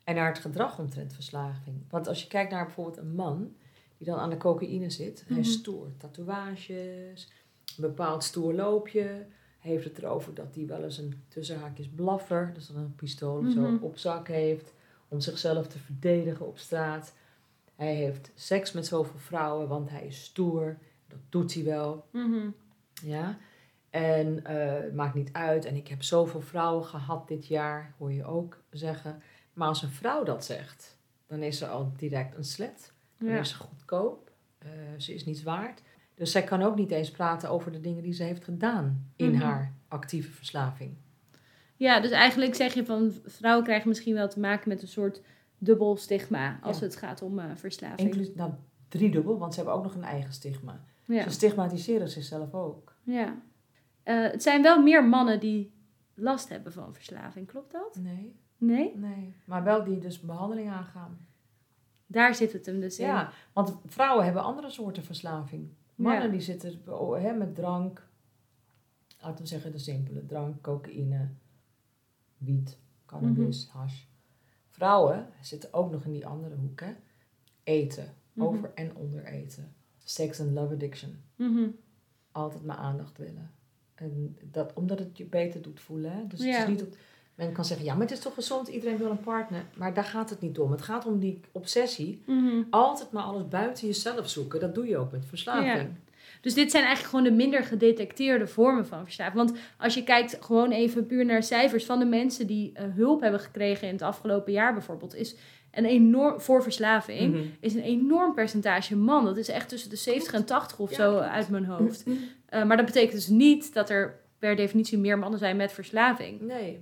En 0.07 0.15
naar 0.15 0.27
het 0.27 0.39
gedrag 0.39 0.79
omtrent 0.79 1.13
verslaving. 1.13 1.81
Want 1.89 2.07
als 2.07 2.21
je 2.21 2.27
kijkt 2.27 2.51
naar 2.51 2.65
bijvoorbeeld 2.65 2.97
een 2.97 3.15
man 3.15 3.55
die 3.97 4.07
dan 4.07 4.19
aan 4.19 4.29
de 4.29 4.37
cocaïne 4.37 4.89
zit. 4.89 5.23
Hij 5.27 5.37
Mhm. 5.37 5.45
stoer. 5.45 5.87
Tatoeages, 5.97 7.27
een 7.77 7.81
bepaald 7.81 8.23
stoer 8.23 8.53
loopje. 8.53 9.01
Hij 9.59 9.71
heeft 9.71 9.83
het 9.83 9.97
erover 9.97 10.33
dat 10.33 10.55
hij 10.55 10.65
wel 10.67 10.83
eens 10.83 10.97
een 10.97 11.23
tussenhaakjes 11.27 11.87
blaffer, 11.95 12.51
dus 12.53 12.67
dan 12.67 12.75
een 12.81 12.95
pistool 12.95 13.51
zo, 13.51 13.59
Mhm. 13.61 13.83
op 13.83 13.97
zak 13.97 14.27
heeft. 14.27 14.73
Om 15.07 15.19
zichzelf 15.19 15.67
te 15.67 15.79
verdedigen 15.79 16.47
op 16.47 16.57
straat. 16.57 17.13
Hij 17.75 17.95
heeft 17.95 18.31
seks 18.35 18.71
met 18.71 18.85
zoveel 18.85 19.19
vrouwen, 19.19 19.67
want 19.67 19.89
hij 19.89 20.05
is 20.05 20.23
stoer. 20.23 20.77
Dat 21.07 21.19
doet 21.29 21.53
hij 21.53 21.63
wel. 21.63 22.05
Mhm. 22.11 22.49
Ja. 23.03 23.37
En 23.89 24.45
eh, 24.45 24.83
het 24.83 24.93
maakt 24.95 25.13
niet 25.15 25.29
uit. 25.33 25.65
En 25.65 25.75
ik 25.75 25.87
heb 25.87 26.03
zoveel 26.03 26.41
vrouwen 26.41 26.85
gehad 26.85 27.27
dit 27.27 27.47
jaar, 27.47 27.93
hoor 27.97 28.13
je 28.13 28.25
ook 28.25 28.57
zeggen. 28.71 29.21
Maar 29.57 29.67
als 29.67 29.81
een 29.81 29.89
vrouw 29.89 30.23
dat 30.23 30.45
zegt, 30.45 30.97
dan 31.27 31.41
is 31.43 31.57
ze 31.57 31.67
al 31.67 31.91
direct 31.97 32.35
een 32.37 32.43
slet. 32.43 32.93
Dan 33.17 33.29
Ja. 33.29 33.39
is 33.39 33.49
ze 33.49 33.55
goedkoop. 33.55 34.25
eh, 34.57 34.69
ze 34.97 35.13
is 35.13 35.25
niets 35.25 35.43
waard. 35.43 35.81
Dus 36.15 36.31
zij 36.31 36.43
kan 36.43 36.61
ook 36.61 36.75
niet 36.75 36.91
eens 36.91 37.11
praten 37.11 37.49
over 37.49 37.71
de 37.71 37.81
dingen 37.81 38.03
die 38.03 38.13
ze 38.13 38.23
heeft 38.23 38.43
gedaan 38.43 39.11
in 39.15 39.31
Mhm. 39.31 39.41
haar 39.41 39.73
actieve 39.87 40.31
verslaving. 40.31 40.95
ja, 41.75 41.99
dus 41.99 42.11
eigenlijk 42.11 42.55
zeg 42.55 42.73
je 42.73 42.85
van 42.85 43.13
vrouwen 43.25 43.63
krijgen 43.63 43.87
misschien 43.87 44.13
wel 44.13 44.27
te 44.29 44.39
maken 44.39 44.69
met 44.69 44.81
een 44.81 44.87
soort 44.87 45.21
dubbel 45.57 45.97
stigma 45.97 46.59
als 46.61 46.79
Ja. 46.79 46.83
het 46.85 46.95
gaat 46.95 47.21
om 47.21 47.39
eh, 47.39 47.45
verslaving. 47.55 47.99
Inclusief, 47.99 48.35
nou, 48.35 48.51
driedubbel, 48.87 49.37
want 49.37 49.53
ze 49.53 49.59
hebben 49.59 49.77
ook 49.77 49.83
nog 49.83 49.95
een 49.95 50.03
eigen 50.03 50.33
stigma. 50.33 50.83
Ja. 51.05 51.23
Ze 51.23 51.29
stigmatiseren 51.29 52.09
zichzelf 52.09 52.53
ook. 52.53 52.95
ja. 53.03 53.41
Eh, 54.03 54.21
het 54.31 54.43
zijn 54.43 54.61
wel 54.61 54.81
meer 54.81 55.05
mannen 55.05 55.39
die 55.39 55.73
last 56.13 56.49
hebben 56.49 56.73
van 56.73 56.93
verslaving. 56.93 57.47
Klopt 57.47 57.71
dat? 57.71 57.95
Nee, 58.01 58.35
Nee? 58.57 58.95
nee. 58.97 59.33
Maar 59.45 59.63
wel 59.63 59.83
die 59.83 59.99
dus 59.99 60.19
behandeling 60.19 60.69
aangaan. 60.69 61.27
Daar 62.05 62.35
zit 62.35 62.53
het 62.53 62.65
hem 62.65 62.79
dus 62.79 62.99
in. 62.99 63.05
Ja, 63.07 63.31
want 63.53 63.75
vrouwen 63.85 64.25
hebben 64.25 64.43
andere 64.43 64.69
soorten 64.69 65.03
verslaving. 65.03 65.69
Mannen 65.95 66.23
Ja. 66.23 66.27
die 66.31 66.41
zitten 66.41 66.81
oh, 66.85 67.37
met 67.37 67.55
drank, 67.55 68.07
laten 69.21 69.41
we 69.43 69.47
zeggen 69.49 69.71
de 69.71 69.77
simpele 69.77 70.25
drank, 70.25 70.61
cocaïne, 70.61 71.29
wiet, 72.37 72.77
cannabis, 73.05 73.67
Mhm. 73.67 73.77
hash. 73.77 74.03
Vrouwen 74.69 75.27
zitten 75.41 75.73
ook 75.73 75.91
nog 75.91 76.05
in 76.05 76.11
die 76.11 76.25
andere 76.27 76.55
hoek, 76.55 76.79
hè. 76.79 76.93
Eten, 77.63 78.13
Mhm. 78.33 78.45
over 78.45 78.71
en 78.73 78.95
onder 78.95 79.25
eten. 79.25 79.73
Sex 80.03 80.39
and 80.39 80.51
love 80.51 80.73
addiction. 80.73 81.21
Mhm. 81.35 81.67
Altijd 82.31 82.63
maar 82.65 82.77
aandacht 82.77 83.17
willen. 83.17 83.51
En 83.95 84.37
dat, 84.43 84.73
omdat 84.73 84.99
het 84.99 85.17
je 85.17 85.25
beter 85.25 85.61
doet 85.61 85.79
voelen. 85.79 86.11
Hè? 86.11 86.27
Dus 86.27 86.39
het 86.39 86.55
is 86.57 86.67
niet 86.67 86.79
dat 86.79 86.97
men 87.37 87.51
kan 87.51 87.65
zeggen, 87.65 87.85
ja, 87.85 87.93
maar 87.93 88.01
het 88.01 88.11
is 88.11 88.19
toch 88.19 88.33
gezond, 88.33 88.67
iedereen 88.67 88.97
wil 88.97 89.09
een 89.09 89.19
partner. 89.19 89.63
Maar 89.75 89.93
daar 89.93 90.03
gaat 90.03 90.29
het 90.29 90.41
niet 90.41 90.59
om. 90.59 90.71
Het 90.71 90.81
gaat 90.81 91.05
om 91.05 91.19
die 91.19 91.39
obsessie. 91.51 92.21
Mhm. 92.25 92.61
Altijd 92.69 93.11
maar 93.11 93.23
alles 93.23 93.47
buiten 93.47 93.87
jezelf 93.87 94.29
zoeken. 94.29 94.59
Dat 94.59 94.75
doe 94.75 94.87
je 94.87 94.97
ook 94.97 95.11
met 95.11 95.25
verslaving. 95.25 95.89
Dus 96.41 96.53
dit 96.53 96.71
zijn 96.71 96.83
eigenlijk 96.83 97.15
gewoon 97.15 97.29
de 97.31 97.43
minder 97.43 97.63
gedetecteerde 97.63 98.47
vormen 98.47 98.87
van 98.87 99.03
verslaving. 99.03 99.35
Want 99.35 99.57
als 99.77 99.93
je 99.93 100.03
kijkt 100.03 100.37
gewoon 100.41 100.71
even 100.71 101.05
puur 101.05 101.25
naar 101.25 101.43
cijfers 101.43 101.85
van 101.85 101.99
de 101.99 102.05
mensen 102.05 102.47
die 102.47 102.71
eh, 102.73 102.83
hulp 102.95 103.21
hebben 103.21 103.39
gekregen 103.39 103.87
in 103.87 103.93
het 103.93 104.01
afgelopen 104.01 104.53
jaar 104.53 104.73
bijvoorbeeld, 104.73 105.15
is 105.15 105.35
een 105.71 105.85
enorm 105.85 106.41
voor 106.41 106.63
verslaving 106.63 107.33
Mhm. 107.33 107.43
is 107.59 107.73
een 107.73 107.81
enorm 107.83 108.33
percentage 108.33 108.95
man. 108.95 109.25
Dat 109.25 109.37
is 109.37 109.47
echt 109.49 109.69
tussen 109.69 109.89
de 109.89 109.95
70 109.95 110.33
en 110.33 110.45
80 110.45 110.79
of 110.79 110.89
Ja, 110.89 110.95
zo 110.95 111.11
klopt. 111.11 111.25
uit 111.27 111.49
mijn 111.49 111.65
hoofd. 111.65 112.03
Eh, 112.45 112.63
maar 112.63 112.77
dat 112.77 112.85
betekent 112.85 113.11
dus 113.11 113.27
niet 113.27 113.73
dat 113.73 113.89
er 113.89 114.19
per 114.39 114.55
definitie 114.55 114.97
meer 114.97 115.19
mannen 115.19 115.39
zijn 115.39 115.57
met 115.57 115.71
verslaving. 115.71 116.41
Nee. 116.41 116.79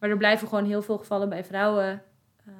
Maar 0.00 0.10
er 0.10 0.16
blijven 0.16 0.48
gewoon 0.48 0.64
heel 0.64 0.82
veel 0.82 0.98
gevallen 0.98 1.28
bij 1.28 1.44
vrouwen 1.44 2.02
eh, 2.44 2.54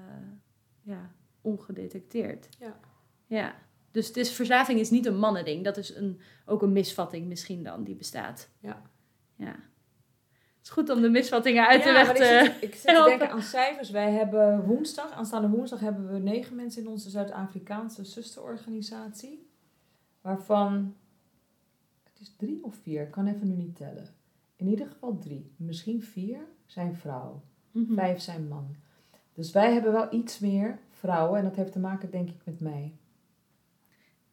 ja, 0.83 1.11
ongedetecteerd. 1.41 2.49
Ja. 2.59 2.81
ja. 3.27 3.55
Dus 3.91 4.07
het 4.07 4.17
is, 4.17 4.33
verslaving 4.33 4.81
is 4.81 4.91
niet 4.91 5.07
een 5.07 5.19
mannending. 5.19 5.65
Dat 5.65 5.77
is 5.77 5.95
een, 5.95 6.21
ook 6.47 6.63
een 6.63 6.73
misvatting 6.73 7.27
misschien 7.27 7.63
dan 7.63 7.85
die 7.85 7.95
bestaat. 7.95 8.49
Ja. 8.59 8.83
ja. 9.37 9.55
Het 10.61 10.69
is 10.69 10.71
goed 10.71 10.91
om 10.91 11.01
de 11.01 11.09
misvattingen 11.09 11.67
uit 11.67 11.83
de 11.83 11.89
Ja, 11.89 11.95
weg 11.95 12.07
maar 12.07 12.17
te... 12.17 12.23
ik 12.23 12.53
zit, 12.53 12.63
ik 12.63 12.75
zit 12.75 12.95
te 12.95 13.05
denken 13.05 13.31
aan 13.31 13.43
cijfers. 13.43 13.91
Wij 13.91 14.11
hebben 14.11 14.65
woensdag, 14.65 15.11
aanstaande 15.13 15.49
woensdag 15.49 15.81
hebben 15.81 16.13
we 16.13 16.19
negen 16.19 16.57
mensen 16.57 16.83
in 16.83 16.89
onze 16.89 17.11
Zuid-Afrikaanse 17.11 18.05
zusterorganisatie. 18.05 19.51
Waarvan, 20.21 20.97
het 22.05 22.21
is 22.21 22.35
drie 22.37 22.65
of 22.65 22.75
vier, 22.75 23.03
ik 23.03 23.11
kan 23.11 23.27
even 23.27 23.49
nu 23.49 23.55
niet 23.55 23.77
tellen. 23.77 24.09
In 24.57 24.67
ieder 24.67 24.87
geval 24.87 25.19
drie, 25.19 25.55
misschien 25.57 26.03
vier 26.03 26.39
zijn 26.71 26.97
vrouw. 26.97 27.43
Mhm. 27.71 27.95
Vijf 27.95 28.21
zijn 28.21 28.49
man. 28.49 28.77
Dus 29.35 29.53
wij 29.53 29.73
hebben 29.73 29.93
wel 29.93 30.07
iets 30.11 30.39
meer 30.39 30.79
vrouwen 30.91 31.39
en 31.39 31.45
dat 31.45 31.57
heeft 31.57 31.73
te 31.73 31.79
maken 31.79 32.11
denk 32.11 32.29
ik 32.29 32.41
met 32.45 32.61
mij. 32.61 32.93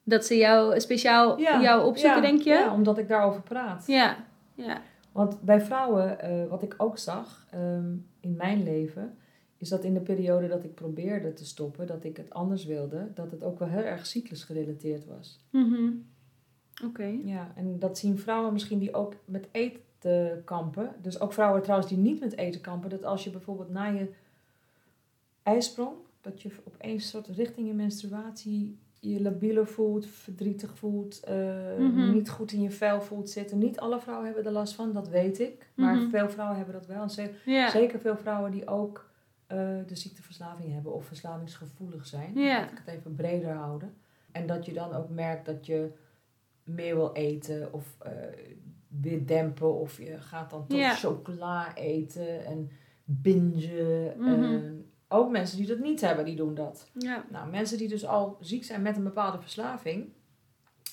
Dat 0.04 0.26
ze 0.26 0.38
jou 0.38 0.80
speciaal 0.80 1.39
jou 1.39 1.86
opzoeken, 1.86 2.21
ja, 2.21 2.28
denk 2.28 2.41
je? 2.41 2.50
Ja, 2.50 2.73
omdat 2.73 2.97
ik 2.97 3.08
daarover 3.08 3.41
praat. 3.41 3.88
Ja, 3.88 4.17
ja. 4.56 4.82
Want 5.12 5.41
bij 5.41 5.62
vrouwen, 5.62 6.19
eh, 6.19 6.47
wat 6.50 6.63
ik 6.63 6.73
ook 6.78 6.97
zag 6.97 7.47
ehm, 7.52 7.95
in 8.19 8.36
mijn 8.36 8.63
leven, 8.63 9.17
is 9.58 9.69
dat 9.69 9.84
in 9.84 9.93
de 9.93 10.02
periode 10.02 10.47
dat 10.47 10.63
ik 10.63 10.76
probeerde 10.76 11.34
te 11.34 11.45
stoppen, 11.45 11.88
dat 11.88 12.04
ik 12.04 12.17
het 12.17 12.34
anders 12.34 12.65
wilde, 12.65 13.12
dat 13.13 13.32
het 13.32 13.43
ook 13.43 13.60
wel 13.60 13.67
heel 13.67 13.84
erg 13.84 14.06
cyclusgerelateerd 14.06 15.06
was. 15.06 15.39
Mhm. 15.52 15.91
Oké. 16.86 17.19
Ja, 17.23 17.52
en 17.56 17.80
dat 17.80 17.97
zien 17.97 18.17
vrouwen 18.17 18.54
misschien 18.54 18.80
die 18.80 18.93
ook 18.93 19.15
met 19.26 19.47
eten 19.52 19.82
kampen. 20.46 20.96
Dus 21.02 21.20
ook 21.20 21.34
vrouwen 21.34 21.62
trouwens 21.62 21.90
die 21.90 21.98
niet 21.98 22.20
met 22.20 22.38
eten 22.38 22.62
kampen, 22.62 22.90
dat 22.90 23.04
als 23.04 23.24
je 23.24 23.30
bijvoorbeeld 23.30 23.70
na 23.70 23.86
je 23.86 24.12
ijsprong, 25.44 25.96
dat 26.22 26.42
je 26.42 26.50
opeens 26.64 27.10
soort 27.10 27.28
richting 27.28 27.68
je 27.68 27.74
menstruatie 27.74 28.78
je 29.00 29.22
labieler 29.22 29.68
voelt, 29.68 30.06
verdrietig 30.08 30.78
voelt, 30.78 31.20
eh, 31.24 31.36
Mhm. 31.78 32.12
niet 32.14 32.30
goed 32.30 32.52
in 32.52 32.62
je 32.62 32.72
vel 32.72 33.02
voelt 33.02 33.30
zitten. 33.30 33.58
Niet 33.58 33.80
alle 33.80 34.00
vrouwen 34.00 34.26
hebben 34.26 34.46
er 34.46 34.52
last 34.52 34.74
van, 34.74 34.94
dat 34.94 35.08
weet 35.10 35.40
ik. 35.40 35.70
Maar 35.76 35.96
Mhm. 35.96 36.10
veel 36.10 36.30
vrouwen 36.30 36.58
hebben 36.58 36.76
dat 36.76 36.86
wel. 36.86 37.02
En 37.02 37.10
zeker 37.70 38.00
veel 38.00 38.18
vrouwen 38.18 38.52
die 38.52 38.68
ook 38.68 39.06
eh, 39.48 39.58
de 39.88 39.96
ziekteverslaving 39.96 40.74
hebben 40.74 40.94
of 40.94 41.06
verslavingsgevoelig 41.06 42.06
zijn. 42.06 42.34
Ja. 42.36 42.60
Laat 42.60 42.72
ik 42.72 42.78
het 42.86 42.96
even 42.96 43.16
breder 43.16 43.54
houden. 43.54 43.94
En 44.32 44.48
dat 44.48 44.66
je 44.66 44.74
dan 44.74 44.94
ook 44.94 45.10
merkt 45.10 45.46
dat 45.46 45.66
je 45.66 45.90
meer 46.64 46.96
wil 46.96 47.14
eten 47.14 47.74
of 47.74 47.96
eh, 48.00 48.12
weer 49.02 49.26
dempen. 49.26 49.74
Of 49.80 49.98
je 49.98 50.18
gaat 50.22 50.50
dan 50.50 50.68
toch 50.68 50.80
Ja. 50.80 50.94
chocola 50.94 51.76
eten 51.76 52.46
en 52.46 52.72
bingen. 53.04 54.14
Mhm. 54.18 54.74
Ook 55.08 55.32
mensen 55.32 55.58
die 55.58 55.68
dat 55.68 55.80
niet 55.80 56.02
hebben, 56.02 56.26
die 56.26 56.36
doen 56.36 56.54
dat. 56.56 56.90
Ja. 56.94 57.26
Nou, 57.30 57.50
mensen 57.50 57.78
die 57.78 57.88
dus 57.88 58.06
al 58.06 58.38
ziek 58.40 58.64
zijn 58.64 58.82
met 58.82 58.98
een 58.98 59.04
bepaalde 59.04 59.40
verslaving 59.40 60.10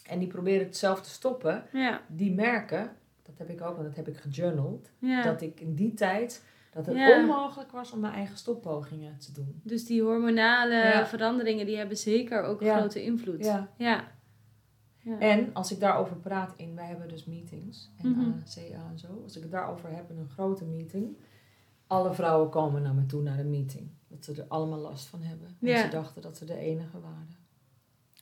en 0.06 0.18
die 0.18 0.28
proberen 0.28 0.66
het 0.66 0.76
zelf 0.76 1.00
te 1.02 1.08
stoppen, 1.10 1.64
Ja. 1.72 2.00
die 2.08 2.34
merken, 2.34 2.90
dat 3.22 3.38
heb 3.38 3.48
ik 3.50 3.60
ook, 3.60 3.74
want 3.76 3.86
dat 3.86 3.96
heb 3.96 4.08
ik 4.08 4.16
gejournald, 4.16 4.90
Ja. 4.98 5.22
dat 5.22 5.40
ik 5.42 5.60
in 5.60 5.74
die 5.74 5.94
tijd, 5.94 6.44
dat 6.72 6.86
het 6.86 6.96
Ja. 6.96 7.18
onmogelijk 7.20 7.70
was 7.72 7.92
om 7.92 8.00
mijn 8.00 8.12
eigen 8.14 8.36
stoppogingen 8.36 9.18
te 9.18 9.32
doen. 9.32 9.60
Dus 9.62 9.86
die 9.86 10.02
hormonale 10.02 10.74
Ja. 10.74 11.06
veranderingen 11.06 11.66
die 11.66 11.76
hebben 11.76 11.96
zeker 11.96 12.42
ook 12.42 12.60
Ja. 12.62 12.78
grote 12.78 13.02
invloed. 13.02 13.44
Ja. 13.76 14.12
Ja. 15.04 15.18
En 15.18 15.50
als 15.54 15.72
ik 15.72 15.80
daarover 15.80 16.16
praat 16.16 16.52
in, 16.56 16.74
wij 16.74 16.86
hebben 16.86 17.08
dus 17.08 17.24
meetings, 17.24 17.90
NA, 18.02 18.08
Mhm. 18.10 18.30
CA 18.54 18.88
en 18.90 18.98
zo. 18.98 19.20
Als 19.22 19.36
ik 19.36 19.42
het 19.42 19.50
daarover 19.52 19.90
heb 19.90 20.10
in 20.10 20.18
een 20.18 20.28
grote 20.28 20.64
meeting, 20.64 21.16
alle 21.86 22.14
vrouwen 22.14 22.50
komen 22.50 22.82
naar 22.82 22.94
me 22.94 23.06
toe 23.06 23.22
naar 23.22 23.36
de 23.36 23.44
meeting. 23.44 23.90
Dat 24.08 24.24
ze 24.24 24.32
er 24.42 24.48
allemaal 24.48 24.78
last 24.78 25.06
van 25.06 25.22
hebben. 25.22 25.46
En 25.60 25.68
Ja. 25.68 25.82
ze 25.82 25.88
dachten 25.88 26.22
dat 26.22 26.36
ze 26.36 26.44
de 26.44 26.56
enige 26.56 27.00
waren. 27.00 27.36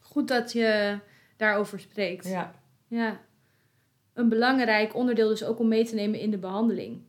Goed 0.00 0.28
dat 0.28 0.52
je 0.52 0.98
daarover 1.36 1.80
spreekt. 1.80 2.28
Ja, 2.28 2.54
Ja. 2.86 3.20
Een 4.12 4.28
belangrijk 4.28 4.94
onderdeel 4.94 5.28
dus 5.28 5.44
ook 5.44 5.58
om 5.58 5.68
mee 5.68 5.84
te 5.84 5.94
nemen 5.94 6.20
in 6.20 6.30
de 6.30 6.38
behandeling. 6.38 7.02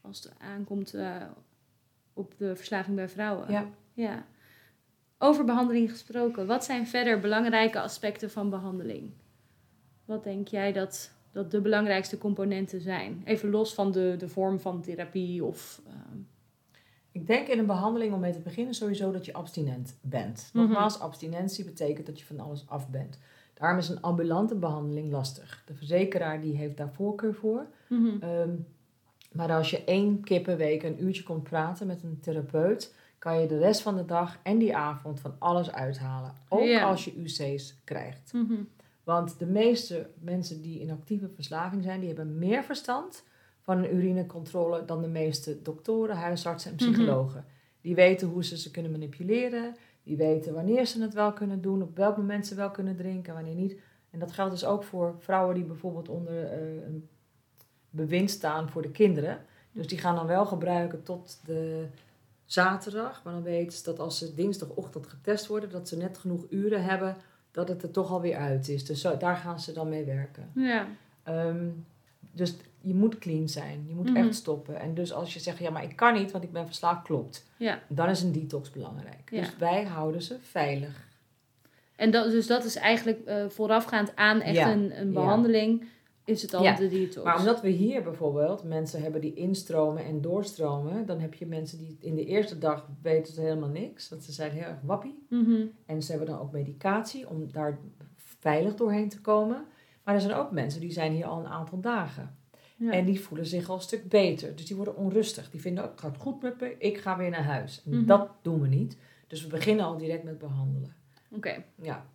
Als 0.00 0.22
het 0.22 0.32
aankomt 0.38 0.94
eh, 0.94 1.16
op 2.12 2.34
de 2.38 2.56
verslaving 2.56 2.96
bij 2.96 3.08
vrouwen. 3.08 3.50
ja. 3.52 3.66
Ja. 3.92 4.24
Over 5.18 5.44
behandeling 5.44 5.90
gesproken. 5.90 6.46
Wat 6.46 6.64
zijn 6.64 6.86
verder 6.86 7.20
belangrijke 7.20 7.80
aspecten 7.80 8.30
van 8.30 8.50
behandeling? 8.50 9.10
Wat 10.04 10.24
denk 10.24 10.48
jij 10.48 10.72
dat, 10.72 11.10
dat 11.32 11.50
de 11.50 11.60
belangrijkste 11.60 12.18
componenten 12.18 12.80
zijn? 12.80 13.22
Even 13.24 13.50
los 13.50 13.74
van 13.74 13.92
de, 13.92 14.14
de 14.18 14.28
vorm 14.28 14.60
van 14.60 14.80
therapie 14.82 15.44
of... 15.44 15.82
ehm, 15.86 16.18
Ik 17.12 17.26
denk 17.26 17.48
in 17.48 17.58
een 17.58 17.66
behandeling 17.66 18.14
om 18.14 18.20
mee 18.20 18.32
te 18.32 18.38
beginnen 18.40 18.74
sowieso 18.74 19.10
dat 19.12 19.24
je 19.24 19.32
abstinent 19.32 19.98
bent. 20.00 20.50
Mhm. 20.52 20.64
Nogmaals, 20.66 21.00
abstinentie 21.00 21.64
betekent 21.64 22.06
dat 22.06 22.18
je 22.18 22.24
van 22.26 22.40
alles 22.40 22.64
af 22.68 22.88
bent. 22.90 23.18
Daarom 23.54 23.78
is 23.78 23.88
een 23.88 24.00
ambulante 24.02 24.54
behandeling 24.54 25.10
lastig. 25.12 25.62
De 25.66 25.74
verzekeraar 25.74 26.40
die 26.40 26.56
heeft 26.56 26.76
daar 26.76 26.92
voorkeur 26.92 27.34
voor. 27.34 27.66
mhm. 27.88 28.16
Ehm, 28.22 28.50
maar 29.32 29.52
als 29.52 29.70
je 29.70 29.84
één 29.84 30.20
keer 30.20 30.40
per 30.40 30.56
week 30.56 30.82
een 30.82 31.02
uurtje 31.04 31.22
komt 31.22 31.42
praten 31.42 31.86
met 31.86 32.02
een 32.02 32.18
therapeut, 32.20 32.94
kan 33.18 33.40
je 33.40 33.46
de 33.46 33.58
rest 33.58 33.82
van 33.82 33.96
de 33.96 34.04
dag 34.04 34.38
en 34.42 34.58
die 34.58 34.76
avond 34.76 35.20
van 35.20 35.34
alles 35.38 35.72
uithalen. 35.72 36.34
Ook 36.48 36.80
als 36.82 37.04
je 37.04 37.20
UC's 37.22 37.80
krijgt. 37.84 38.32
Mhm. 38.32 38.54
Want 39.04 39.38
de 39.38 39.46
meeste 39.46 40.10
mensen 40.18 40.62
die 40.62 40.80
in 40.80 40.90
actieve 40.90 41.28
verslaving 41.28 41.82
zijn, 41.82 42.00
die 42.00 42.08
hebben 42.08 42.38
meer 42.38 42.64
verstand 42.64 43.24
van 43.60 43.78
een 43.78 43.94
urinecontrole 43.94 44.84
dan 44.84 45.02
de 45.02 45.08
meeste 45.08 45.62
doktoren, 45.62 46.16
huisartsen 46.16 46.70
en 46.70 46.76
Mhm. 46.76 46.92
psychologen. 46.92 47.44
Die 47.80 47.94
weten 47.94 48.28
hoe 48.28 48.44
ze 48.44 48.58
ze 48.58 48.70
kunnen 48.70 48.90
manipuleren, 48.90 49.74
die 50.02 50.16
weten 50.16 50.54
wanneer 50.54 50.86
ze 50.86 51.02
het 51.02 51.14
wel 51.14 51.32
kunnen 51.32 51.62
doen, 51.62 51.82
op 51.82 51.96
welk 51.96 52.16
moment 52.16 52.46
ze 52.46 52.54
wel 52.54 52.70
kunnen 52.70 52.96
drinken, 52.96 53.34
wanneer 53.34 53.54
niet. 53.54 53.80
En 54.10 54.18
dat 54.18 54.32
geldt 54.32 54.50
dus 54.52 54.64
ook 54.64 54.84
voor 54.84 55.14
vrouwen 55.18 55.54
die 55.54 55.64
bijvoorbeeld 55.64 56.08
onder 56.08 56.44
eh, 56.44 56.86
een 56.86 57.08
bewind 57.90 58.30
staan 58.30 58.68
voor 58.70 58.82
de 58.82 58.90
kinderen. 58.90 59.38
Dus 59.72 59.86
die 59.86 59.98
gaan 59.98 60.14
dan 60.14 60.26
wel 60.26 60.46
gebruiken 60.46 61.02
tot 61.02 61.40
de 61.44 61.86
zaterdag, 62.46 63.20
maar 63.24 63.32
dan 63.32 63.42
weten 63.42 63.78
ze 63.78 63.84
dat 63.84 63.98
als 63.98 64.18
ze 64.18 64.34
dinsdagochtend 64.34 65.06
getest 65.06 65.46
worden, 65.46 65.70
dat 65.70 65.88
ze 65.88 65.96
net 65.96 66.18
genoeg 66.18 66.46
uren 66.50 66.84
hebben 66.84 67.16
dat 67.50 67.68
het 67.68 67.82
er 67.82 67.90
toch 67.90 68.10
alweer 68.10 68.36
uit 68.36 68.68
is. 68.68 68.84
Dus 68.84 69.00
zo, 69.00 69.16
daar 69.16 69.36
gaan 69.36 69.60
ze 69.60 69.72
dan 69.72 69.88
mee 69.88 70.04
werken. 70.04 70.50
Ja. 70.54 70.86
Ehm, 71.22 71.68
dus 72.32 72.54
je 72.80 72.94
moet 72.94 73.18
clean 73.18 73.48
zijn. 73.48 73.84
Je 73.88 73.94
moet 73.94 74.08
Mhm. 74.08 74.16
echt 74.16 74.34
stoppen. 74.34 74.80
En 74.80 74.94
dus 74.94 75.12
als 75.12 75.34
je 75.34 75.40
zegt, 75.40 75.58
ja, 75.58 75.70
maar 75.70 75.82
ik 75.84 75.96
kan 75.96 76.14
niet, 76.14 76.30
want 76.32 76.44
ik 76.44 76.52
ben 76.52 76.66
verslaafd, 76.66 77.02
klopt. 77.02 77.46
Ja. 77.56 77.78
Dan 77.88 78.08
is 78.08 78.22
een 78.22 78.32
detox 78.32 78.70
belangrijk. 78.70 79.30
Ja. 79.30 79.40
Dus 79.40 79.56
wij 79.58 79.84
houden 79.84 80.22
ze 80.22 80.36
veilig. 80.40 81.04
En 81.96 82.10
dat, 82.10 82.30
dus 82.30 82.46
dat 82.46 82.64
is 82.64 82.76
eigenlijk 82.76 83.24
eh, 83.24 83.44
voorafgaand 83.48 84.16
aan 84.16 84.40
echt 84.40 84.56
Ja. 84.56 84.72
een, 84.72 85.00
een 85.00 85.06
Ja. 85.06 85.12
behandeling, 85.12 85.84
is 86.26 86.42
het 86.42 86.54
al 86.54 86.62
Ja. 86.62 86.74
de 86.76 86.88
detox. 86.88 87.24
Maar 87.24 87.38
omdat 87.38 87.60
we 87.60 87.68
hier 87.68 88.02
bijvoorbeeld 88.02 88.64
mensen 88.64 89.02
hebben 89.02 89.20
die 89.20 89.34
instromen 89.34 90.04
en 90.04 90.20
doorstromen, 90.20 91.06
dan 91.06 91.20
heb 91.20 91.34
je 91.34 91.46
mensen 91.46 91.78
die 91.78 91.96
in 92.00 92.14
de 92.14 92.24
eerste 92.24 92.58
dag 92.58 92.88
weten 93.02 93.34
ze 93.34 93.40
helemaal 93.40 93.68
niks. 93.68 94.08
Want 94.08 94.24
ze 94.24 94.32
zijn 94.32 94.50
heel 94.50 94.62
erg 94.64 94.80
wappie. 94.82 95.26
Mhm. 95.28 95.66
En 95.86 96.02
ze 96.02 96.10
hebben 96.10 96.28
dan 96.28 96.38
ook 96.40 96.52
medicatie 96.52 97.28
om 97.28 97.52
daar 97.52 97.78
veilig 98.16 98.74
doorheen 98.74 99.08
te 99.08 99.20
komen. 99.20 99.64
Maar 100.04 100.14
er 100.14 100.20
zijn 100.20 100.34
ook 100.34 100.50
mensen 100.50 100.80
die 100.80 100.92
zijn 100.92 101.12
hier 101.12 101.26
al 101.26 101.38
een 101.38 101.46
aantal 101.46 101.80
dagen. 101.80 102.36
Ja. 102.76 102.90
En 102.92 103.04
die 103.04 103.20
voelen 103.20 103.46
zich 103.46 103.68
al 103.68 103.74
een 103.76 103.80
stuk 103.82 104.08
beter. 104.08 104.56
Dus 104.56 104.66
die 104.66 104.76
worden 104.76 104.96
onrustig. 104.96 105.50
Die 105.50 105.60
vinden, 105.60 105.84
oh, 105.84 105.90
het 105.90 106.00
gaat 106.00 106.16
goed 106.16 106.42
met 106.42 106.60
me, 106.60 106.74
ik 106.78 106.98
ga 106.98 107.16
weer 107.16 107.30
naar 107.30 107.44
huis. 107.44 107.82
En 107.84 107.96
Mhm. 107.96 108.06
dat 108.06 108.28
doen 108.42 108.60
we 108.60 108.68
niet. 108.68 108.96
Dus 109.26 109.42
we 109.42 109.48
beginnen 109.48 109.84
al 109.84 109.96
direct 109.96 110.22
met 110.24 110.38
behandelen. 110.38 110.94
Oké. 111.30 111.64
Ja. 111.82 112.06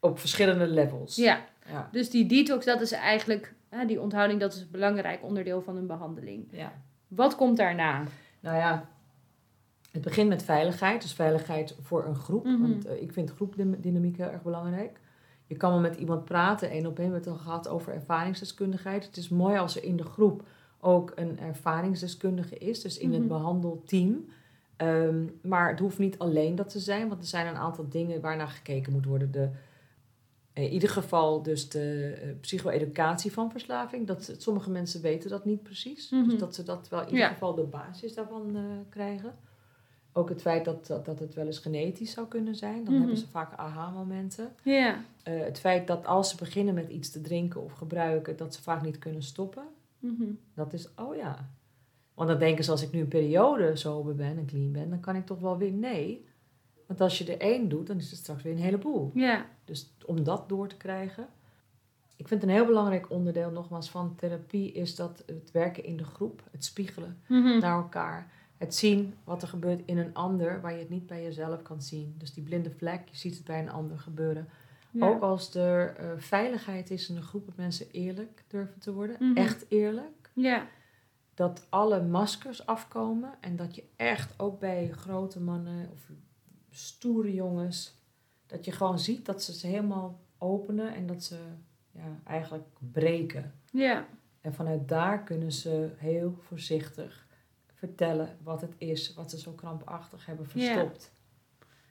Op 0.00 0.18
verschillende 0.18 0.66
levels. 0.66 1.16
Ja, 1.16 1.44
Ja. 1.70 1.88
dus 1.92 2.10
die 2.10 2.26
detox, 2.26 2.64
dat 2.64 2.80
is 2.80 2.92
eigenlijk, 2.92 3.54
hè, 3.68 3.84
die 3.86 4.00
onthouding, 4.00 4.40
dat 4.40 4.52
is 4.54 4.60
een 4.60 4.68
belangrijk 4.70 5.22
onderdeel 5.22 5.62
van 5.62 5.76
een 5.76 5.86
behandeling. 5.86 6.46
ja. 6.50 6.72
Wat 7.08 7.34
komt 7.36 7.56
daarna? 7.56 8.02
Nou 8.40 8.56
ja, 8.56 8.88
het 9.92 10.02
begint 10.02 10.28
met 10.28 10.42
veiligheid. 10.42 11.02
Dus 11.02 11.12
veiligheid 11.12 11.76
voor 11.82 12.04
een 12.06 12.14
groep. 12.14 12.44
Mhm. 12.44 12.60
Want 12.60 12.86
eh, 12.86 13.02
ik 13.02 13.12
vind 13.12 13.30
groepdynamiek 13.30 14.16
heel 14.16 14.30
erg 14.30 14.42
belangrijk. 14.42 15.00
Je 15.46 15.56
kan 15.56 15.70
wel 15.70 15.80
met 15.80 15.96
iemand 15.96 16.24
praten, 16.24 16.70
één 16.70 16.86
op 16.86 16.98
één. 16.98 17.06
We 17.08 17.12
hebben 17.14 17.20
het 17.32 17.40
al 17.40 17.44
gehad 17.46 17.68
over 17.68 17.92
ervaringsdeskundigheid. 17.92 19.04
Het 19.06 19.16
is 19.16 19.28
mooi 19.28 19.58
als 19.58 19.76
er 19.76 19.84
in 19.84 19.96
de 19.96 20.04
groep 20.04 20.42
ook 20.80 21.12
een 21.14 21.38
ervaringsdeskundige 21.40 22.58
is. 22.58 22.80
Dus 22.80 22.98
in 22.98 23.08
Mhm. 23.08 23.18
het 23.18 23.28
behandelteam. 23.28 24.24
Ehm, 24.76 25.24
maar 25.42 25.68
het 25.70 25.78
hoeft 25.78 25.98
niet 25.98 26.18
alleen 26.18 26.54
dat 26.54 26.68
te 26.68 26.78
zijn. 26.78 27.08
Want 27.08 27.20
er 27.20 27.26
zijn 27.28 27.46
een 27.46 27.56
aantal 27.56 27.88
dingen 27.88 28.20
waarnaar 28.20 28.48
gekeken 28.48 28.92
moet 28.92 29.04
worden. 29.06 29.30
De, 29.30 29.48
in 30.64 30.70
ieder 30.72 30.88
geval 30.88 31.42
dus 31.42 31.68
de 31.68 32.18
eh, 32.22 32.28
psycho-educatie 32.40 33.32
van 33.32 33.50
verslaving. 33.50 34.06
Dat, 34.06 34.34
sommige 34.38 34.70
mensen 34.70 35.00
weten 35.02 35.30
dat 35.30 35.44
niet 35.44 35.62
precies. 35.62 36.10
Mhm. 36.10 36.28
Dus 36.28 36.38
dat 36.38 36.54
ze 36.54 36.62
dat 36.62 36.88
wel 36.88 37.00
in 37.00 37.06
ieder 37.06 37.20
Ja. 37.20 37.28
geval 37.28 37.54
de 37.54 37.62
basis 37.62 38.14
daarvan 38.14 38.56
eh, 38.56 38.62
krijgen. 38.88 39.34
Ook 40.12 40.28
het 40.28 40.40
feit 40.40 40.64
dat, 40.64 40.86
dat, 40.86 41.04
dat 41.04 41.18
het 41.18 41.34
wel 41.34 41.46
eens 41.46 41.58
genetisch 41.58 42.10
zou 42.10 42.26
kunnen 42.26 42.54
zijn. 42.54 42.84
Dan 42.84 42.92
Mhm. 42.92 42.98
hebben 43.02 43.18
ze 43.18 43.28
vaak 43.28 43.52
aha-momenten. 43.56 44.52
Ja. 44.62 45.04
Eh, 45.22 45.40
het 45.40 45.58
feit 45.58 45.86
dat 45.86 46.06
als 46.06 46.30
ze 46.30 46.36
beginnen 46.36 46.74
met 46.74 46.88
iets 46.88 47.10
te 47.10 47.20
drinken 47.20 47.62
of 47.62 47.72
gebruiken, 47.72 48.36
dat 48.36 48.54
ze 48.54 48.62
vaak 48.62 48.82
niet 48.82 48.98
kunnen 48.98 49.22
stoppen. 49.22 49.64
Mhm. 49.98 50.24
Dat 50.54 50.72
is, 50.72 50.88
oh 50.96 51.16
ja. 51.16 51.50
Want 52.14 52.28
dan 52.28 52.38
denken 52.38 52.64
ze, 52.64 52.70
als 52.70 52.82
ik 52.82 52.92
nu 52.92 53.00
een 53.00 53.08
periode 53.08 53.76
sober 53.76 54.14
ben 54.14 54.38
en 54.38 54.46
clean 54.46 54.72
ben, 54.72 54.90
dan 54.90 55.00
kan 55.00 55.16
ik 55.16 55.26
toch 55.26 55.40
wel 55.40 55.58
weer. 55.58 55.72
Nee. 55.72 56.26
Want 56.86 57.00
als 57.00 57.18
je 57.18 57.32
er 57.32 57.40
één 57.40 57.68
doet, 57.68 57.86
dan 57.86 57.96
is 57.96 58.10
het 58.10 58.18
straks 58.18 58.42
weer 58.42 58.52
een 58.52 58.58
heleboel. 58.58 59.10
Ja. 59.14 59.46
Dus 59.64 59.94
om 60.08 60.24
dat 60.24 60.48
door 60.48 60.68
te 60.68 60.76
krijgen. 60.76 61.26
Ik 62.16 62.28
vind 62.28 62.42
een 62.42 62.48
heel 62.48 62.66
belangrijk 62.66 63.10
onderdeel 63.10 63.50
nogmaals 63.50 63.90
van 63.90 64.14
therapie 64.14 64.72
is 64.72 64.94
dat 64.94 65.22
het 65.26 65.50
werken 65.50 65.84
in 65.84 65.96
de 65.96 66.04
groep, 66.04 66.42
het 66.50 66.64
spiegelen 66.64 67.20
Mhm. 67.26 67.58
naar 67.58 67.76
elkaar. 67.76 68.30
Het 68.56 68.74
zien 68.74 69.14
wat 69.24 69.42
er 69.42 69.48
gebeurt 69.48 69.82
in 69.84 69.98
een 69.98 70.14
ander 70.14 70.60
waar 70.60 70.72
je 70.72 70.78
het 70.78 70.90
niet 70.90 71.06
bij 71.06 71.22
jezelf 71.22 71.62
kan 71.62 71.82
zien. 71.82 72.14
Dus 72.18 72.32
die 72.34 72.42
blinde 72.44 72.70
vlek, 72.70 73.08
je 73.10 73.16
ziet 73.16 73.34
het 73.36 73.44
bij 73.44 73.58
een 73.60 73.70
ander 73.70 73.98
gebeuren. 73.98 74.48
Ja. 74.90 75.08
Ook 75.08 75.22
als 75.22 75.54
er 75.54 75.94
eh, 75.96 76.06
veiligheid 76.16 76.90
is 76.90 77.08
in 77.08 77.16
een 77.16 77.22
groep, 77.22 77.46
dat 77.46 77.56
mensen 77.56 77.90
eerlijk 77.90 78.44
durven 78.48 78.78
te 78.80 78.92
worden. 78.92 79.16
Mhm. 79.20 79.36
Echt 79.36 79.64
eerlijk. 79.68 80.30
Ja. 80.32 80.66
Dat 81.34 81.66
alle 81.68 82.02
maskers 82.02 82.66
afkomen 82.66 83.30
en 83.40 83.56
dat 83.56 83.74
je 83.74 83.84
echt 83.96 84.34
ook 84.40 84.58
bij 84.60 84.88
grote 84.92 85.40
mannen 85.40 85.90
of 85.92 86.10
stoere 86.70 87.34
jongens, 87.34 87.94
dat 88.48 88.64
je 88.64 88.72
gewoon 88.72 88.98
ziet 88.98 89.26
dat 89.26 89.42
ze 89.42 89.52
ze 89.52 89.66
helemaal 89.66 90.20
openen 90.38 90.94
en 90.94 91.06
dat 91.06 91.22
ze 91.22 91.36
ja, 91.90 92.20
eigenlijk 92.24 92.66
breken. 92.92 93.52
Ja. 93.72 94.06
En 94.40 94.54
vanuit 94.54 94.88
daar 94.88 95.22
kunnen 95.24 95.52
ze 95.52 95.90
heel 95.96 96.34
voorzichtig 96.40 97.26
vertellen 97.74 98.36
wat 98.42 98.60
het 98.60 98.74
is, 98.78 99.14
wat 99.14 99.30
ze 99.30 99.38
zo 99.38 99.52
krampachtig 99.52 100.26
hebben 100.26 100.46
Ja. 100.54 100.64
verstopt. 100.74 101.12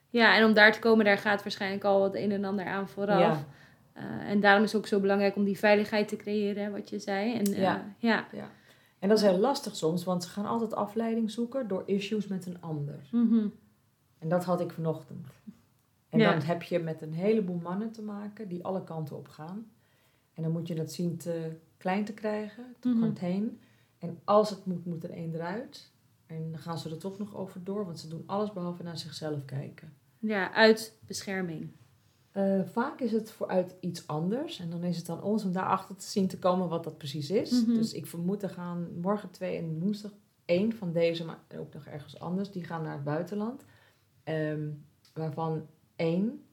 Ja, 0.09 0.37
en 0.37 0.45
om 0.45 0.53
daar 0.53 0.71
te 0.71 0.79
komen, 0.79 1.05
daar 1.05 1.17
gaat 1.17 1.43
waarschijnlijk 1.43 1.83
al 1.83 2.03
het 2.03 2.15
een 2.15 2.31
en 2.31 2.45
ander 2.45 2.65
aan 2.65 2.87
vooraf. 2.89 3.19
Ja. 3.19 3.45
Eh, 3.93 4.29
en 4.29 4.39
daarom 4.39 4.63
is 4.63 4.71
het 4.71 4.81
ook 4.81 4.87
zo 4.87 4.99
belangrijk 4.99 5.35
om 5.35 5.43
die 5.43 5.57
veiligheid 5.57 6.07
te 6.07 6.15
creëren, 6.15 6.71
wat 6.71 6.89
je 6.89 6.99
zei. 6.99 7.33
En, 7.33 7.45
eh, 7.53 7.61
Ja. 7.61 7.95
ja. 7.99 8.27
En 8.99 9.09
dat 9.09 9.17
is 9.17 9.23
heel 9.23 9.37
lastig 9.37 9.75
soms, 9.75 10.03
want 10.03 10.23
ze 10.23 10.29
gaan 10.29 10.45
altijd 10.45 10.73
afleiding 10.73 11.31
zoeken 11.31 11.67
door 11.67 11.83
issues 11.85 12.27
met 12.27 12.45
een 12.45 12.61
ander. 12.61 12.99
Mhm. 13.11 13.47
En 14.19 14.29
dat 14.29 14.43
had 14.45 14.61
ik 14.61 14.71
vanochtend. 14.71 15.27
En 16.09 16.19
Ja. 16.19 16.31
dan 16.31 16.41
heb 16.41 16.63
je 16.63 16.79
met 16.79 17.01
een 17.01 17.13
heleboel 17.13 17.59
mannen 17.59 17.91
te 17.91 18.01
maken 18.01 18.47
die 18.47 18.63
alle 18.65 18.83
kanten 18.83 19.17
op 19.17 19.27
gaan. 19.27 19.71
En 20.33 20.43
dan 20.43 20.51
moet 20.51 20.67
je 20.67 20.75
dat 20.75 20.91
zien 20.91 21.17
te 21.17 21.51
klein 21.77 22.05
te 22.05 22.13
krijgen, 22.13 22.75
te 22.79 22.89
Mhm. 22.89 22.99
contain. 22.99 23.59
En 23.97 24.19
als 24.23 24.49
het 24.49 24.65
moet, 24.65 24.85
moet 24.85 25.03
er 25.03 25.09
één 25.09 25.33
eruit. 25.35 25.91
En 26.25 26.51
dan 26.51 26.59
gaan 26.59 26.77
ze 26.77 26.89
er 26.89 26.97
toch 26.97 27.17
nog 27.17 27.35
over 27.35 27.63
door, 27.63 27.85
want 27.85 27.99
ze 27.99 28.07
doen 28.07 28.23
alles 28.25 28.53
behalve 28.53 28.83
naar 28.83 28.97
zichzelf 28.97 29.45
kijken. 29.45 29.93
ja, 30.19 30.53
uit 30.53 30.97
bescherming. 31.05 31.71
Eh, 32.31 32.61
vaak 32.65 32.99
is 32.99 33.11
het 33.11 33.31
vooruit 33.31 33.75
iets 33.79 34.07
anders. 34.07 34.59
En 34.59 34.69
dan 34.69 34.83
is 34.83 34.97
het 34.97 35.09
aan 35.09 35.21
ons 35.23 35.43
om 35.43 35.51
daarachter 35.51 35.95
te 35.95 36.05
zien 36.05 36.27
te 36.27 36.39
komen 36.39 36.69
wat 36.69 36.83
dat 36.83 36.97
precies 36.97 37.29
is. 37.29 37.51
Mhm. 37.63 37.73
Dus 37.73 37.93
ik 37.93 38.05
vermoed 38.07 38.43
er 38.43 38.49
gaan 38.49 38.99
morgen 39.01 39.31
twee 39.31 39.57
en 39.57 39.79
woensdag 39.79 40.11
één 40.45 40.73
van 40.73 40.91
deze, 40.91 41.25
maar 41.25 41.39
ook 41.57 41.73
nog 41.73 41.85
ergens 41.85 42.19
anders. 42.19 42.51
Die 42.51 42.63
gaan 42.63 42.83
naar 42.83 42.93
het 42.93 43.03
buitenland. 43.03 43.65
Ehm, 44.23 44.69
waarvan 45.13 45.65
één, 45.97 46.43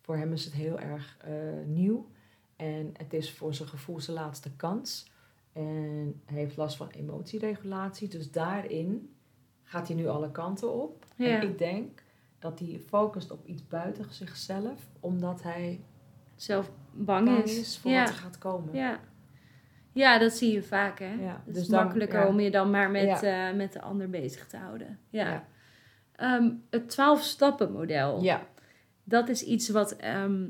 voor 0.00 0.16
hem 0.16 0.32
is 0.32 0.44
het 0.44 0.54
heel 0.54 0.78
erg 0.78 1.16
eh, 1.20 1.32
nieuw. 1.66 2.10
En 2.56 2.90
het 2.96 3.12
is 3.12 3.32
voor 3.32 3.54
zijn 3.54 3.68
gevoel 3.68 4.00
zijn 4.00 4.16
laatste 4.16 4.50
kans. 4.56 5.10
En 5.52 6.20
hij 6.24 6.38
heeft 6.38 6.56
last 6.56 6.76
van 6.76 6.88
emotieregulatie. 6.90 8.08
Dus 8.08 8.30
daarin 8.30 9.14
gaat 9.62 9.86
hij 9.88 9.96
nu 9.96 10.08
alle 10.08 10.30
kanten 10.30 10.72
op. 10.72 11.04
Ja. 11.16 11.40
En 11.40 11.48
ik 11.48 11.58
denk 11.58 12.02
dat 12.38 12.58
hij 12.58 12.80
focust 12.86 13.30
op 13.30 13.46
iets 13.46 13.68
buiten 13.68 14.04
zichzelf, 14.10 14.88
omdat 15.00 15.42
hij 15.42 15.80
Zelf 16.36 16.70
bang, 16.92 17.26
bang 17.26 17.42
is. 17.42 17.58
is 17.58 17.78
voor 17.78 17.90
ja. 17.90 18.00
wat 18.00 18.08
er 18.08 18.14
gaat 18.14 18.38
komen. 18.38 18.74
Ja. 18.74 19.00
ja, 19.92 20.18
dat 20.18 20.32
zie 20.32 20.52
je 20.52 20.62
vaak, 20.62 20.98
hè. 20.98 21.12
Ja, 21.12 21.42
Het 21.44 21.54
dus 21.54 21.62
is 21.62 21.68
dan- 21.68 21.82
makkelijker 21.84 22.26
om 22.26 22.40
je 22.40 22.50
dan 22.50 22.70
maar 22.70 22.90
met, 22.90 23.22
eh, 23.22 23.52
met 23.52 23.72
de 23.72 23.80
ander 23.80 24.10
bezig 24.10 24.46
te 24.46 24.56
houden. 24.56 24.98
Ja. 25.08 25.30
Ja. 25.30 25.48
Ehm, 26.12 26.50
het 26.70 26.88
12-stappen 26.88 27.72
model. 27.72 28.22
Ja. 28.22 28.46
Dat 29.10 29.28
is 29.28 29.42
iets 29.42 29.68
wat, 29.68 29.96
ehm, 29.96 30.46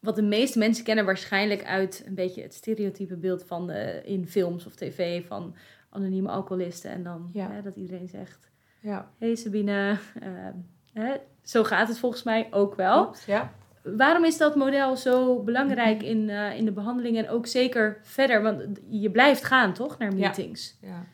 wat 0.00 0.16
de 0.16 0.22
meeste 0.22 0.58
mensen 0.58 0.84
kennen 0.84 1.04
waarschijnlijk 1.04 1.64
uit 1.64 2.02
een 2.06 2.14
beetje 2.14 2.42
het 2.42 2.54
stereotype 2.54 3.16
beeld 3.16 3.44
van 3.44 3.66
de, 3.66 4.00
in 4.04 4.26
films 4.28 4.66
of 4.66 4.74
tv 4.74 5.26
van 5.26 5.54
anonieme 5.90 6.28
alcoholisten. 6.28 6.90
En 6.90 7.02
dan 7.02 7.30
Ja. 7.32 7.50
hè, 7.50 7.62
dat 7.62 7.76
iedereen 7.76 8.08
zegt, 8.08 8.50
Ja. 8.80 9.10
hey 9.18 9.34
Sabine, 9.34 9.98
ehm, 10.20 10.54
hè, 10.92 11.14
zo 11.42 11.64
gaat 11.64 11.88
het 11.88 11.98
volgens 11.98 12.22
mij 12.22 12.48
ook 12.50 12.74
wel. 12.74 13.14
Ja. 13.26 13.52
Waarom 13.82 14.24
is 14.24 14.36
dat 14.38 14.56
model 14.56 14.96
zo 14.96 15.42
belangrijk 15.42 16.02
in, 16.02 16.28
eh, 16.30 16.56
in 16.56 16.64
de 16.64 16.72
behandeling 16.72 17.16
en 17.16 17.28
ook 17.28 17.46
zeker 17.46 17.98
verder? 18.02 18.42
Want 18.42 18.80
je 18.88 19.10
blijft 19.10 19.44
gaan, 19.44 19.72
toch, 19.72 19.98
naar 19.98 20.10
Ja. 20.12 20.16
meetings? 20.16 20.78
ja. 20.80 21.04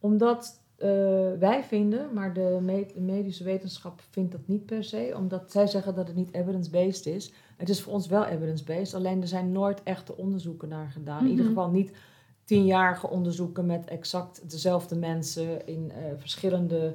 Omdat 0.00 0.59
eh, 0.80 0.88
wij 1.38 1.64
vinden, 1.64 2.12
maar 2.14 2.32
de, 2.34 2.58
me- 2.62 2.86
de 2.94 3.00
medische 3.00 3.44
wetenschap 3.44 4.00
vindt 4.10 4.32
dat 4.32 4.40
niet 4.46 4.66
per 4.66 4.84
se. 4.84 5.12
Omdat 5.16 5.52
zij 5.52 5.66
zeggen 5.66 5.94
dat 5.94 6.06
het 6.06 6.16
niet 6.16 6.34
evidence-based 6.34 7.06
is. 7.06 7.32
Het 7.56 7.68
is 7.68 7.80
voor 7.82 7.92
ons 7.92 8.06
wel 8.06 8.24
evidence-based. 8.24 8.94
Alleen 8.94 9.20
er 9.20 9.28
zijn 9.28 9.52
nooit 9.52 9.82
echte 9.82 10.16
onderzoeken 10.16 10.68
naar 10.68 10.88
gedaan. 10.90 11.24
In 11.24 11.30
ieder 11.30 11.44
Mhm. 11.44 11.54
geval 11.54 11.70
niet 11.70 11.92
tienjarige 12.44 13.08
onderzoeken 13.08 13.66
met 13.66 13.88
exact 13.88 14.50
dezelfde 14.50 14.96
mensen 14.96 15.66
in 15.66 15.90
eh, 15.90 16.02
verschillende 16.16 16.94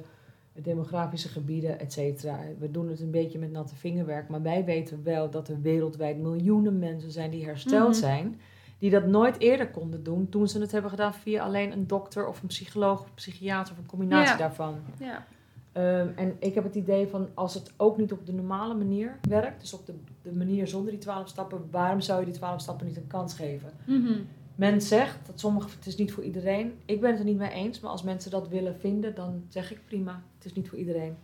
demografische 0.62 1.28
gebieden, 1.28 1.78
et 1.80 1.92
cetera. 1.92 2.38
We 2.58 2.70
doen 2.70 2.88
het 2.88 3.00
een 3.00 3.10
beetje 3.10 3.38
met 3.38 3.50
natte 3.52 3.74
vingerwerk, 3.76 4.28
maar 4.28 4.42
wij 4.42 4.64
weten 4.64 5.00
wel 5.02 5.30
dat 5.30 5.48
er 5.48 5.60
wereldwijd 5.60 6.18
miljoenen 6.18 6.78
mensen 6.78 7.10
zijn 7.10 7.30
die 7.30 7.44
hersteld 7.44 7.88
Mhm. 7.90 7.98
zijn, 7.98 8.40
die 8.78 8.90
dat 8.90 9.06
nooit 9.06 9.38
eerder 9.40 9.68
konden 9.70 10.02
doen 10.02 10.28
toen 10.28 10.48
ze 10.48 10.60
het 10.60 10.72
hebben 10.72 10.90
gedaan 10.90 11.14
via 11.14 11.44
alleen 11.44 11.72
een 11.72 11.86
dokter 11.86 12.26
of 12.28 12.40
een 12.42 12.48
psycholoog 12.48 13.00
of 13.00 13.06
een 13.06 13.14
psychiater 13.14 13.72
of 13.72 13.78
een 13.78 13.86
combinatie 13.86 14.32
Ja. 14.32 14.36
daarvan. 14.38 14.74
Ja. 14.98 15.26
Ehm, 15.72 16.08
en 16.16 16.36
ik 16.38 16.54
heb 16.54 16.64
het 16.64 16.74
idee 16.74 17.06
van 17.06 17.28
als 17.34 17.54
het 17.54 17.72
ook 17.76 17.96
niet 17.98 18.12
op 18.12 18.26
de 18.26 18.32
normale 18.32 18.74
manier 18.74 19.16
werkt, 19.28 19.60
dus 19.60 19.72
op 19.74 19.86
de, 19.86 19.94
de 20.22 20.32
manier 20.32 20.68
zonder 20.68 20.90
die 20.90 21.00
twaalf 21.00 21.28
stappen, 21.28 21.68
waarom 21.70 22.00
zou 22.00 22.18
je 22.20 22.24
die 22.26 22.34
twaalf 22.34 22.60
stappen 22.60 22.86
niet 22.86 22.96
een 22.96 23.06
kans 23.06 23.34
geven? 23.34 23.70
Mhm. 23.86 24.12
Men 24.54 24.80
zegt 24.82 25.26
dat 25.26 25.40
sommige, 25.40 25.68
het 25.76 25.86
is 25.86 25.96
niet 25.96 26.12
voor 26.12 26.22
iedereen. 26.24 26.72
Ik 26.84 27.00
ben 27.00 27.10
het 27.10 27.18
er 27.18 27.24
niet 27.24 27.36
mee 27.36 27.50
eens, 27.50 27.80
maar 27.80 27.90
als 27.90 28.02
mensen 28.02 28.30
dat 28.30 28.48
willen 28.48 28.76
vinden, 28.78 29.14
dan 29.14 29.42
zeg 29.48 29.70
ik 29.70 29.80
prima, 29.86 30.22
het 30.36 30.44
is 30.44 30.52
niet 30.52 30.68
voor 30.68 30.78
iedereen. 30.78 31.16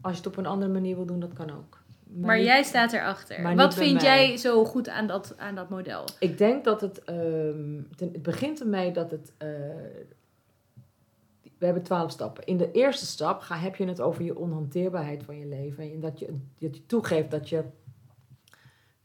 Als 0.00 0.12
je 0.12 0.18
het 0.18 0.26
op 0.26 0.36
een 0.36 0.46
andere 0.46 0.72
manier 0.72 0.96
wil 0.96 1.06
doen, 1.06 1.20
dat 1.20 1.32
kan 1.32 1.50
ook. 1.50 1.82
Maar, 2.14 2.36
niet- 2.36 2.46
jij 2.46 2.62
staat 2.62 2.92
erachter. 2.92 3.54
Wat 3.56 3.74
vind 3.74 3.92
mij. 4.02 4.02
jij 4.02 4.36
zo 4.36 4.64
goed 4.64 4.88
aan 4.88 5.06
dat, 5.06 5.34
aan 5.36 5.54
dat 5.54 5.68
model? 5.68 6.04
Ik 6.18 6.38
denk 6.38 6.64
dat 6.64 6.80
het, 6.80 7.04
ehm, 7.04 7.82
ten- 7.96 8.12
het 8.12 8.22
begint 8.22 8.60
ermee 8.60 8.92
dat 8.92 9.10
het, 9.10 9.32
eh, 9.38 9.48
we 11.58 11.64
hebben 11.64 11.82
twaalf 11.82 12.10
stappen. 12.10 12.44
In 12.46 12.56
de 12.56 12.70
eerste 12.70 13.06
stap 13.06 13.40
ga, 13.40 13.56
heb 13.56 13.76
je 13.76 13.86
het 13.86 14.00
over 14.00 14.22
je 14.24 14.36
onhanteerbaarheid 14.38 15.22
van 15.24 15.38
je 15.38 15.46
leven. 15.46 15.92
En 15.92 16.00
dat 16.00 16.18
je, 16.18 16.26
dat 16.58 16.74
je 16.76 16.86
toegeeft 16.86 17.30
dat 17.30 17.48
je 17.48 17.64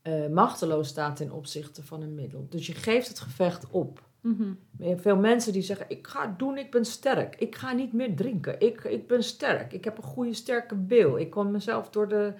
eh, 0.01 0.27
machteloos 0.27 0.87
staat 0.87 1.15
ten 1.15 1.31
opzichte 1.31 1.83
van 1.83 2.01
een 2.01 2.15
middel. 2.15 2.45
Dus 2.49 2.67
je 2.67 2.73
geeft 2.73 3.07
het 3.07 3.19
gevecht 3.19 3.69
op. 3.69 4.01
Mhm. 4.21 4.53
Hebt 4.77 5.01
veel 5.01 5.15
mensen 5.17 5.53
die 5.53 5.61
zeggen: 5.61 5.85
Ik 5.89 6.07
ga 6.07 6.27
het 6.27 6.39
doen, 6.39 6.57
ik 6.57 6.71
ben 6.71 6.85
sterk. 6.85 7.35
Ik 7.35 7.55
ga 7.55 7.73
niet 7.73 7.93
meer 7.93 8.15
drinken. 8.15 8.59
Ik, 8.59 8.83
ik 8.83 9.07
ben 9.07 9.23
sterk. 9.23 9.73
Ik 9.73 9.83
heb 9.83 9.97
een 9.97 10.03
goede, 10.03 10.33
sterke 10.33 10.75
bil. 10.75 11.17
Ik 11.19 11.29
kon 11.29 11.51
mezelf 11.51 11.89
door 11.89 12.07
de 12.07 12.33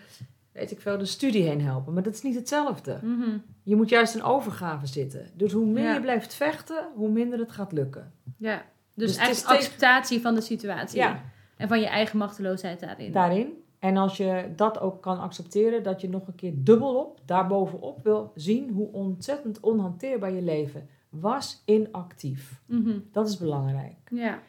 weet 0.54 0.72
ik 0.72 0.82
veel, 0.82 0.98
de 0.98 1.06
studie 1.06 1.44
heen 1.44 1.62
helpen. 1.62 1.94
Maar 1.94 2.04
dat 2.04 2.14
is 2.14 2.22
niet 2.22 2.36
hetzelfde. 2.36 3.00
Mhm. 3.04 3.38
Je 3.64 3.76
moet 3.76 3.90
juist 3.90 4.16
in 4.16 4.24
overgave 4.24 4.86
zitten. 4.88 5.28
Dus 5.36 5.52
hoe 5.52 5.66
meer 5.66 5.84
Ja. 5.84 5.94
je 5.94 6.02
blijft 6.02 6.34
vechten, 6.34 6.88
hoe 6.96 7.10
minder 7.10 7.40
het 7.40 7.52
gaat 7.52 7.72
lukken. 7.72 8.14
Ja, 8.38 8.56
dus, 8.94 9.08
Dus 9.08 9.16
eigenlijk 9.18 9.48
tegen- 9.48 9.66
acceptatie 9.66 10.22
van 10.22 10.36
de 10.36 10.42
situatie. 10.42 10.98
Ja. 11.00 11.22
En 11.58 11.68
van 11.68 11.80
je 11.80 11.88
eigen 11.88 12.18
machteloosheid 12.18 12.80
daarin. 12.80 13.12
Daarin. 13.12 13.54
En 13.80 13.98
als 13.98 14.18
je 14.18 14.52
dat 14.56 14.80
ook 14.80 15.02
kan 15.02 15.20
accepteren, 15.20 15.84
dat 15.84 16.02
je 16.02 16.10
nog 16.10 16.28
een 16.28 16.36
keer 16.36 16.54
dubbelop, 16.56 17.20
daarbovenop 17.26 18.00
wil 18.04 18.32
zien 18.36 18.70
hoe 18.70 18.92
ontzettend 18.92 19.60
onhanteerbaar 19.60 20.32
je 20.32 20.42
leven 20.42 20.90
was 21.10 21.62
inactief. 21.66 22.62
Mhm. 22.66 23.00
Dat 23.12 23.28
is 23.28 23.38
belangrijk. 23.38 23.98
Ja. 24.12 24.40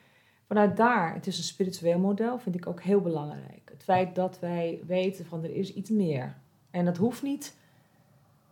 Vanuit 0.46 0.76
daar, 0.76 1.14
het 1.14 1.26
is 1.26 1.38
een 1.38 1.44
spiritueel 1.44 1.98
model, 1.98 2.38
vind 2.38 2.55
ik 2.55 2.66
ook 2.66 2.82
heel 2.82 3.00
belangrijk. 3.00 3.62
Het 3.83 3.91
feit 3.91 4.14
dat 4.14 4.39
wij 4.39 4.80
weten 4.87 5.26
van 5.26 5.43
er 5.45 5.55
is 5.55 5.74
iets 5.74 5.91
meer. 5.91 6.35
En 6.70 6.85
dat 6.85 6.97
hoeft 6.97 7.22
niet 7.22 7.57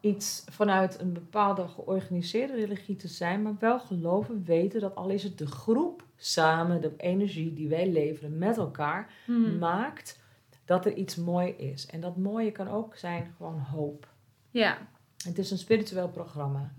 iets 0.00 0.44
vanuit 0.50 1.00
een 1.00 1.12
bepaalde 1.12 1.68
georganiseerde 1.68 2.54
religie 2.54 2.96
te 2.96 3.08
zijn, 3.08 3.42
maar 3.42 3.56
wel 3.58 3.80
geloven, 3.80 4.44
weten 4.44 4.80
dat 4.80 4.94
al 4.94 5.08
is 5.08 5.22
het 5.22 5.38
de 5.38 5.46
groep 5.46 6.04
samen, 6.16 6.80
de 6.80 6.92
energie 6.96 7.52
die 7.54 7.68
wij 7.68 7.88
leveren 7.90 8.38
met 8.38 8.56
elkaar, 8.56 9.12
Mhm. 9.26 9.58
maakt 9.58 10.20
dat 10.64 10.86
er 10.86 10.92
iets 10.94 11.16
mooi 11.16 11.50
is. 11.50 11.86
En 11.86 12.00
dat 12.00 12.16
mooie 12.16 12.52
kan 12.52 12.68
ook 12.68 12.96
zijn 12.96 13.32
gewoon 13.36 13.58
hoop. 13.58 14.08
ja. 14.50 14.78
Het 15.24 15.38
is 15.38 15.50
een 15.50 15.58
spiritueel 15.58 16.08
programma. 16.08 16.72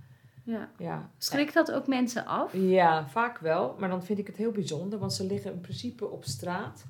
ja. 0.44 0.70
Ja. 0.78 1.10
Schrikt 1.18 1.54
dat 1.54 1.72
ook 1.72 1.88
mensen 1.88 2.26
af? 2.26 2.54
Ja, 2.56 3.08
vaak 3.08 3.38
wel. 3.38 3.76
Maar 3.80 3.90
dan 3.90 4.04
vind 4.04 4.20
ik 4.20 4.28
het 4.28 4.38
heel 4.38 4.52
bijzonder, 4.52 5.00
want 5.00 5.14
ze 5.14 5.26
liggen 5.26 5.52
in 5.54 5.62
principe 5.62 6.08
op 6.10 6.24
straat. 6.24 6.86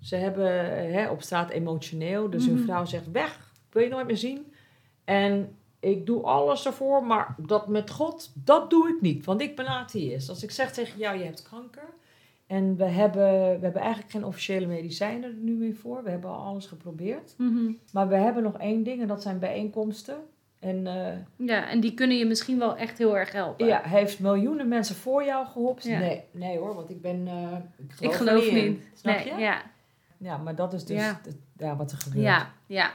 Ze 0.00 0.16
hebben 0.16 0.76
eh, 0.76 0.92
hè, 0.94 1.10
op 1.10 1.22
straat 1.22 1.50
emotioneel. 1.50 2.30
Dus 2.30 2.46
hun 2.46 2.54
Mhm. 2.54 2.64
vrouw 2.64 2.84
zegt 2.84 3.10
weg, 3.10 3.52
wil 3.72 3.82
je 3.82 3.88
nooit 3.88 4.06
meer 4.06 4.16
zien. 4.16 4.52
En 5.04 5.56
ik 5.80 6.06
doe 6.06 6.22
alles 6.22 6.66
ervoor, 6.66 7.04
maar 7.04 7.34
dat 7.46 7.68
met 7.68 7.90
God, 7.90 8.32
dat 8.34 8.70
doe 8.70 8.88
ik 8.88 9.00
niet. 9.00 9.24
Want 9.24 9.40
ik 9.40 9.56
ben 9.56 9.66
atheïst. 9.66 10.28
Als 10.28 10.42
ik 10.42 10.50
zeg 10.50 10.72
tegen 10.72 10.98
jou, 10.98 11.18
je 11.18 11.24
hebt 11.24 11.48
kanker. 11.50 11.88
En 12.46 12.76
we 12.76 12.84
hebben, 12.84 13.22
we 13.58 13.64
hebben 13.64 13.82
eigenlijk 13.82 14.10
geen 14.12 14.24
officiële 14.24 14.66
medicijnen 14.66 15.22
er 15.30 15.36
nu 15.36 15.52
meer 15.52 15.74
voor. 15.74 16.02
We 16.02 16.10
hebben 16.10 16.30
al 16.30 16.42
alles 16.44 16.66
geprobeerd. 16.66 17.34
Mhm. 17.38 17.72
Maar 17.92 18.08
we 18.08 18.16
hebben 18.16 18.42
nog 18.42 18.58
één 18.58 18.82
ding 18.82 19.00
en 19.02 19.08
dat 19.08 19.22
zijn 19.22 19.38
bijeenkomsten. 19.38 20.16
En 20.60 20.86
eh, 20.86 21.46
Ja, 21.46 21.68
en 21.68 21.80
die 21.80 21.94
kunnen 21.94 22.16
je 22.16 22.24
misschien 22.26 22.58
wel 22.58 22.76
echt 22.76 22.98
heel 22.98 23.16
erg 23.18 23.32
helpen. 23.32 23.66
ja, 23.66 23.80
heeft 23.82 24.20
miljoenen 24.20 24.68
mensen 24.68 24.94
voor 24.94 25.24
jou 25.24 25.46
geholpen? 25.46 25.90
Ja. 25.90 25.98
Nee, 25.98 26.22
nee 26.30 26.58
hoor, 26.58 26.74
want 26.74 26.90
ik 26.90 27.00
ben. 27.00 27.26
eh, 27.26 27.56
ik 27.76 27.92
geloof, 27.92 28.12
ik 28.12 28.18
geloof 28.18 28.44
niet. 28.44 28.52
niet. 28.52 28.64
in. 28.64 28.82
Snap 28.94 29.14
nee, 29.16 29.24
je? 29.34 29.40
Ja. 29.40 29.62
Ja, 30.18 30.36
maar 30.36 30.54
dat 30.54 30.72
is 30.72 30.84
dus 30.84 30.96
Ja. 31.00 31.20
het- 31.24 31.36
ja, 31.56 31.76
wat 31.76 31.90
er 31.90 31.98
gebeurt. 31.98 32.24
Ja, 32.24 32.50
ja. 32.66 32.90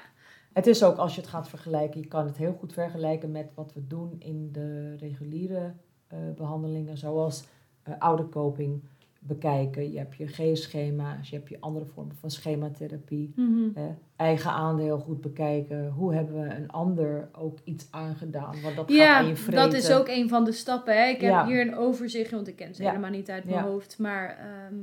Het 0.53 0.67
is 0.67 0.83
ook 0.83 0.97
als 0.97 1.15
je 1.15 1.21
het 1.21 1.29
gaat 1.29 1.49
vergelijken, 1.49 1.99
je 2.01 2.07
kan 2.07 2.25
het 2.25 2.37
heel 2.37 2.55
goed 2.59 2.73
vergelijken 2.73 3.31
met 3.31 3.51
wat 3.55 3.73
we 3.73 3.87
doen 3.87 4.15
in 4.19 4.49
de 4.51 4.95
reguliere 4.95 5.73
eh, 6.07 6.17
behandelingen, 6.35 6.97
zoals 6.97 7.43
eh 7.83 7.93
ouderkoping 7.99 8.81
bekijken. 9.19 9.91
Je 9.91 9.97
hebt 9.97 10.15
je 10.15 10.27
G-schema's, 10.27 11.29
je 11.29 11.35
hebt 11.35 11.49
je 11.49 11.57
andere 11.59 11.85
vormen 11.85 12.15
van 12.15 12.31
schematherapie. 12.31 13.33
Mhm. 13.35 13.69
eh, 13.77 13.83
eigen 14.15 14.51
aandeel 14.51 14.99
goed 14.99 15.21
bekijken. 15.21 15.89
Hoe 15.89 16.13
hebben 16.13 16.41
we 16.41 16.55
een 16.55 16.71
ander 16.71 17.29
ook 17.31 17.57
iets 17.63 17.87
aangedaan? 17.91 18.61
Want 18.61 18.75
dat 18.75 18.75
gaat 18.75 18.89
aan 18.89 18.95
Ja, 18.95 19.19
je 19.19 19.35
vreten. 19.35 19.53
dat 19.63 19.73
is 19.73 19.91
ook 19.91 20.07
een 20.07 20.29
van 20.29 20.43
de 20.45 20.51
stappen. 20.51 20.97
Hè? 20.97 21.05
Ik 21.07 21.21
heb 21.21 21.31
Ja. 21.31 21.45
hier 21.45 21.61
een 21.67 21.75
overzicht, 21.77 22.31
want 22.31 22.47
ik 22.47 22.55
ken 22.55 22.75
ze 22.75 22.83
Ja. 22.83 22.89
helemaal 22.89 23.09
niet 23.11 23.29
uit 23.29 23.43
mijn 23.45 23.57
Ja. 23.57 23.63
hoofd. 23.63 23.99
Maar 23.99 24.37
ehm, 24.37 24.75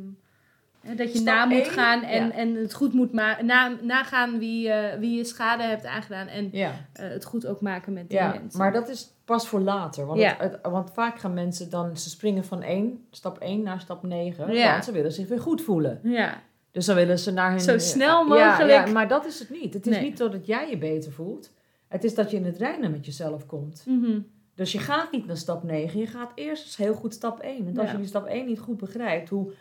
dat 0.96 1.12
je 1.12 1.18
Stap 1.18 1.24
na 1.24 1.44
moet 1.44 1.68
gaan 1.68 2.02
en, 2.02 2.26
ja. 2.26 2.32
en 2.32 2.54
het 2.54 2.74
goed 2.74 2.92
moet 2.92 3.12
maken. 3.12 3.46
Na, 3.46 3.72
nagaan 3.82 4.38
wie, 4.38 4.70
eh, 4.70 4.98
wie 4.98 5.16
je 5.16 5.24
schade 5.24 5.62
hebt 5.62 5.86
aangedaan. 5.86 6.26
En 6.26 6.48
Ja. 6.52 6.70
eh, 6.92 7.08
het 7.08 7.24
goed 7.24 7.46
ook 7.46 7.60
maken 7.60 7.92
met 7.92 8.08
die 8.08 8.18
Ja, 8.18 8.28
mensen. 8.40 8.58
maar 8.58 8.72
dat 8.72 8.88
is 8.88 9.12
pas 9.24 9.48
voor 9.48 9.60
later. 9.60 10.06
Want, 10.06 10.22
het, 10.24 10.38
het- 10.38 10.58
want 10.62 10.90
vaak 10.92 11.18
gaan 11.18 11.34
mensen 11.34 11.70
dan, 11.70 11.96
ze 11.96 12.08
springen 12.10 12.44
van 12.44 12.62
één, 12.62 13.04
stap 13.10 13.38
1 13.38 13.62
naar 13.62 13.80
stap 13.80 14.02
9. 14.02 14.52
Ja. 14.54 14.70
Want 14.72 14.84
ze 14.84 14.92
willen 14.92 15.12
zich 15.12 15.28
weer 15.28 15.40
goed 15.40 15.62
voelen. 15.62 16.00
Ja, 16.02 16.42
Dus 16.70 16.84
dan 16.86 16.96
willen 16.96 17.18
ze 17.18 17.32
naar 17.32 17.50
hun... 17.50 17.60
Zo 17.60 17.78
snel 17.78 18.18
Ja, 18.18 18.22
mogelijk. 18.48 18.86
Ja, 18.86 18.92
maar 18.92 19.08
dat 19.08 19.26
is 19.26 19.38
het 19.38 19.50
niet. 19.50 19.74
Het 19.74 19.86
is 19.86 19.94
Nee. 19.96 20.02
niet 20.04 20.18
dat 20.18 20.46
jij 20.46 20.70
je 20.70 20.78
beter 20.78 21.12
voelt. 21.12 21.50
Het 21.88 22.04
is 22.04 22.14
dat 22.14 22.30
je 22.30 22.36
in 22.36 22.44
het 22.44 22.56
reinen 22.56 22.90
met 22.90 23.06
jezelf 23.06 23.46
komt. 23.46 23.82
Mhm. 23.86 24.18
Dus 24.54 24.72
je 24.72 24.78
gaat 24.78 25.12
niet 25.12 25.26
naar 25.26 25.36
stap 25.36 25.62
9. 25.62 26.00
Je 26.00 26.06
gaat 26.06 26.32
eerst 26.34 26.76
heel 26.76 26.94
goed 26.94 27.14
stap 27.14 27.40
1. 27.40 27.66
En 27.66 27.78
als 27.78 27.90
je 27.90 27.96
die 27.96 28.06
stap 28.06 28.26
1 28.26 28.46
niet 28.46 28.58
goed 28.58 28.76
begrijpt, 28.76 29.28
hoe, 29.28 29.52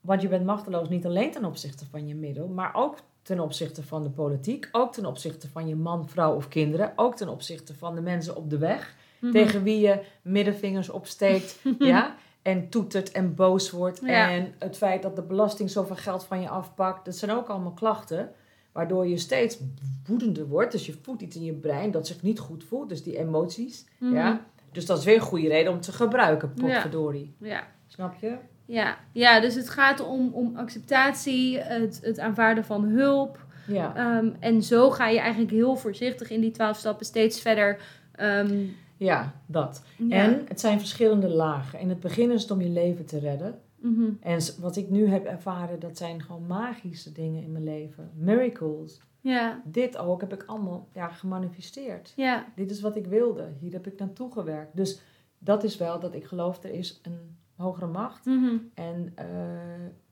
want 0.00 0.22
je 0.22 0.28
bent 0.28 0.44
machteloos 0.44 0.88
niet 0.88 1.06
alleen 1.06 1.30
ten 1.30 1.44
opzichte 1.44 1.86
van 1.90 2.06
je 2.06 2.14
middel, 2.14 2.48
maar 2.48 2.70
ook 2.74 2.96
ten 3.22 3.40
opzichte 3.40 3.82
van 3.82 4.02
de 4.02 4.10
politiek, 4.10 4.68
ook 4.72 4.92
ten 4.92 5.06
opzichte 5.06 5.48
van 5.48 5.68
je 5.68 5.76
man, 5.76 6.08
vrouw 6.08 6.34
of 6.34 6.48
kinderen, 6.48 6.92
ook 6.96 7.16
ten 7.16 7.28
opzichte 7.28 7.74
van 7.74 7.94
de 7.94 8.00
mensen 8.00 8.36
op 8.36 8.50
de 8.50 8.58
weg, 8.58 8.96
Mhm. 9.20 9.32
tegen 9.32 9.62
wie 9.62 9.80
je 9.80 10.00
middenvingers 10.22 10.88
opsteekt, 10.90 11.60
ja, 11.78 12.16
en 12.42 12.68
toetert 12.68 13.12
en 13.12 13.34
boos 13.34 13.70
wordt. 13.70 14.00
Ja. 14.04 14.30
En 14.30 14.54
het 14.58 14.76
feit 14.76 15.02
dat 15.02 15.16
de 15.16 15.22
belasting 15.22 15.70
zoveel 15.70 15.96
geld 15.96 16.24
van 16.24 16.40
je 16.40 16.48
afpakt, 16.48 17.04
dat 17.04 17.16
zijn 17.16 17.30
ook 17.30 17.48
allemaal 17.48 17.72
klachten. 17.72 18.30
Waardoor 18.72 19.06
je 19.06 19.16
steeds 19.16 19.58
woedender 20.06 20.46
wordt. 20.48 20.72
Dus 20.72 20.86
je 20.86 20.94
voelt 21.02 21.20
iets 21.22 21.36
in 21.36 21.44
je 21.44 21.52
brein 21.52 21.90
dat 21.90 22.06
zich 22.06 22.22
niet 22.22 22.38
goed 22.38 22.64
voelt. 22.64 22.88
Dus 22.88 23.02
die 23.02 23.18
emoties. 23.18 23.86
Mhm. 23.98 24.14
Ja? 24.14 24.46
Dus 24.72 24.86
dat 24.86 24.98
is 24.98 25.04
weer 25.04 25.14
een 25.14 25.20
goede 25.20 25.48
reden 25.48 25.72
om 25.72 25.80
te 25.80 25.92
gebruiken, 25.92 26.52
potverdorie. 26.54 27.34
Ja. 27.40 27.66
Snap 27.86 28.14
je? 28.20 28.36
Ja. 28.68 28.98
ja, 29.12 29.40
dus 29.40 29.54
het 29.54 29.68
gaat 29.70 30.00
om, 30.06 30.32
om 30.32 30.56
acceptatie, 30.56 31.58
het, 31.58 32.00
het 32.02 32.18
aanvaarden 32.18 32.64
van 32.64 32.84
hulp. 32.84 33.46
Ja. 33.66 33.96
Ehm, 33.96 34.30
en 34.40 34.62
zo 34.62 34.90
ga 34.90 35.08
je 35.08 35.18
eigenlijk 35.18 35.50
heel 35.52 35.76
voorzichtig 35.76 36.30
in 36.30 36.40
die 36.40 36.50
twaalf 36.50 36.76
stappen 36.76 37.06
steeds 37.06 37.40
verder. 37.40 37.80
ehm, 38.12 38.64
Ja, 38.96 39.32
dat. 39.46 39.82
ja. 39.96 40.16
En 40.16 40.44
het 40.48 40.60
zijn 40.60 40.78
verschillende 40.78 41.28
lagen. 41.28 41.78
In 41.80 41.88
het 41.88 42.00
begin 42.00 42.30
is 42.30 42.42
het 42.42 42.50
om 42.50 42.60
je 42.60 42.68
leven 42.68 43.04
te 43.04 43.18
redden. 43.18 43.60
Mhm. 43.76 44.10
En 44.20 44.40
wat 44.60 44.76
ik 44.76 44.90
nu 44.90 45.06
heb 45.08 45.24
ervaren, 45.24 45.80
dat 45.80 45.96
zijn 45.96 46.22
gewoon 46.22 46.46
magische 46.46 47.12
dingen 47.12 47.42
in 47.42 47.52
mijn 47.52 47.64
leven. 47.64 48.10
Miracles. 48.14 49.00
Ja, 49.20 49.62
Dit 49.64 49.96
ook 49.98 50.20
heb 50.20 50.32
ik 50.32 50.42
allemaal 50.46 50.88
ja, 50.94 51.08
gemanifesteerd. 51.08 52.12
ja, 52.16 52.44
Dit 52.56 52.70
is 52.70 52.80
wat 52.80 52.96
ik 52.96 53.06
wilde. 53.06 53.48
Hier 53.60 53.72
heb 53.72 53.86
ik 53.86 53.98
naartoe 53.98 54.32
gewerkt. 54.32 54.76
Dus 54.76 55.00
dat 55.38 55.64
is 55.64 55.76
wel 55.76 56.00
dat 56.00 56.14
ik 56.14 56.24
geloof, 56.24 56.62
er 56.64 56.70
is 56.70 57.00
een 57.02 57.36
hogere 57.58 57.86
macht. 57.86 58.24
mhm. 58.24 58.56
En 58.74 59.12
eh, 59.14 59.26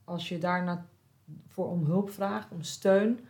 als 0.04 0.28
je 0.28 0.38
daarna 0.38 0.86
voor 1.48 1.70
om 1.70 1.84
hulp 1.84 2.10
vraagt, 2.10 2.50
om 2.52 2.62
steun, 2.62 3.20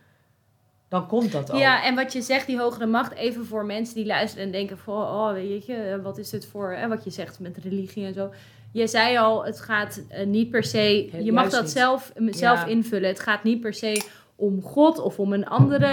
dan 0.87 1.07
komt 1.07 1.31
dat 1.31 1.51
ook. 1.51 1.59
ja, 1.59 1.83
en 1.83 1.95
wat 1.95 2.13
je 2.13 2.21
zegt, 2.21 2.47
die 2.47 2.59
hogere 2.59 2.85
macht, 2.85 3.13
even 3.13 3.45
voor 3.45 3.65
mensen 3.65 3.95
die 3.95 4.05
luisteren 4.05 4.45
en 4.45 4.51
denken 4.51 4.77
van, 4.77 4.93
oh, 5.01 5.31
weet 5.31 5.65
je, 5.65 5.99
wat 6.03 6.17
is 6.17 6.29
dit 6.29 6.45
voor, 6.45 6.71
hè, 6.73 6.87
wat 6.87 7.03
je 7.03 7.09
zegt 7.09 7.39
met 7.39 7.57
religie 7.57 8.05
en 8.05 8.13
zo. 8.13 8.31
Je 8.71 8.87
zei 8.87 9.17
al, 9.17 9.45
het 9.45 9.59
gaat 9.61 10.03
eh, 10.09 10.25
niet 10.25 10.49
per 10.49 10.63
se, 10.63 11.09
je 11.23 11.31
mag 11.31 11.49
dat 11.49 11.61
niet. 11.61 11.71
zelf, 11.71 12.11
zelf 12.15 12.59
Ja. 12.59 12.65
invullen. 12.65 13.09
Het 13.09 13.19
gaat 13.19 13.43
niet 13.43 13.61
per 13.61 13.73
se 13.73 14.05
om 14.35 14.61
God 14.61 14.99
of 14.99 15.19
om 15.19 15.33
een 15.33 15.47
andere, 15.47 15.87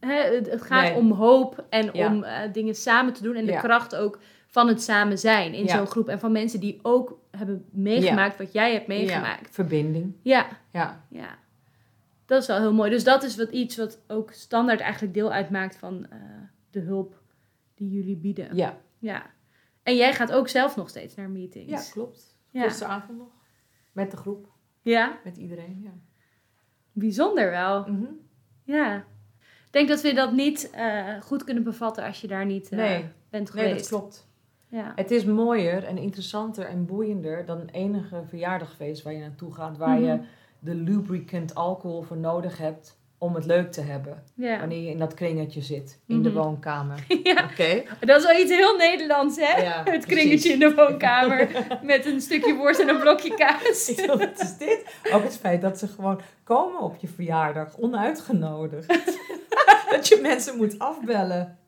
hè, 0.00 0.14
het, 0.34 0.50
het 0.50 0.62
gaat 0.62 0.82
Nee. 0.82 0.94
om 0.94 1.12
hoop 1.12 1.64
en 1.68 1.90
Ja. 1.92 2.06
om 2.06 2.22
eh, 2.24 2.52
dingen 2.52 2.74
samen 2.74 3.12
te 3.12 3.22
doen 3.22 3.34
en 3.34 3.46
de 3.46 3.56
kracht 3.56 3.96
ook 3.96 4.18
van 4.46 4.68
het 4.68 4.82
samen 4.82 5.18
zijn 5.18 5.54
in 5.54 5.68
zo'n 5.68 5.86
groep. 5.86 6.08
En 6.08 6.18
van 6.20 6.32
mensen 6.32 6.60
die 6.60 6.78
ook 6.82 7.18
hebben 7.30 7.64
meegemaakt 7.70 8.38
wat 8.38 8.52
jij 8.52 8.72
hebt 8.72 8.86
Ja, 8.86 8.94
meegemaakt. 8.94 9.54
verbinding. 9.54 10.14
Ja, 10.22 10.46
Ja, 10.72 11.04
ja. 11.08 11.38
Dat 12.26 12.40
is 12.42 12.46
wel 12.48 12.58
heel 12.58 12.72
mooi. 12.72 12.90
Dus 12.90 13.04
dat 13.04 13.22
is 13.22 13.36
wat 13.36 13.50
iets 13.50 13.76
wat 13.76 14.00
ook 14.08 14.32
standaard 14.32 14.80
eigenlijk 14.80 15.14
deel 15.14 15.32
uitmaakt 15.32 15.76
van 15.76 16.06
eh, 16.10 16.18
de 16.70 16.80
hulp 16.80 17.22
die 17.74 17.90
jullie 17.90 18.16
bieden. 18.16 18.56
ja. 18.56 18.78
Ja. 18.98 19.30
En 19.82 19.96
jij 19.96 20.14
gaat 20.14 20.32
ook 20.32 20.48
zelf 20.48 20.76
nog 20.76 20.88
steeds 20.88 21.14
naar 21.14 21.26
ja 21.26 21.32
meetings. 21.32 21.90
klopt. 21.90 22.38
Ja. 22.50 22.62
Gisteravond 22.62 23.18
nog. 23.18 23.28
Met 23.92 24.10
de 24.10 24.16
groep, 24.16 24.48
Ja, 24.82 25.18
met 25.24 25.36
iedereen. 25.36 25.80
Ja. 25.84 25.90
bijzonder 26.92 27.50
wel. 27.50 27.80
Mhm. 27.88 28.04
Ja. 28.64 28.96
Ik 29.66 29.76
denk 29.76 29.88
dat 29.88 30.00
we 30.00 30.12
dat 30.12 30.32
niet 30.32 30.70
eh, 30.70 31.20
goed 31.20 31.44
kunnen 31.44 31.62
bevatten 31.62 32.04
als 32.04 32.20
je 32.20 32.26
daar 32.28 32.46
niet 32.46 32.68
eh, 32.68 32.78
Nee. 32.78 33.04
bent 33.30 33.54
Nee, 33.54 33.64
geweest. 33.64 33.90
dat 33.90 33.98
klopt. 34.00 34.28
Ja. 34.70 34.92
Het 34.94 35.10
is 35.10 35.24
mooier 35.24 35.84
en 35.84 35.98
interessanter 35.98 36.64
en 36.66 36.86
boeiender 36.86 37.44
dan 37.44 37.68
enige 37.72 38.22
verjaardagfeest 38.28 39.02
waar 39.02 39.12
je 39.12 39.20
naartoe 39.20 39.54
gaat, 39.54 39.76
waar 39.76 40.00
je 40.00 40.12
Mhm. 40.14 40.22
de 40.58 40.74
lubricant 40.74 41.54
alcohol 41.54 42.02
voor 42.02 42.16
nodig 42.16 42.58
hebt 42.58 42.98
om 43.18 43.34
het 43.34 43.44
leuk 43.46 43.72
te 43.72 43.80
hebben. 43.80 44.22
Ja. 44.34 44.58
Wanneer 44.58 44.82
je 44.82 44.90
in 44.90 44.98
dat 44.98 45.14
kringetje 45.14 45.60
zit, 45.60 45.98
in 46.06 46.22
de 46.22 46.28
Mhm. 46.30 46.38
woonkamer. 46.38 47.04
ja, 47.22 47.44
Oké? 47.50 47.82
dat 48.00 48.18
is 48.20 48.26
wel 48.26 48.40
iets 48.40 48.50
heel 48.50 48.76
Nederlands, 48.76 49.36
hè? 49.40 49.62
Ja, 49.62 49.74
het 49.76 49.84
precies. 49.84 50.04
kringetje 50.04 50.52
in 50.52 50.58
de 50.58 50.74
woonkamer 50.74 51.48
met 51.82 52.06
een 52.06 52.20
stukje 52.20 52.54
worst 52.54 52.80
en 52.80 52.88
een 52.88 53.00
blokje 53.00 53.34
kaas. 53.34 53.92
Wat 54.06 54.40
is 54.40 54.56
dit? 54.58 54.84
Ook 55.12 55.22
het 55.22 55.36
feit 55.36 55.60
dat 55.60 55.78
ze 55.78 55.86
gewoon 55.86 56.20
komen 56.44 56.80
op 56.80 56.96
je 56.96 57.08
verjaardag, 57.08 57.76
onuitgenodigd. 57.78 58.88
dat 59.90 60.08
je 60.08 60.18
mensen 60.22 60.56
moet 60.56 60.78
afbellen. 60.78 61.58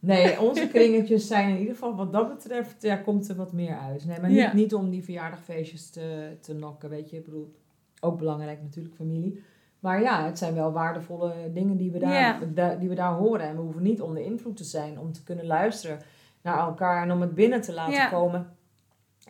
Nee, 0.00 0.40
onze 0.40 0.68
kringetjes 0.68 1.26
zijn 1.26 1.48
in 1.48 1.58
ieder 1.58 1.74
geval 1.74 1.96
wat 1.96 2.12
dat 2.12 2.28
betreft, 2.28 2.82
ja, 2.82 2.96
komt 2.96 3.28
er 3.28 3.36
wat 3.36 3.52
meer 3.52 3.76
uit. 3.78 4.04
Nee, 4.06 4.20
maar 4.20 4.30
niet, 4.30 4.38
Ja. 4.38 4.54
niet 4.54 4.74
om 4.74 4.90
die 4.90 5.04
verjaardagfeestjes 5.04 5.90
te, 5.90 6.36
te 6.40 6.54
nokken, 6.54 6.90
weet 6.90 7.10
je. 7.10 7.16
Ik 7.16 7.24
bedoel, 7.24 7.54
ook 8.00 8.18
belangrijk 8.18 8.62
natuurlijk, 8.62 8.94
familie. 8.94 9.42
Maar 9.80 10.00
ja, 10.02 10.24
het 10.24 10.38
zijn 10.38 10.54
wel 10.54 10.72
waardevolle 10.72 11.32
dingen 11.52 11.76
die 11.76 11.90
we, 11.90 11.98
daar, 11.98 12.12
Ja. 12.54 12.74
die 12.74 12.88
we 12.88 12.94
daar 12.94 13.12
horen. 13.12 13.46
En 13.46 13.54
we 13.56 13.60
hoeven 13.62 13.82
niet 13.82 14.00
onder 14.02 14.22
invloed 14.22 14.56
te 14.56 14.64
zijn 14.64 14.98
om 14.98 15.12
te 15.12 15.22
kunnen 15.24 15.46
luisteren 15.46 15.98
naar 16.42 16.58
elkaar 16.58 17.02
en 17.02 17.12
om 17.12 17.20
het 17.20 17.34
binnen 17.34 17.60
te 17.60 17.72
laten 17.72 17.94
Ja. 17.94 18.08
komen. 18.08 18.56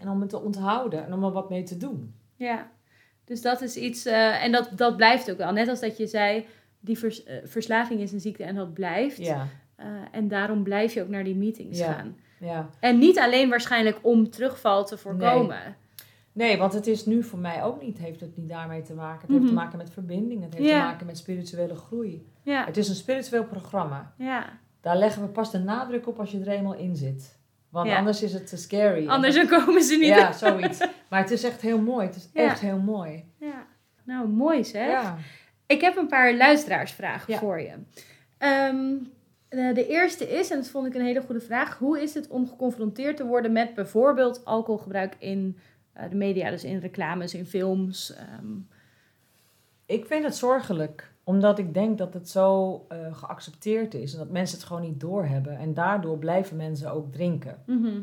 En 0.00 0.08
om 0.08 0.20
het 0.20 0.30
te 0.30 0.40
onthouden 0.42 1.04
en 1.04 1.12
om 1.12 1.24
er 1.24 1.32
wat 1.32 1.50
mee 1.50 1.62
te 1.62 1.76
doen. 1.76 2.14
Ja, 2.36 2.70
dus 3.24 3.42
dat 3.42 3.60
is 3.62 3.76
iets, 3.76 4.06
eh, 4.06 4.44
en 4.44 4.52
dat, 4.52 4.70
dat 4.74 4.96
blijft 4.96 5.30
ook 5.30 5.36
wel. 5.38 5.52
Net 5.52 5.68
als 5.68 5.80
dat 5.80 5.96
je 5.96 6.06
zei, 6.06 6.46
die 6.80 6.98
vers- 6.98 7.24
eh, 7.24 7.36
verslaving 7.44 8.00
is 8.00 8.12
een 8.12 8.20
ziekte 8.20 8.44
en 8.44 8.54
dat 8.54 8.72
blijft. 8.74 9.16
Ja, 9.16 9.46
Eh, 9.78 9.86
en 10.12 10.28
daarom 10.28 10.62
blijf 10.62 10.94
je 10.94 11.02
ook 11.02 11.08
naar 11.08 11.24
die 11.24 11.36
meetings 11.36 11.78
Ja. 11.78 11.92
gaan. 11.92 12.16
ja. 12.38 12.68
En 12.80 12.98
niet 12.98 13.18
alleen 13.18 13.48
waarschijnlijk 13.48 13.98
om 14.02 14.30
terugval 14.30 14.84
te 14.86 14.98
voorkomen. 14.98 15.76
Nee, 16.32 16.56
want 16.58 16.72
het 16.72 16.86
is 16.86 17.06
nu 17.06 17.22
voor 17.22 17.38
mij 17.38 17.62
ook 17.62 17.82
niet, 17.82 17.98
heeft 17.98 18.20
het 18.20 18.36
niet 18.36 18.48
daarmee 18.48 18.82
te 18.82 18.94
maken. 18.94 19.20
Het 19.20 19.28
heeft 19.30 19.40
Mhm. 19.40 19.48
te 19.48 19.54
maken 19.54 19.78
met 19.78 19.90
verbinding, 19.90 20.42
het 20.42 20.54
heeft 20.54 20.68
te 20.68 20.74
maken 20.76 21.06
met 21.06 21.18
spirituele 21.18 21.74
groei. 21.74 22.26
Het 22.44 22.76
is 22.76 22.88
een 22.88 22.94
spiritueel 22.94 23.44
programma. 23.44 24.12
ja. 24.18 24.44
Daar 24.80 24.96
leggen 24.96 25.22
we 25.22 25.28
pas 25.28 25.50
de 25.50 25.58
nadruk 25.58 26.06
op 26.06 26.18
als 26.18 26.30
je 26.30 26.40
er 26.40 26.48
eenmaal 26.48 26.74
in 26.74 26.96
zit. 26.96 27.38
Want 27.68 27.90
anders 27.90 28.22
is 28.22 28.32
het 28.32 28.46
te 28.48 28.56
scary. 28.56 29.08
Anders 29.08 29.34
dan 29.34 29.46
komen 29.46 29.82
ze 29.82 29.94
niet. 29.96 30.06
Ja, 30.08 30.32
zoiets. 30.32 30.78
Maar 31.10 31.20
het 31.20 31.30
is 31.30 31.44
echt 31.44 31.60
heel 31.60 31.78
mooi. 31.80 32.06
Het 32.06 32.16
is 32.16 32.28
echt 32.32 32.60
heel 32.60 32.78
mooi. 32.78 33.24
Ja. 33.38 33.66
Nou, 34.04 34.28
mooi 34.28 34.64
zeg. 34.64 34.86
Ja. 34.90 35.16
Ik 35.66 35.80
heb 35.80 35.96
een 35.96 36.06
paar 36.06 36.34
luisteraarsvragen 36.34 37.32
Ja. 37.32 37.38
voor 37.38 37.60
je. 37.60 37.72
Ehm, 38.38 38.94
de, 39.48 39.70
de 39.74 39.86
eerste 39.86 40.28
is, 40.28 40.50
en 40.50 40.56
dat 40.56 40.68
vond 40.68 40.86
ik 40.86 40.94
een 40.94 41.04
hele 41.04 41.20
goede 41.22 41.40
vraag. 41.40 41.78
Hoe 41.78 42.02
is 42.02 42.14
het 42.14 42.28
om 42.28 42.48
geconfronteerd 42.48 43.16
te 43.16 43.26
worden 43.26 43.52
met 43.52 43.74
bijvoorbeeld 43.74 44.44
alcoholgebruik 44.44 45.16
in 45.18 45.58
eh, 45.92 46.10
de 46.10 46.16
media? 46.16 46.50
Dus 46.50 46.64
in 46.64 46.78
reclames, 46.78 47.34
in 47.34 47.46
films. 47.46 48.14
ehm. 48.14 48.46
Ik 49.86 50.06
vind 50.06 50.24
het 50.24 50.36
zorgelijk. 50.36 51.12
Omdat 51.24 51.58
ik 51.58 51.74
denk 51.74 51.98
dat 51.98 52.14
het 52.14 52.28
zo 52.28 52.84
eh, 52.88 53.16
geaccepteerd 53.16 53.94
is. 53.94 54.12
En 54.12 54.18
dat 54.18 54.30
mensen 54.30 54.56
het 54.58 54.66
gewoon 54.66 54.82
niet 54.82 55.00
doorhebben. 55.00 55.58
En 55.58 55.74
daardoor 55.74 56.18
blijven 56.18 56.56
mensen 56.56 56.92
ook 56.92 57.12
drinken. 57.12 57.62
Mhm. 57.66 58.00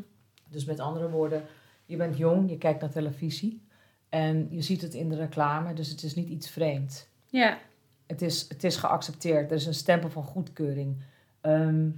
Dus 0.50 0.64
met 0.64 0.80
andere 0.80 1.10
woorden, 1.10 1.42
je 1.86 1.96
bent 1.96 2.16
jong, 2.16 2.50
je 2.50 2.58
kijkt 2.58 2.80
naar 2.80 2.90
televisie. 2.90 3.62
En 4.08 4.46
je 4.50 4.62
ziet 4.62 4.82
het 4.82 4.94
in 4.94 5.08
de 5.08 5.16
reclame. 5.16 5.72
Dus 5.72 5.88
het 5.88 6.02
is 6.02 6.14
niet 6.14 6.28
iets 6.28 6.50
vreemds. 6.50 7.06
Ja, 7.30 7.58
Het 8.06 8.22
is, 8.22 8.46
het 8.48 8.64
is 8.64 8.76
geaccepteerd. 8.76 9.50
Er 9.50 9.56
is 9.56 9.66
een 9.66 9.74
stempel 9.74 10.08
van 10.10 10.22
goedkeuring. 10.24 10.96
Ehm, 11.46 11.88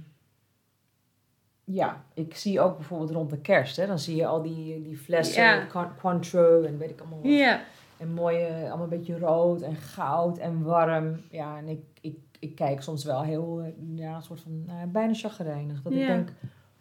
ja, 1.63 2.03
ik 2.13 2.35
zie 2.35 2.59
ook 2.59 2.77
bijvoorbeeld 2.77 3.11
rond 3.11 3.29
de 3.29 3.37
kerst. 3.39 3.75
Hè, 3.77 3.87
dan 3.87 3.99
zie 3.99 4.15
je 4.15 4.25
al 4.25 4.41
die, 4.41 4.81
die 4.81 4.97
flessen, 4.97 5.67
Cointreau 6.01 6.65
en 6.65 6.77
weet 6.77 6.89
ik 6.89 6.99
allemaal 6.99 7.21
wat. 7.21 7.31
ja, 7.31 7.61
En 7.97 8.13
mooie, 8.13 8.47
allemaal 8.47 8.83
een 8.83 8.89
beetje 8.89 9.19
rood 9.19 9.61
en 9.61 9.75
goud 9.75 10.37
en 10.37 10.63
warm. 10.63 11.21
Ja, 11.31 11.57
en 11.57 11.67
ik, 11.67 11.81
ik, 12.01 12.17
ik 12.39 12.55
kijk 12.55 12.81
soms 12.81 13.03
wel 13.03 13.23
heel, 13.23 13.61
eh, 13.61 13.97
ja, 13.97 14.15
een 14.15 14.23
soort 14.23 14.41
van, 14.41 14.63
nou, 14.65 14.87
bijna 14.87 15.13
chagrijnig. 15.13 15.81
Dat 15.81 15.93
ik 15.93 16.07
denk, 16.07 16.29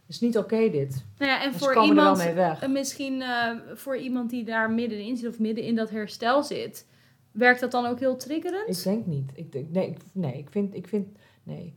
is 0.07 0.21
niet 0.21 0.39
oké 0.39 0.71
dit. 0.71 1.05
nou 1.19 1.31
ja, 1.31 1.43
en 1.43 1.55
voor 1.55 1.83
iemand, 1.85 1.99
er 1.99 2.05
wel 2.05 2.27
mee 2.27 2.35
weg. 2.35 2.63
eh, 2.63 2.69
misschien 2.69 3.23
eh, 3.23 3.51
voor 3.75 3.97
iemand 3.97 4.31
die 4.31 4.45
daar 4.45 4.71
middenin 4.71 5.17
zit 5.17 5.31
of 5.31 5.39
midden 5.39 5.65
in 5.65 5.75
dat 5.75 5.91
herstel 5.91 6.43
zit, 6.43 6.87
werkt 7.31 7.61
dat 7.61 7.71
dan 7.71 7.87
ook 7.87 7.99
heel 7.99 8.17
triggerend? 8.17 8.69
Ik 8.69 8.83
denk 8.85 9.07
niet. 9.07 9.31
Ik 9.35 9.53
denk, 9.53 9.71
nee, 9.71 9.89
ik, 9.89 9.99
nee, 10.13 10.39
ik 10.39 10.51
vind, 10.51 10.75
ik 10.75 10.89
vind, 10.89 11.09
nee, 11.43 11.75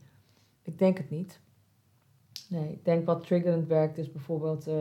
ik 0.62 0.78
denk 0.78 0.96
het 0.98 1.10
niet. 1.10 1.40
Nee, 2.48 2.72
ik 2.72 2.84
denk 2.84 3.06
wat 3.06 3.26
triggerend 3.26 3.66
werkt 3.66 3.98
is 3.98 4.12
bijvoorbeeld 4.12 4.66
eh, 4.66 4.74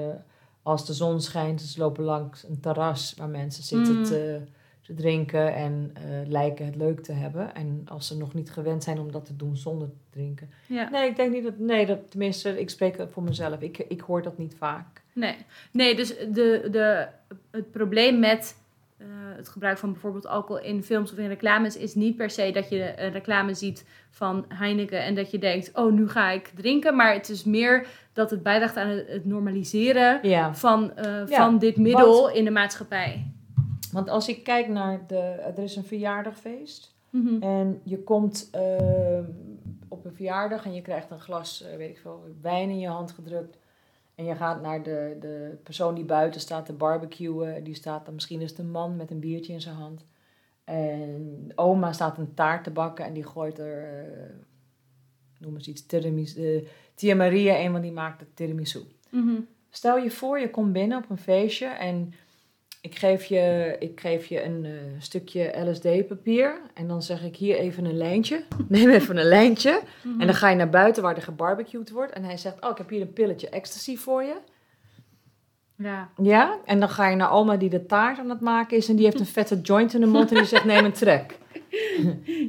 als 0.63 0.85
de 0.85 0.93
zon 0.93 1.21
schijnt, 1.21 1.61
ze 1.61 1.79
lopen 1.79 2.03
langs 2.03 2.43
een 2.47 2.59
terras 2.59 3.13
waar 3.17 3.29
mensen 3.29 3.63
zitten 3.63 3.97
Mm. 3.97 4.03
te, 4.03 4.41
te 4.81 4.93
drinken 4.93 5.53
en 5.55 5.91
eh, 5.93 6.27
lijken 6.27 6.65
het 6.65 6.75
leuk 6.75 6.99
te 7.03 7.11
hebben. 7.13 7.55
En 7.55 7.81
als 7.85 8.07
ze 8.07 8.17
nog 8.17 8.33
niet 8.33 8.51
gewend 8.51 8.83
zijn 8.83 8.99
om 8.99 9.11
dat 9.11 9.25
te 9.25 9.35
doen 9.35 9.57
zonder 9.57 9.87
te 9.87 9.95
drinken. 10.09 10.49
Ja. 10.67 10.89
Nee, 10.89 11.09
ik 11.09 11.15
denk 11.15 11.33
niet 11.33 11.43
dat, 11.43 11.57
nee, 11.57 11.85
dat, 11.85 12.11
tenminste, 12.11 12.59
ik 12.59 12.69
spreek 12.69 13.07
voor 13.11 13.23
mezelf. 13.23 13.61
Ik, 13.61 13.77
ik 13.77 14.01
hoor 14.01 14.21
dat 14.21 14.37
niet 14.37 14.55
vaak. 14.55 15.01
Nee, 15.13 15.35
nee 15.71 15.95
dus 15.95 16.07
de, 16.17 16.67
de, 16.71 17.07
het 17.51 17.71
probleem 17.71 18.19
met 18.19 18.55
het 19.41 19.49
gebruik 19.49 19.77
van 19.77 19.91
bijvoorbeeld 19.91 20.27
alcohol 20.27 20.63
in 20.63 20.83
films 20.83 21.11
of 21.11 21.17
in 21.17 21.27
reclames 21.27 21.77
is 21.77 21.95
niet 21.95 22.15
per 22.15 22.29
se 22.29 22.51
dat 22.51 22.69
je 22.69 22.93
een 23.01 23.11
reclame 23.11 23.53
ziet 23.53 23.85
van 24.09 24.45
Heineken 24.47 25.03
en 25.03 25.15
dat 25.15 25.31
je 25.31 25.37
denkt, 25.37 25.71
oh 25.73 25.91
nu 25.91 26.09
ga 26.09 26.29
ik 26.29 26.51
drinken. 26.55 26.95
Maar 26.95 27.13
het 27.13 27.29
is 27.29 27.43
meer 27.43 27.87
dat 28.13 28.29
het 28.29 28.43
bijdraagt 28.43 28.77
aan 28.77 28.87
het, 28.87 29.25
normaliseren 29.25 30.19
Ja, 30.21 30.55
van, 30.55 30.95
eh, 30.95 31.27
Ja, 31.27 31.43
van 31.43 31.57
dit 31.59 31.77
middel 31.77 32.29
in 32.31 32.43
de 32.43 32.51
maatschappij. 32.51 33.31
want 33.91 34.09
als 34.09 34.27
ik 34.27 34.43
kijk 34.43 34.67
naar 34.67 34.99
de, 35.07 35.17
er 35.55 35.63
is 35.63 35.75
een 35.75 35.83
verjaardagfeest. 35.85 36.95
Mhm. 37.09 37.41
En 37.43 37.81
je 37.83 38.03
komt 38.03 38.49
ehm, 38.51 39.23
op 39.87 40.05
een 40.05 40.13
verjaardag 40.13 40.65
en 40.65 40.73
je 40.73 40.81
krijgt 40.81 41.11
een 41.11 41.19
glas, 41.19 41.63
eh, 41.63 41.77
weet 41.77 41.89
ik 41.89 41.97
veel, 41.97 42.23
wijn 42.41 42.69
in 42.69 42.79
je 42.79 42.87
hand 42.87 43.11
gedrukt. 43.11 43.57
En 44.21 44.27
je 44.27 44.35
gaat 44.35 44.61
naar 44.61 44.83
de, 44.83 45.17
de 45.19 45.57
persoon 45.63 45.95
die 45.95 46.03
buiten 46.03 46.41
staat 46.41 46.65
te 46.65 46.73
barbecuen. 46.73 47.63
Die 47.63 47.75
staat 47.75 48.05
dan, 48.05 48.13
misschien 48.13 48.41
is 48.41 48.49
het 48.49 48.59
een 48.59 48.71
man 48.71 48.95
met 48.95 49.11
een 49.11 49.19
biertje 49.19 49.53
in 49.53 49.61
zijn 49.61 49.75
hand. 49.75 50.05
En 50.63 51.51
oma 51.55 51.93
staat 51.93 52.17
een 52.17 52.33
taart 52.33 52.63
te 52.63 52.71
bakken 52.71 53.05
en 53.05 53.13
die 53.13 53.23
gooit 53.25 53.59
er, 53.59 53.83
eh, 53.83 54.29
noem 55.37 55.55
eens 55.55 55.67
iets, 55.67 55.85
tiramisu. 55.85 56.55
eh, 56.55 56.67
Tia 56.95 57.15
Maria, 57.15 57.59
een 57.59 57.71
van 57.71 57.81
die 57.81 57.91
maakt 57.91 58.19
de 58.19 58.25
tiramisu. 58.33 58.79
Mhm. 59.09 59.39
Stel 59.69 59.97
je 59.97 60.11
voor, 60.11 60.39
je 60.39 60.49
komt 60.49 60.73
binnen 60.73 60.97
op 60.97 61.09
een 61.09 61.17
feestje 61.17 61.67
en 61.67 62.13
ik 62.81 62.95
geef 62.95 63.25
je, 63.25 63.75
ik 63.79 63.99
geef 63.99 64.25
je 64.25 64.43
een 64.43 64.65
eh, 64.65 64.71
stukje 64.97 65.69
LSD-papier. 65.69 66.61
En 66.73 66.87
dan 66.87 67.01
zeg 67.01 67.23
ik 67.23 67.35
hier 67.35 67.57
even 67.57 67.85
een 67.85 67.97
lijntje. 67.97 68.43
Neem 68.67 68.89
even 68.89 69.17
een 69.17 69.27
lijntje. 69.27 69.81
Mhm. 70.03 70.19
En 70.19 70.25
dan 70.27 70.35
ga 70.35 70.49
je 70.49 70.55
naar 70.55 70.69
buiten 70.69 71.03
waar 71.03 71.15
er 71.15 71.21
gebarbecued 71.21 71.89
wordt. 71.89 72.11
En 72.11 72.23
hij 72.23 72.37
zegt, 72.37 72.63
oh, 72.63 72.69
ik 72.69 72.77
heb 72.77 72.89
hier 72.89 73.01
een 73.01 73.13
pilletje 73.13 73.49
ecstasy 73.49 73.97
voor 73.97 74.23
je. 74.23 74.35
Ja. 75.75 76.09
Ja, 76.21 76.57
en 76.65 76.79
dan 76.79 76.89
ga 76.89 77.07
je 77.07 77.15
naar 77.15 77.31
oma 77.31 77.57
die 77.57 77.69
de 77.69 77.85
taart 77.85 78.19
aan 78.19 78.29
het 78.29 78.41
maken 78.41 78.77
is. 78.77 78.89
En 78.89 78.95
die 78.95 79.05
heeft 79.05 79.19
een 79.19 79.25
vette 79.25 79.61
joint 79.61 79.93
in 79.93 79.99
de 79.99 80.07
mond 80.07 80.29
en 80.29 80.35
die 80.35 80.45
zegt, 80.45 80.65
neem 80.65 80.85
een 80.85 80.91
trek. 80.91 81.33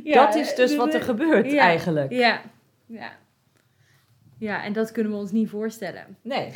Ja, 0.05 0.26
dat 0.26 0.35
is 0.35 0.55
dus 0.55 0.76
wat 0.76 0.95
er 0.95 1.03
gebeurt 1.03 1.51
ja. 1.51 1.61
eigenlijk. 1.61 2.12
Ja. 2.12 2.41
ja. 2.87 3.12
Ja, 4.39 4.64
en 4.64 4.72
dat 4.72 4.93
kunnen 4.93 5.12
we 5.12 5.18
ons 5.18 5.30
niet 5.30 5.49
voorstellen. 5.49 6.16
Nee. 6.22 6.51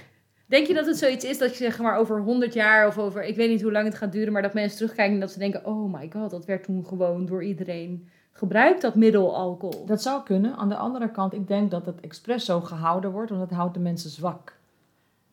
Denk 0.46 0.66
je 0.66 0.74
dat 0.74 0.86
het 0.86 0.96
zoiets 0.96 1.24
is 1.24 1.38
dat 1.38 1.50
je 1.50 1.64
zeg 1.64 1.78
maar 1.78 1.96
over 1.96 2.20
100 2.20 2.52
jaar 2.52 2.86
of 2.86 2.98
over, 2.98 3.24
ik 3.24 3.36
weet 3.36 3.48
niet 3.48 3.62
hoe 3.62 3.72
lang 3.72 3.86
het 3.86 3.94
gaat 3.94 4.12
duren, 4.12 4.32
maar 4.32 4.42
dat 4.42 4.54
mensen 4.54 4.76
terugkijken 4.76 5.14
en 5.14 5.20
dat 5.20 5.30
ze 5.30 5.38
denken, 5.38 5.64
oh 5.64 5.92
my 5.92 6.10
god, 6.12 6.30
dat 6.30 6.44
werd 6.44 6.64
toen 6.64 6.86
gewoon 6.86 7.26
door 7.26 7.44
iedereen 7.44 8.08
gebruikt, 8.32 8.80
dat 8.80 8.94
middel 8.94 9.36
alcohol. 9.36 9.86
Dat 9.86 10.02
zou 10.02 10.22
kunnen. 10.22 10.56
Aan 10.56 10.68
de 10.68 10.76
andere 10.76 11.10
kant, 11.10 11.32
ik 11.32 11.48
denk 11.48 11.70
dat 11.70 11.86
het 11.86 12.00
expres 12.00 12.44
zo 12.44 12.60
gehouden 12.60 13.10
wordt, 13.10 13.30
want 13.30 13.42
het 13.42 13.50
houdt 13.50 13.74
de 13.74 13.80
mensen 13.80 14.10
zwak. 14.10 14.58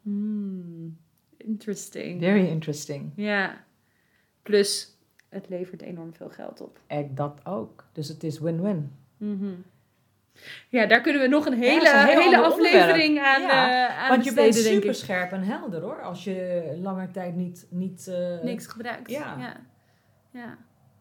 Hmm, 0.01 0.97
interesting. 1.38 2.22
Very 2.22 2.47
interesting. 2.47 3.11
Ja. 3.16 3.64
Plus, 4.41 4.97
het 5.30 5.49
levert 5.49 5.82
enorm 5.82 6.14
veel 6.14 6.30
geld 6.30 6.61
op. 6.61 6.80
En 6.88 7.16
dat 7.16 7.39
ook. 7.43 7.86
Dus 7.91 8.07
het 8.07 8.24
is 8.24 8.39
win-win. 8.39 8.91
Mhm. 9.18 9.53
Ja, 10.70 10.86
daar 10.86 11.02
kunnen 11.02 11.22
we 11.22 11.28
nog 11.28 11.46
een 11.46 11.54
hele, 11.54 11.90
een 11.90 12.22
hele 12.22 12.38
aflevering 12.38 13.20
aan, 13.20 13.42
Ja, 13.42 13.88
eh 13.90 13.98
aan 14.00 14.10
Want 14.10 14.24
je 14.24 14.34
bent 14.34 14.56
super 14.56 14.96
scherp 14.96 15.32
en 15.32 15.44
helder 15.44 15.82
hoor. 15.82 16.02
Als 16.02 16.24
je 16.24 16.78
lange 16.82 17.12
tijd 17.12 17.36
niet... 17.36 17.68
niet 17.70 18.08
eh, 18.08 18.42
Niks 18.42 18.68
gebruikt. 18.68 19.10
Ja. 19.10 19.36
Ja. 19.40 19.56
ja. 20.32 20.58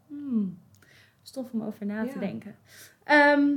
Hmm. 0.08 0.58
Stof 1.22 1.52
om 1.52 1.62
over 1.62 1.86
na 1.86 2.06
te 2.06 2.18
denken. 2.18 2.56
Ehm, 3.04 3.48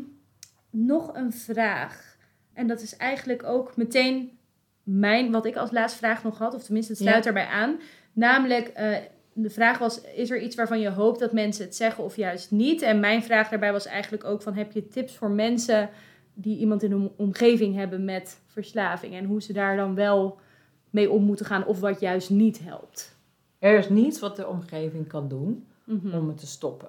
nog 0.70 1.16
een 1.16 1.34
vraag. 1.34 2.18
En 2.54 2.68
dat 2.68 2.82
is 2.82 2.98
eigenlijk 2.98 3.44
ook 3.44 3.78
meteen 3.78 4.38
mijn, 4.84 5.32
wat 5.32 5.46
ik 5.46 5.56
als 5.56 5.72
laatste 5.72 5.98
vraag 5.98 6.24
nog 6.24 6.38
had. 6.38 6.54
Of 6.54 6.64
tenminste, 6.64 6.92
het 6.92 7.02
sluit 7.02 7.24
daarbij 7.24 7.48
aan. 7.48 7.80
Namelijk, 8.14 8.68
eh, 8.68 8.98
de 9.38 9.50
vraag 9.50 9.78
was, 9.78 10.02
is 10.02 10.30
er 10.30 10.42
iets 10.42 10.56
waarvan 10.56 10.80
je 10.80 10.90
hoopt 10.90 11.20
dat 11.20 11.34
mensen 11.34 11.66
het 11.66 11.76
zeggen 11.76 12.04
of 12.04 12.16
juist 12.16 12.52
niet? 12.52 12.82
En 12.82 13.00
mijn 13.00 13.24
vraag 13.24 13.50
daarbij 13.50 13.72
was 13.72 13.86
eigenlijk 13.86 14.24
ook 14.24 14.42
van, 14.42 14.54
heb 14.54 14.72
je 14.72 14.88
tips 14.88 15.16
voor 15.16 15.30
mensen 15.30 15.90
die 16.34 16.58
iemand 16.58 16.84
in 16.84 16.92
hun 16.92 17.12
omgeving 17.16 17.76
hebben 17.76 18.06
met 18.06 18.40
verslaving? 18.48 19.14
En 19.14 19.26
hoe 19.26 19.42
ze 19.42 19.54
daar 19.54 19.76
dan 19.78 19.96
wel 19.96 20.40
mee 20.90 21.10
om 21.12 21.24
moeten 21.24 21.46
gaan 21.46 21.66
of 21.66 21.80
wat 21.80 22.00
juist 22.00 22.30
niet 22.30 22.60
helpt? 22.64 23.18
Er 23.60 23.78
is 23.78 23.90
niets 23.90 24.20
wat 24.20 24.36
de 24.36 24.48
omgeving 24.48 25.08
kan 25.08 25.28
doen 25.28 25.66
Mhm. 25.84 26.18
om 26.18 26.28
het 26.28 26.38
te 26.38 26.48
stoppen. 26.48 26.88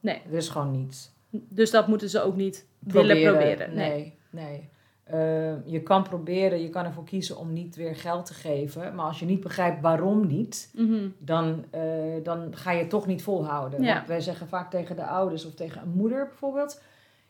Nee. 0.00 0.22
Er 0.30 0.36
is 0.36 0.48
gewoon 0.48 0.70
niets. 0.70 1.10
Dus 1.30 1.70
dat 1.70 1.88
moeten 1.88 2.08
ze 2.10 2.22
ook 2.22 2.36
niet 2.36 2.66
willen 2.78 3.22
proberen. 3.22 3.74
Nee. 3.74 3.90
Nee, 3.90 4.18
nee. 4.30 4.68
Eh, 5.04 5.66
je 5.66 5.80
kan 5.82 6.02
proberen, 6.02 6.62
je 6.62 6.68
kan 6.68 6.84
ervoor 6.84 7.04
kiezen 7.04 7.38
om 7.38 7.52
niet 7.52 7.76
weer 7.76 7.96
geld 7.96 8.26
te 8.26 8.34
geven. 8.34 8.94
Maar 8.94 9.06
als 9.06 9.18
je 9.20 9.26
niet 9.26 9.40
begrijpt 9.40 9.80
waarom 9.80 10.26
niet, 10.26 10.70
Mhm. 10.74 11.08
dan, 11.18 11.64
eh, 11.70 11.82
dan 12.22 12.48
ga 12.56 12.70
je 12.70 12.78
het 12.80 12.90
toch 12.90 13.06
niet 13.06 13.22
volhouden. 13.22 13.82
Ja. 13.82 13.94
Want 13.94 14.06
wij 14.06 14.20
zeggen 14.20 14.48
vaak 14.48 14.70
tegen 14.70 14.96
de 14.96 15.04
ouders 15.06 15.44
of 15.46 15.54
tegen 15.54 15.82
een 15.82 15.92
moeder 15.96 16.26
bijvoorbeeld... 16.26 16.80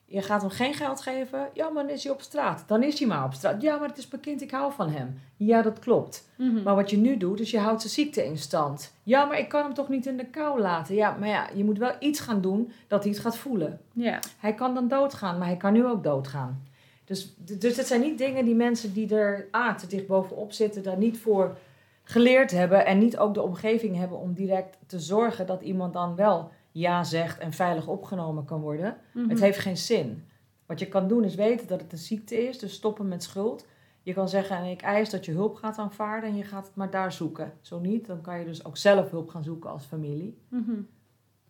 Je 0.05 0.23
gaat 0.23 0.41
hem 0.41 0.51
geen 0.51 0.75
geld 0.75 1.01
geven. 1.01 1.49
Ja, 1.53 1.69
maar 1.69 1.83
dan 1.87 1.93
is 1.93 2.05
hij 2.05 2.13
op 2.13 2.21
straat. 2.21 2.65
Dan 2.67 2.83
is 2.83 2.99
hij 2.99 3.09
maar 3.09 3.25
op 3.25 3.33
straat. 3.33 3.63
Ja, 3.63 3.77
maar 3.79 3.89
het 3.89 3.99
is 3.99 4.09
bekend, 4.09 4.43
ik 4.43 4.51
hou 4.51 4.73
van 4.73 4.89
hem. 4.91 5.21
Ja, 5.37 5.63
dat 5.63 5.79
klopt. 5.79 6.29
Mhm. 6.37 6.63
Maar 6.63 6.75
wat 6.75 6.91
je 6.91 6.97
nu 6.97 7.17
doet, 7.17 7.41
is 7.41 7.51
je 7.51 7.59
houdt 7.59 7.81
zijn 7.81 7.93
ziekte 7.93 8.25
in 8.25 8.39
stand. 8.39 8.93
Ja, 9.03 9.25
maar 9.25 9.39
ik 9.39 9.49
kan 9.49 9.63
hem 9.63 9.75
toch 9.75 9.89
niet 9.89 10.07
in 10.07 10.17
de 10.17 10.27
kou 10.27 10.61
laten. 10.61 10.95
Ja, 10.95 11.17
maar 11.21 11.29
ja, 11.29 11.49
je 11.55 11.65
moet 11.65 11.79
wel 11.79 11.93
iets 11.99 12.21
gaan 12.21 12.41
doen 12.41 12.73
dat 12.89 13.03
hij 13.03 13.13
het 13.13 13.21
gaat 13.23 13.37
voelen. 13.37 13.81
Ja. 13.93 14.19
Hij 14.39 14.55
kan 14.55 14.75
dan 14.75 14.89
doodgaan, 14.89 15.39
maar 15.39 15.47
hij 15.47 15.57
kan 15.57 15.73
nu 15.73 15.87
ook 15.87 16.05
doodgaan. 16.05 16.63
Dus, 17.05 17.35
dus 17.37 17.77
het 17.77 17.87
zijn 17.87 18.01
niet 18.01 18.19
dingen 18.19 18.45
die 18.45 18.55
mensen 18.55 18.93
die 18.93 19.15
er 19.15 19.49
A, 19.57 19.75
te 19.75 19.87
dicht 19.87 20.07
bovenop 20.07 20.53
zitten, 20.53 20.83
daar 20.83 20.97
niet 20.97 21.19
voor 21.19 21.57
geleerd 22.03 22.51
hebben. 22.51 22.87
En 22.87 22.99
niet 22.99 23.17
ook 23.17 23.35
de 23.35 23.43
omgeving 23.43 23.97
hebben 23.97 24.19
om 24.19 24.33
direct 24.33 24.79
te 24.87 25.01
zorgen 25.01 25.47
dat 25.47 25.63
iemand 25.63 25.93
dan 25.93 26.15
wel 26.15 26.51
ja 26.71 27.05
zegt 27.05 27.39
en 27.39 27.53
veilig 27.53 27.87
opgenomen 27.87 28.45
kan 28.45 28.61
worden. 28.61 28.97
Mhm. 29.13 29.29
Het 29.29 29.41
heeft 29.41 29.59
geen 29.59 29.77
zin. 29.77 30.25
Wat 30.67 30.79
je 30.79 30.89
kan 30.89 31.09
doen 31.09 31.25
is 31.25 31.35
weten 31.35 31.67
dat 31.67 31.81
het 31.81 31.93
een 31.93 31.99
ziekte 31.99 32.49
is, 32.49 32.59
dus 32.59 32.73
stoppen 32.73 33.09
met 33.09 33.23
schuld. 33.23 33.67
Je 34.03 34.13
kan 34.13 34.29
zeggen, 34.29 34.57
en 34.57 34.65
ik 34.65 34.83
eis 34.83 35.11
dat 35.11 35.25
je 35.25 35.33
hulp 35.33 35.55
gaat 35.55 35.79
aanvaarden 35.79 36.31
en 36.31 36.37
je 36.37 36.45
gaat 36.45 36.67
het 36.67 36.75
maar 36.75 36.91
daar 36.91 37.13
zoeken. 37.13 37.53
Zo 37.61 37.81
niet, 37.81 38.07
dan 38.07 38.21
kan 38.21 38.39
je 38.39 38.45
dus 38.45 38.65
ook 38.65 38.77
zelf 38.77 39.11
hulp 39.11 39.29
gaan 39.29 39.45
zoeken 39.45 39.71
als 39.71 39.85
familie. 39.85 40.39
Mhm. 40.49 40.81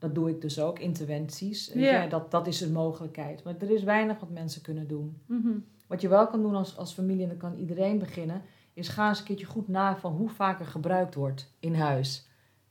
Dat 0.03 0.15
doe 0.15 0.31
ik 0.31 0.41
dus 0.41 0.61
ook, 0.61 0.79
interventies. 0.79 1.71
Ja. 1.75 2.07
Dat, 2.07 2.31
dat 2.31 2.47
is 2.47 2.61
een 2.61 2.73
mogelijkheid. 2.73 3.45
Maar 3.45 3.55
er 3.59 3.71
is 3.71 3.83
weinig 3.83 4.21
wat 4.21 4.31
mensen 4.31 4.63
kunnen 4.63 4.87
doen. 4.89 5.23
Mhm. 5.27 5.53
Wat 5.87 6.01
je 6.01 6.09
wel 6.09 6.27
kan 6.27 6.43
doen 6.43 6.55
als, 6.55 6.77
als 6.77 6.93
familie, 6.93 7.23
en 7.23 7.29
dan 7.29 7.37
kan 7.39 7.55
iedereen 7.55 7.99
beginnen, 7.99 8.43
is 8.75 8.89
ga 8.89 9.09
eens 9.09 9.19
een 9.19 9.25
keertje 9.25 9.47
goed 9.47 9.69
na 9.69 9.97
van 9.97 10.13
hoe 10.13 10.29
vaak 10.29 10.61
er 10.61 10.67
gebruikt 10.67 11.15
wordt 11.15 11.53
in 11.61 11.75
huis. 11.75 12.27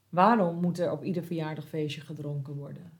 Waarom 0.09 0.55
moet 0.61 0.79
er 0.79 0.91
op 0.91 1.03
ieder 1.03 1.23
verjaardagfeestje 1.23 2.01
gedronken 2.01 2.55
worden? 2.55 2.91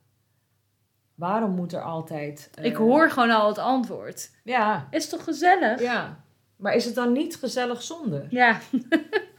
Waarom 1.16 1.52
moet 1.56 1.74
er 1.74 1.82
altijd... 1.82 2.50
eh, 2.56 2.66
Ik 2.66 2.76
hoor 2.76 3.10
gewoon 3.10 3.32
al 3.32 3.48
het 3.48 3.58
antwoord. 3.58 4.32
Ja, 4.44 4.88
Is 4.92 5.10
toch 5.10 5.24
gezellig? 5.24 5.82
ja. 5.82 6.24
Maar 6.56 6.74
is 6.76 6.86
het 6.86 6.96
dan 6.96 7.12
niet 7.12 7.36
gezellig 7.36 7.82
zonder? 7.82 8.28
Ja. 8.30 8.60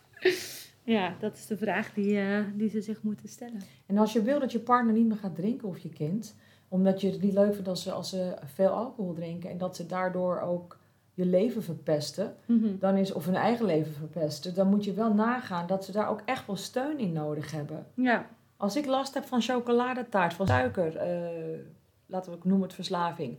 ja, 0.84 1.14
dat 1.18 1.36
is 1.36 1.46
de 1.46 1.56
vraag 1.56 1.92
die, 1.94 2.18
eh, 2.20 2.38
die 2.54 2.68
ze 2.68 2.80
zich 2.80 3.02
moeten 3.02 3.28
stellen. 3.28 3.60
En 3.86 3.98
als 3.98 4.12
je 4.12 4.22
wil 4.22 4.40
dat 4.40 4.52
je 4.52 4.58
partner 4.60 4.94
niet 4.94 5.06
meer 5.06 5.16
gaat 5.16 5.34
drinken 5.34 5.68
of 5.68 5.78
je 5.78 5.88
kind, 5.88 6.34
omdat 6.68 7.00
je 7.00 7.10
het 7.10 7.22
niet 7.22 7.32
leuk 7.32 7.52
vindt 7.54 7.68
als 7.68 7.82
ze, 7.82 7.92
als 7.92 8.08
ze 8.08 8.34
veel 8.44 8.68
alcohol 8.68 9.12
drinken 9.14 9.50
en 9.50 9.58
dat 9.58 9.76
ze 9.76 9.86
daardoor 9.86 10.40
ook 10.40 10.78
je 11.14 11.26
leven 11.26 11.62
verpesten, 11.62 12.34
Mhm. 12.46 12.78
dan 12.78 12.96
is, 12.96 13.12
of 13.12 13.24
hun 13.26 13.34
eigen 13.34 13.66
leven 13.66 13.92
verpesten, 13.92 14.54
dan 14.54 14.68
moet 14.68 14.84
je 14.84 14.92
wel 14.92 15.14
nagaan 15.14 15.66
dat 15.66 15.84
ze 15.84 15.92
daar 15.92 16.08
ook 16.08 16.20
echt 16.24 16.46
wel 16.46 16.56
steun 16.56 16.98
in 16.98 17.12
nodig 17.12 17.50
hebben. 17.50 17.86
Ja. 17.94 18.26
Als 18.56 18.76
ik 18.76 18.86
last 18.86 19.14
heb 19.14 19.24
van 19.24 19.42
chocoladetaart, 19.42 20.34
van 20.34 20.46
suiker, 20.46 20.96
eh, 20.96 21.58
laten 22.06 22.30
we 22.30 22.36
het 22.36 22.44
noemen 22.46 22.66
het 22.66 22.74
verslaving. 22.76 23.38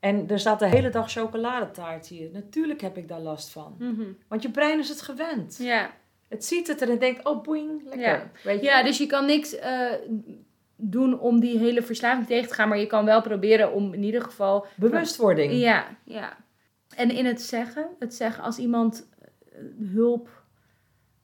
En 0.00 0.28
er 0.28 0.38
staat 0.38 0.58
de 0.58 0.66
hele 0.66 0.90
dag 0.90 1.10
chocoladetaart 1.10 2.06
hier. 2.06 2.30
Natuurlijk 2.32 2.80
heb 2.80 2.96
ik 2.96 3.08
daar 3.08 3.20
last 3.20 3.50
van. 3.50 3.74
Mhm. 3.78 4.02
Want 4.28 4.42
je 4.42 4.50
brein 4.50 4.78
is 4.78 4.88
het 4.88 5.00
gewend. 5.02 5.56
Ja. 5.60 5.90
Het 6.32 6.44
ziet 6.44 6.66
het 6.66 6.80
er 6.80 6.90
en 6.90 6.98
denkt, 6.98 7.24
oh 7.24 7.42
boing, 7.42 7.82
lekker. 7.84 8.00
Ja. 8.00 8.30
Weet 8.44 8.60
je? 8.60 8.66
ja, 8.66 8.82
dus 8.82 8.98
je 8.98 9.06
kan 9.06 9.26
niks 9.26 9.56
eh, 9.58 9.92
doen 10.76 11.18
om 11.20 11.40
die 11.40 11.58
hele 11.58 11.82
verslaving 11.82 12.26
tegen 12.26 12.48
te 12.48 12.54
gaan, 12.54 12.68
maar 12.68 12.78
je 12.78 12.86
kan 12.86 13.04
wel 13.04 13.22
proberen 13.22 13.72
om 13.72 13.92
in 13.94 14.02
ieder 14.02 14.22
geval 14.22 14.66
Bewustwording. 14.76 15.52
Ja, 15.52 15.84
ja. 16.04 16.36
En 16.96 17.10
in 17.10 17.24
het 17.26 17.42
zeggen, 17.42 17.86
het 17.98 18.14
zeggen 18.14 18.44
als 18.44 18.58
iemand 18.58 19.08
eh, 19.20 19.58
hulp 19.94 20.40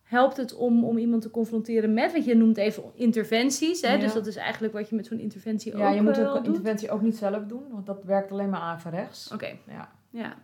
helpt 0.02 0.36
het 0.36 0.54
om, 0.54 0.84
om 0.84 0.98
iemand 0.98 1.22
te 1.22 1.30
confronteren 1.30 1.94
met, 1.94 2.12
want 2.12 2.24
je 2.24 2.34
noemt 2.36 2.56
even 2.56 2.82
interventies, 2.94 3.80
hè? 3.80 3.92
Ja. 3.92 3.98
dus 4.00 4.12
dat 4.12 4.26
is 4.26 4.36
eigenlijk 4.36 4.72
wat 4.72 4.88
je 4.88 4.94
met 4.96 5.06
zo'n 5.06 5.18
interventie 5.20 5.72
ook 5.72 5.78
Ja, 5.78 5.90
je 5.90 6.02
moet 6.02 6.18
eh, 6.18 6.32
de 6.32 6.36
doet. 6.38 6.46
interventie 6.46 6.90
ook 6.90 7.02
niet 7.02 7.16
zelf 7.16 7.44
doen, 7.44 7.62
want 7.70 7.86
dat 7.86 8.04
werkt 8.04 8.30
alleen 8.32 8.50
maar 8.50 8.60
averechts. 8.60 9.32
Oké, 9.32 9.58
Ja. 9.68 9.92
ja, 10.10 10.36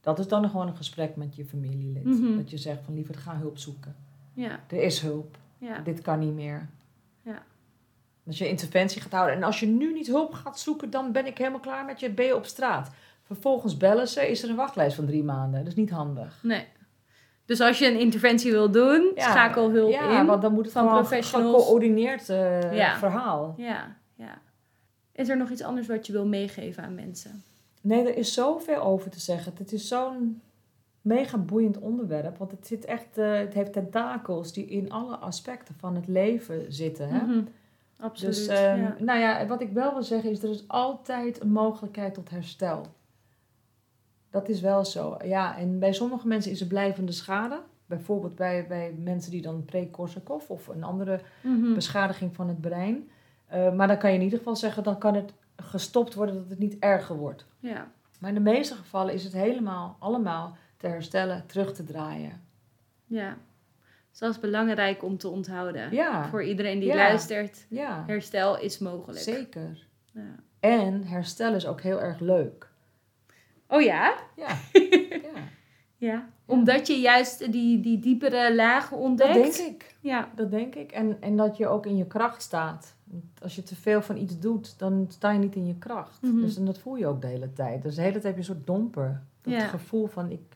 Dat 0.00 0.18
is 0.18 0.28
dan 0.28 0.50
gewoon 0.50 0.66
een 0.66 0.76
gesprek 0.76 1.16
met 1.16 1.36
je 1.36 1.44
familielid. 1.44 2.04
Mhm. 2.04 2.36
Dat 2.36 2.50
je 2.50 2.56
zegt 2.58 2.84
van 2.84 2.94
liever 2.94 3.14
ga 3.14 3.36
hulp 3.36 3.58
zoeken. 3.58 3.96
Ja, 4.40 4.60
Er 4.68 4.82
is 4.82 5.00
hulp. 5.00 5.36
ja, 5.58 5.78
Dit 5.78 6.00
kan 6.02 6.18
niet 6.18 6.34
meer. 6.34 6.68
Ja. 7.22 7.42
Als 8.26 8.38
je 8.38 8.48
interventie 8.48 9.00
gaat 9.02 9.12
houden. 9.12 9.36
En 9.36 9.42
als 9.42 9.60
je 9.60 9.66
nu 9.66 9.92
niet 9.92 10.06
hulp 10.06 10.32
gaat 10.32 10.58
zoeken, 10.58 10.90
dan 10.90 11.12
ben 11.12 11.26
ik 11.26 11.38
helemaal 11.38 11.60
klaar 11.60 11.84
met 11.84 12.00
je. 12.00 12.10
Ben 12.10 12.26
je 12.26 12.36
op 12.36 12.44
straat. 12.46 12.90
Vervolgens 13.22 13.76
bellen 13.76 14.08
ze, 14.08 14.30
is 14.30 14.42
er 14.42 14.50
een 14.50 14.56
wachtlijst 14.56 14.96
van 14.96 15.06
drie 15.06 15.24
maanden. 15.24 15.58
Dat 15.60 15.68
is 15.68 15.74
niet 15.74 15.90
handig. 15.90 16.38
nee. 16.42 16.66
Dus 17.44 17.60
als 17.60 17.78
je 17.78 17.86
een 17.86 17.98
interventie 17.98 18.50
wil 18.52 18.70
doen, 18.70 19.12
Ja. 19.14 19.30
schakel 19.30 19.70
hulp 19.70 19.90
ja, 19.90 20.20
in. 20.20 20.26
want 20.26 20.42
dan 20.42 20.52
moet 20.52 20.64
het 20.64 20.72
van 20.72 20.88
gewoon 20.88 21.22
gecoördineerd 21.24 22.26
Ja. 22.26 22.96
verhaal. 22.98 23.54
Ja, 23.56 23.96
ja. 24.14 24.38
Is 25.12 25.28
er 25.28 25.36
nog 25.36 25.50
iets 25.50 25.62
anders 25.62 25.86
wat 25.86 26.06
je 26.06 26.12
wil 26.12 26.26
meegeven 26.26 26.82
aan 26.82 26.94
mensen? 26.94 27.42
Nee, 27.80 28.08
er 28.08 28.16
is 28.16 28.34
zoveel 28.34 28.80
over 28.82 29.10
te 29.10 29.20
zeggen. 29.20 29.52
Het 29.58 29.72
is 29.72 29.88
zo'n 29.88 30.42
mega 31.08 31.38
boeiend 31.38 31.78
onderwerp. 31.78 32.36
Want 32.38 32.50
het, 32.50 32.66
zit 32.66 32.84
echt, 32.84 33.18
eh, 33.18 33.32
het 33.32 33.54
heeft 33.54 33.72
tentakels 33.72 34.52
die 34.52 34.66
in 34.66 34.90
alle 34.90 35.16
aspecten 35.16 35.74
van 35.78 35.94
het 35.94 36.06
leven 36.06 36.72
zitten. 36.72 37.08
Hè? 37.08 37.22
Mhm. 37.26 37.40
Absoluut. 38.00 38.34
Dus 38.34 38.46
ehm, 38.46 38.80
ja. 38.80 38.96
nou 38.98 39.18
ja, 39.20 39.46
wat 39.46 39.60
ik 39.60 39.72
wel 39.72 39.92
wil 39.92 40.02
zeggen 40.02 40.30
is, 40.30 40.42
er 40.42 40.50
is 40.50 40.64
altijd 40.68 41.40
een 41.40 41.52
mogelijkheid 41.52 42.14
tot 42.14 42.30
herstel. 42.30 42.86
Dat 44.30 44.48
is 44.48 44.60
wel 44.60 44.84
zo. 44.84 45.16
Ja, 45.24 45.56
en 45.56 45.78
bij 45.78 45.92
sommige 45.92 46.26
mensen 46.26 46.50
is 46.50 46.60
er 46.60 46.66
blijvende 46.66 47.12
schade. 47.12 47.60
Bijvoorbeeld 47.86 48.34
bij, 48.34 48.66
bij 48.68 48.94
mensen 48.98 49.30
die 49.30 49.42
dan 49.42 49.64
pre-Korsakoff 49.64 50.50
of 50.50 50.66
een 50.68 50.84
andere 50.84 51.20
Mhm. 51.40 51.74
beschadiging 51.74 52.34
van 52.34 52.48
het 52.48 52.60
brein. 52.60 53.08
Eh, 53.46 53.72
maar 53.74 53.88
dan 53.88 53.98
kan 53.98 54.10
je 54.10 54.16
in 54.16 54.22
ieder 54.22 54.38
geval 54.38 54.56
zeggen, 54.56 54.82
dan 54.82 54.98
kan 54.98 55.14
het 55.14 55.32
gestopt 55.56 56.14
worden 56.14 56.34
dat 56.34 56.48
het 56.48 56.58
niet 56.58 56.76
erger 56.78 57.16
wordt. 57.16 57.46
Ja, 57.60 57.90
Maar 58.20 58.28
in 58.28 58.34
de 58.34 58.50
meeste 58.50 58.74
gevallen 58.74 59.14
is 59.14 59.24
het 59.24 59.32
helemaal, 59.32 59.96
allemaal 59.98 60.56
te 60.78 60.86
herstellen, 60.86 61.46
terug 61.46 61.72
te 61.74 61.84
draaien. 61.84 62.40
ja. 63.06 63.36
Dus 64.10 64.18
dat 64.26 64.34
is 64.36 64.40
belangrijk 64.40 65.02
om 65.02 65.18
te 65.18 65.28
onthouden. 65.28 65.92
Ja, 65.94 66.28
Voor 66.28 66.42
iedereen 66.44 66.78
die 66.78 66.88
Ja. 66.88 66.94
luistert, 66.94 67.66
ja 67.68 68.04
herstel 68.06 68.58
is 68.58 68.78
mogelijk. 68.78 69.18
zeker. 69.22 69.86
Ja. 70.12 70.34
En 70.60 71.04
herstel 71.04 71.54
is 71.54 71.66
ook 71.66 71.80
heel 71.80 72.00
erg 72.00 72.20
leuk. 72.20 72.68
Oh 73.68 73.80
ja? 73.82 74.16
Ja, 74.36 74.56
ja. 75.32 75.40
Ja. 75.96 76.28
Omdat 76.44 76.86
je 76.86 76.94
juist 77.00 77.52
die, 77.52 77.80
die 77.80 77.98
diepere 77.98 78.54
lagen 78.54 78.96
dat 78.96 79.06
ontdekt. 79.06 79.56
denk 79.56 79.72
ik. 79.74 79.96
Ja. 80.00 80.28
Dat 80.34 80.50
denk 80.50 80.74
ik. 80.74 80.92
En, 80.92 81.16
en 81.20 81.36
dat 81.36 81.56
je 81.56 81.66
ook 81.68 81.86
in 81.86 81.96
je 81.96 82.06
kracht 82.06 82.42
staat. 82.42 82.94
Als 83.42 83.54
je 83.56 83.62
te 83.62 83.76
veel 83.76 84.02
van 84.02 84.16
iets 84.16 84.38
doet, 84.38 84.78
dan 84.78 85.06
sta 85.08 85.30
je 85.30 85.38
niet 85.38 85.54
in 85.54 85.66
je 85.66 85.78
kracht. 85.78 86.22
Mhm. 86.22 86.40
Dus 86.40 86.56
en 86.56 86.64
dat 86.64 86.78
voel 86.78 86.96
je 86.96 87.06
ook 87.06 87.20
de 87.20 87.26
hele 87.26 87.52
tijd. 87.52 87.82
Dus 87.82 87.94
de 87.94 88.00
hele 88.00 88.12
tijd 88.12 88.24
heb 88.24 88.32
je 88.32 88.38
een 88.38 88.44
soort 88.44 88.66
domper. 88.66 89.22
Dat 89.42 89.52
Ja. 89.52 89.66
gevoel 89.66 90.06
van 90.06 90.30
ik 90.30 90.47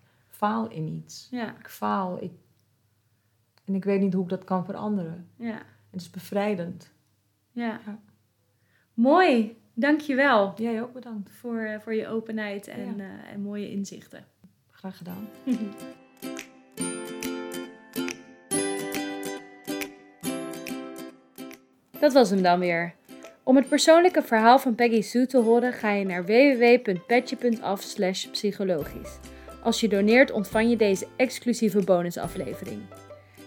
faal 0.42 0.68
in 0.70 0.88
iets. 0.88 1.28
Ja. 1.30 1.56
Ik 1.58 1.68
faal. 1.68 2.22
Ik... 2.22 2.32
En 3.64 3.74
ik 3.74 3.84
weet 3.84 4.00
niet 4.00 4.12
hoe 4.14 4.22
ik 4.22 4.28
dat 4.28 4.44
kan 4.44 4.64
veranderen. 4.64 5.28
Ja. 5.36 5.62
Het 5.90 6.00
is 6.00 6.10
bevrijdend. 6.10 6.92
Ja. 7.52 7.80
Ja. 7.86 7.98
Mooi. 8.94 9.56
Dankjewel 9.74 10.52
Jij 10.56 10.82
ook 10.82 10.92
bedankt. 10.92 11.30
voor, 11.30 11.58
eh, 11.58 11.80
voor 11.80 11.94
je 11.94 12.08
openheid 12.08 12.66
en, 12.68 12.96
Ja. 12.96 13.04
eh, 13.04 13.32
en 13.32 13.40
mooie 13.42 13.70
inzichten. 13.70 14.24
Graag 14.70 14.96
gedaan. 14.96 15.28
Dat 22.00 22.12
was 22.12 22.30
hem 22.30 22.42
dan 22.42 22.58
weer. 22.58 22.94
Om 23.42 23.56
het 23.56 23.68
persoonlijke 23.68 24.22
verhaal 24.22 24.58
van 24.58 24.74
Peggy 24.74 25.00
Sue 25.00 25.26
te 25.26 25.38
horen 25.38 25.72
ga 25.72 25.90
je 25.90 26.04
naar 26.04 26.24
www.petje.af 26.24 27.94
psychologisch. 28.30 29.18
Als 29.62 29.80
je 29.80 29.88
doneert 29.88 30.30
ontvang 30.30 30.70
je 30.70 30.76
deze 30.76 31.06
exclusieve 31.16 31.84
bonusaflevering. 31.84 32.80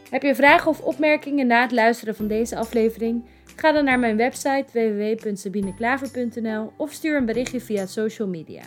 Heb 0.09 0.21
je 0.21 0.35
vragen 0.35 0.71
of 0.71 0.81
opmerkingen 0.81 1.47
na 1.47 1.61
het 1.61 1.71
luisteren 1.71 2.15
van 2.15 2.27
deze 2.27 2.55
aflevering? 2.55 3.25
Ga 3.55 3.71
dan 3.71 3.85
naar 3.85 3.99
mijn 3.99 4.17
website 4.17 4.65
www.sabineklaver.nl 4.71 6.71
of 6.77 6.91
stuur 6.91 7.17
een 7.17 7.25
berichtje 7.25 7.61
via 7.61 7.85
social 7.85 8.27
media. 8.27 8.61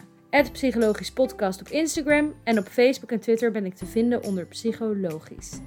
Psychologisch 0.52 1.10
Podcast 1.10 1.60
op 1.60 1.68
Instagram 1.68 2.34
en 2.44 2.58
op 2.58 2.66
Facebook 2.66 3.10
en 3.10 3.20
Twitter 3.20 3.50
ben 3.50 3.66
ik 3.66 3.74
te 3.74 3.86
vinden 3.86 4.24
onder 4.24 4.46
Psychologisch. 4.46 5.60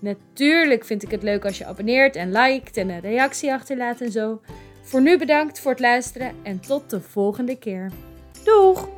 Natuurlijk 0.00 0.84
vind 0.84 1.02
ik 1.02 1.10
het 1.10 1.22
leuk 1.22 1.44
als 1.44 1.58
je 1.58 1.66
abonneert 1.66 2.16
en 2.16 2.32
liked 2.32 2.76
en 2.76 2.88
een 2.88 3.00
reactie 3.00 3.52
achterlaat 3.52 4.00
en 4.00 4.10
zo. 4.10 4.40
Voor 4.82 5.02
nu 5.02 5.18
bedankt 5.18 5.60
voor 5.60 5.70
het 5.70 5.80
luisteren 5.80 6.34
en 6.42 6.60
tot 6.60 6.90
de 6.90 7.00
volgende 7.00 7.58
keer. 7.58 7.90
Doeg! 8.44 8.88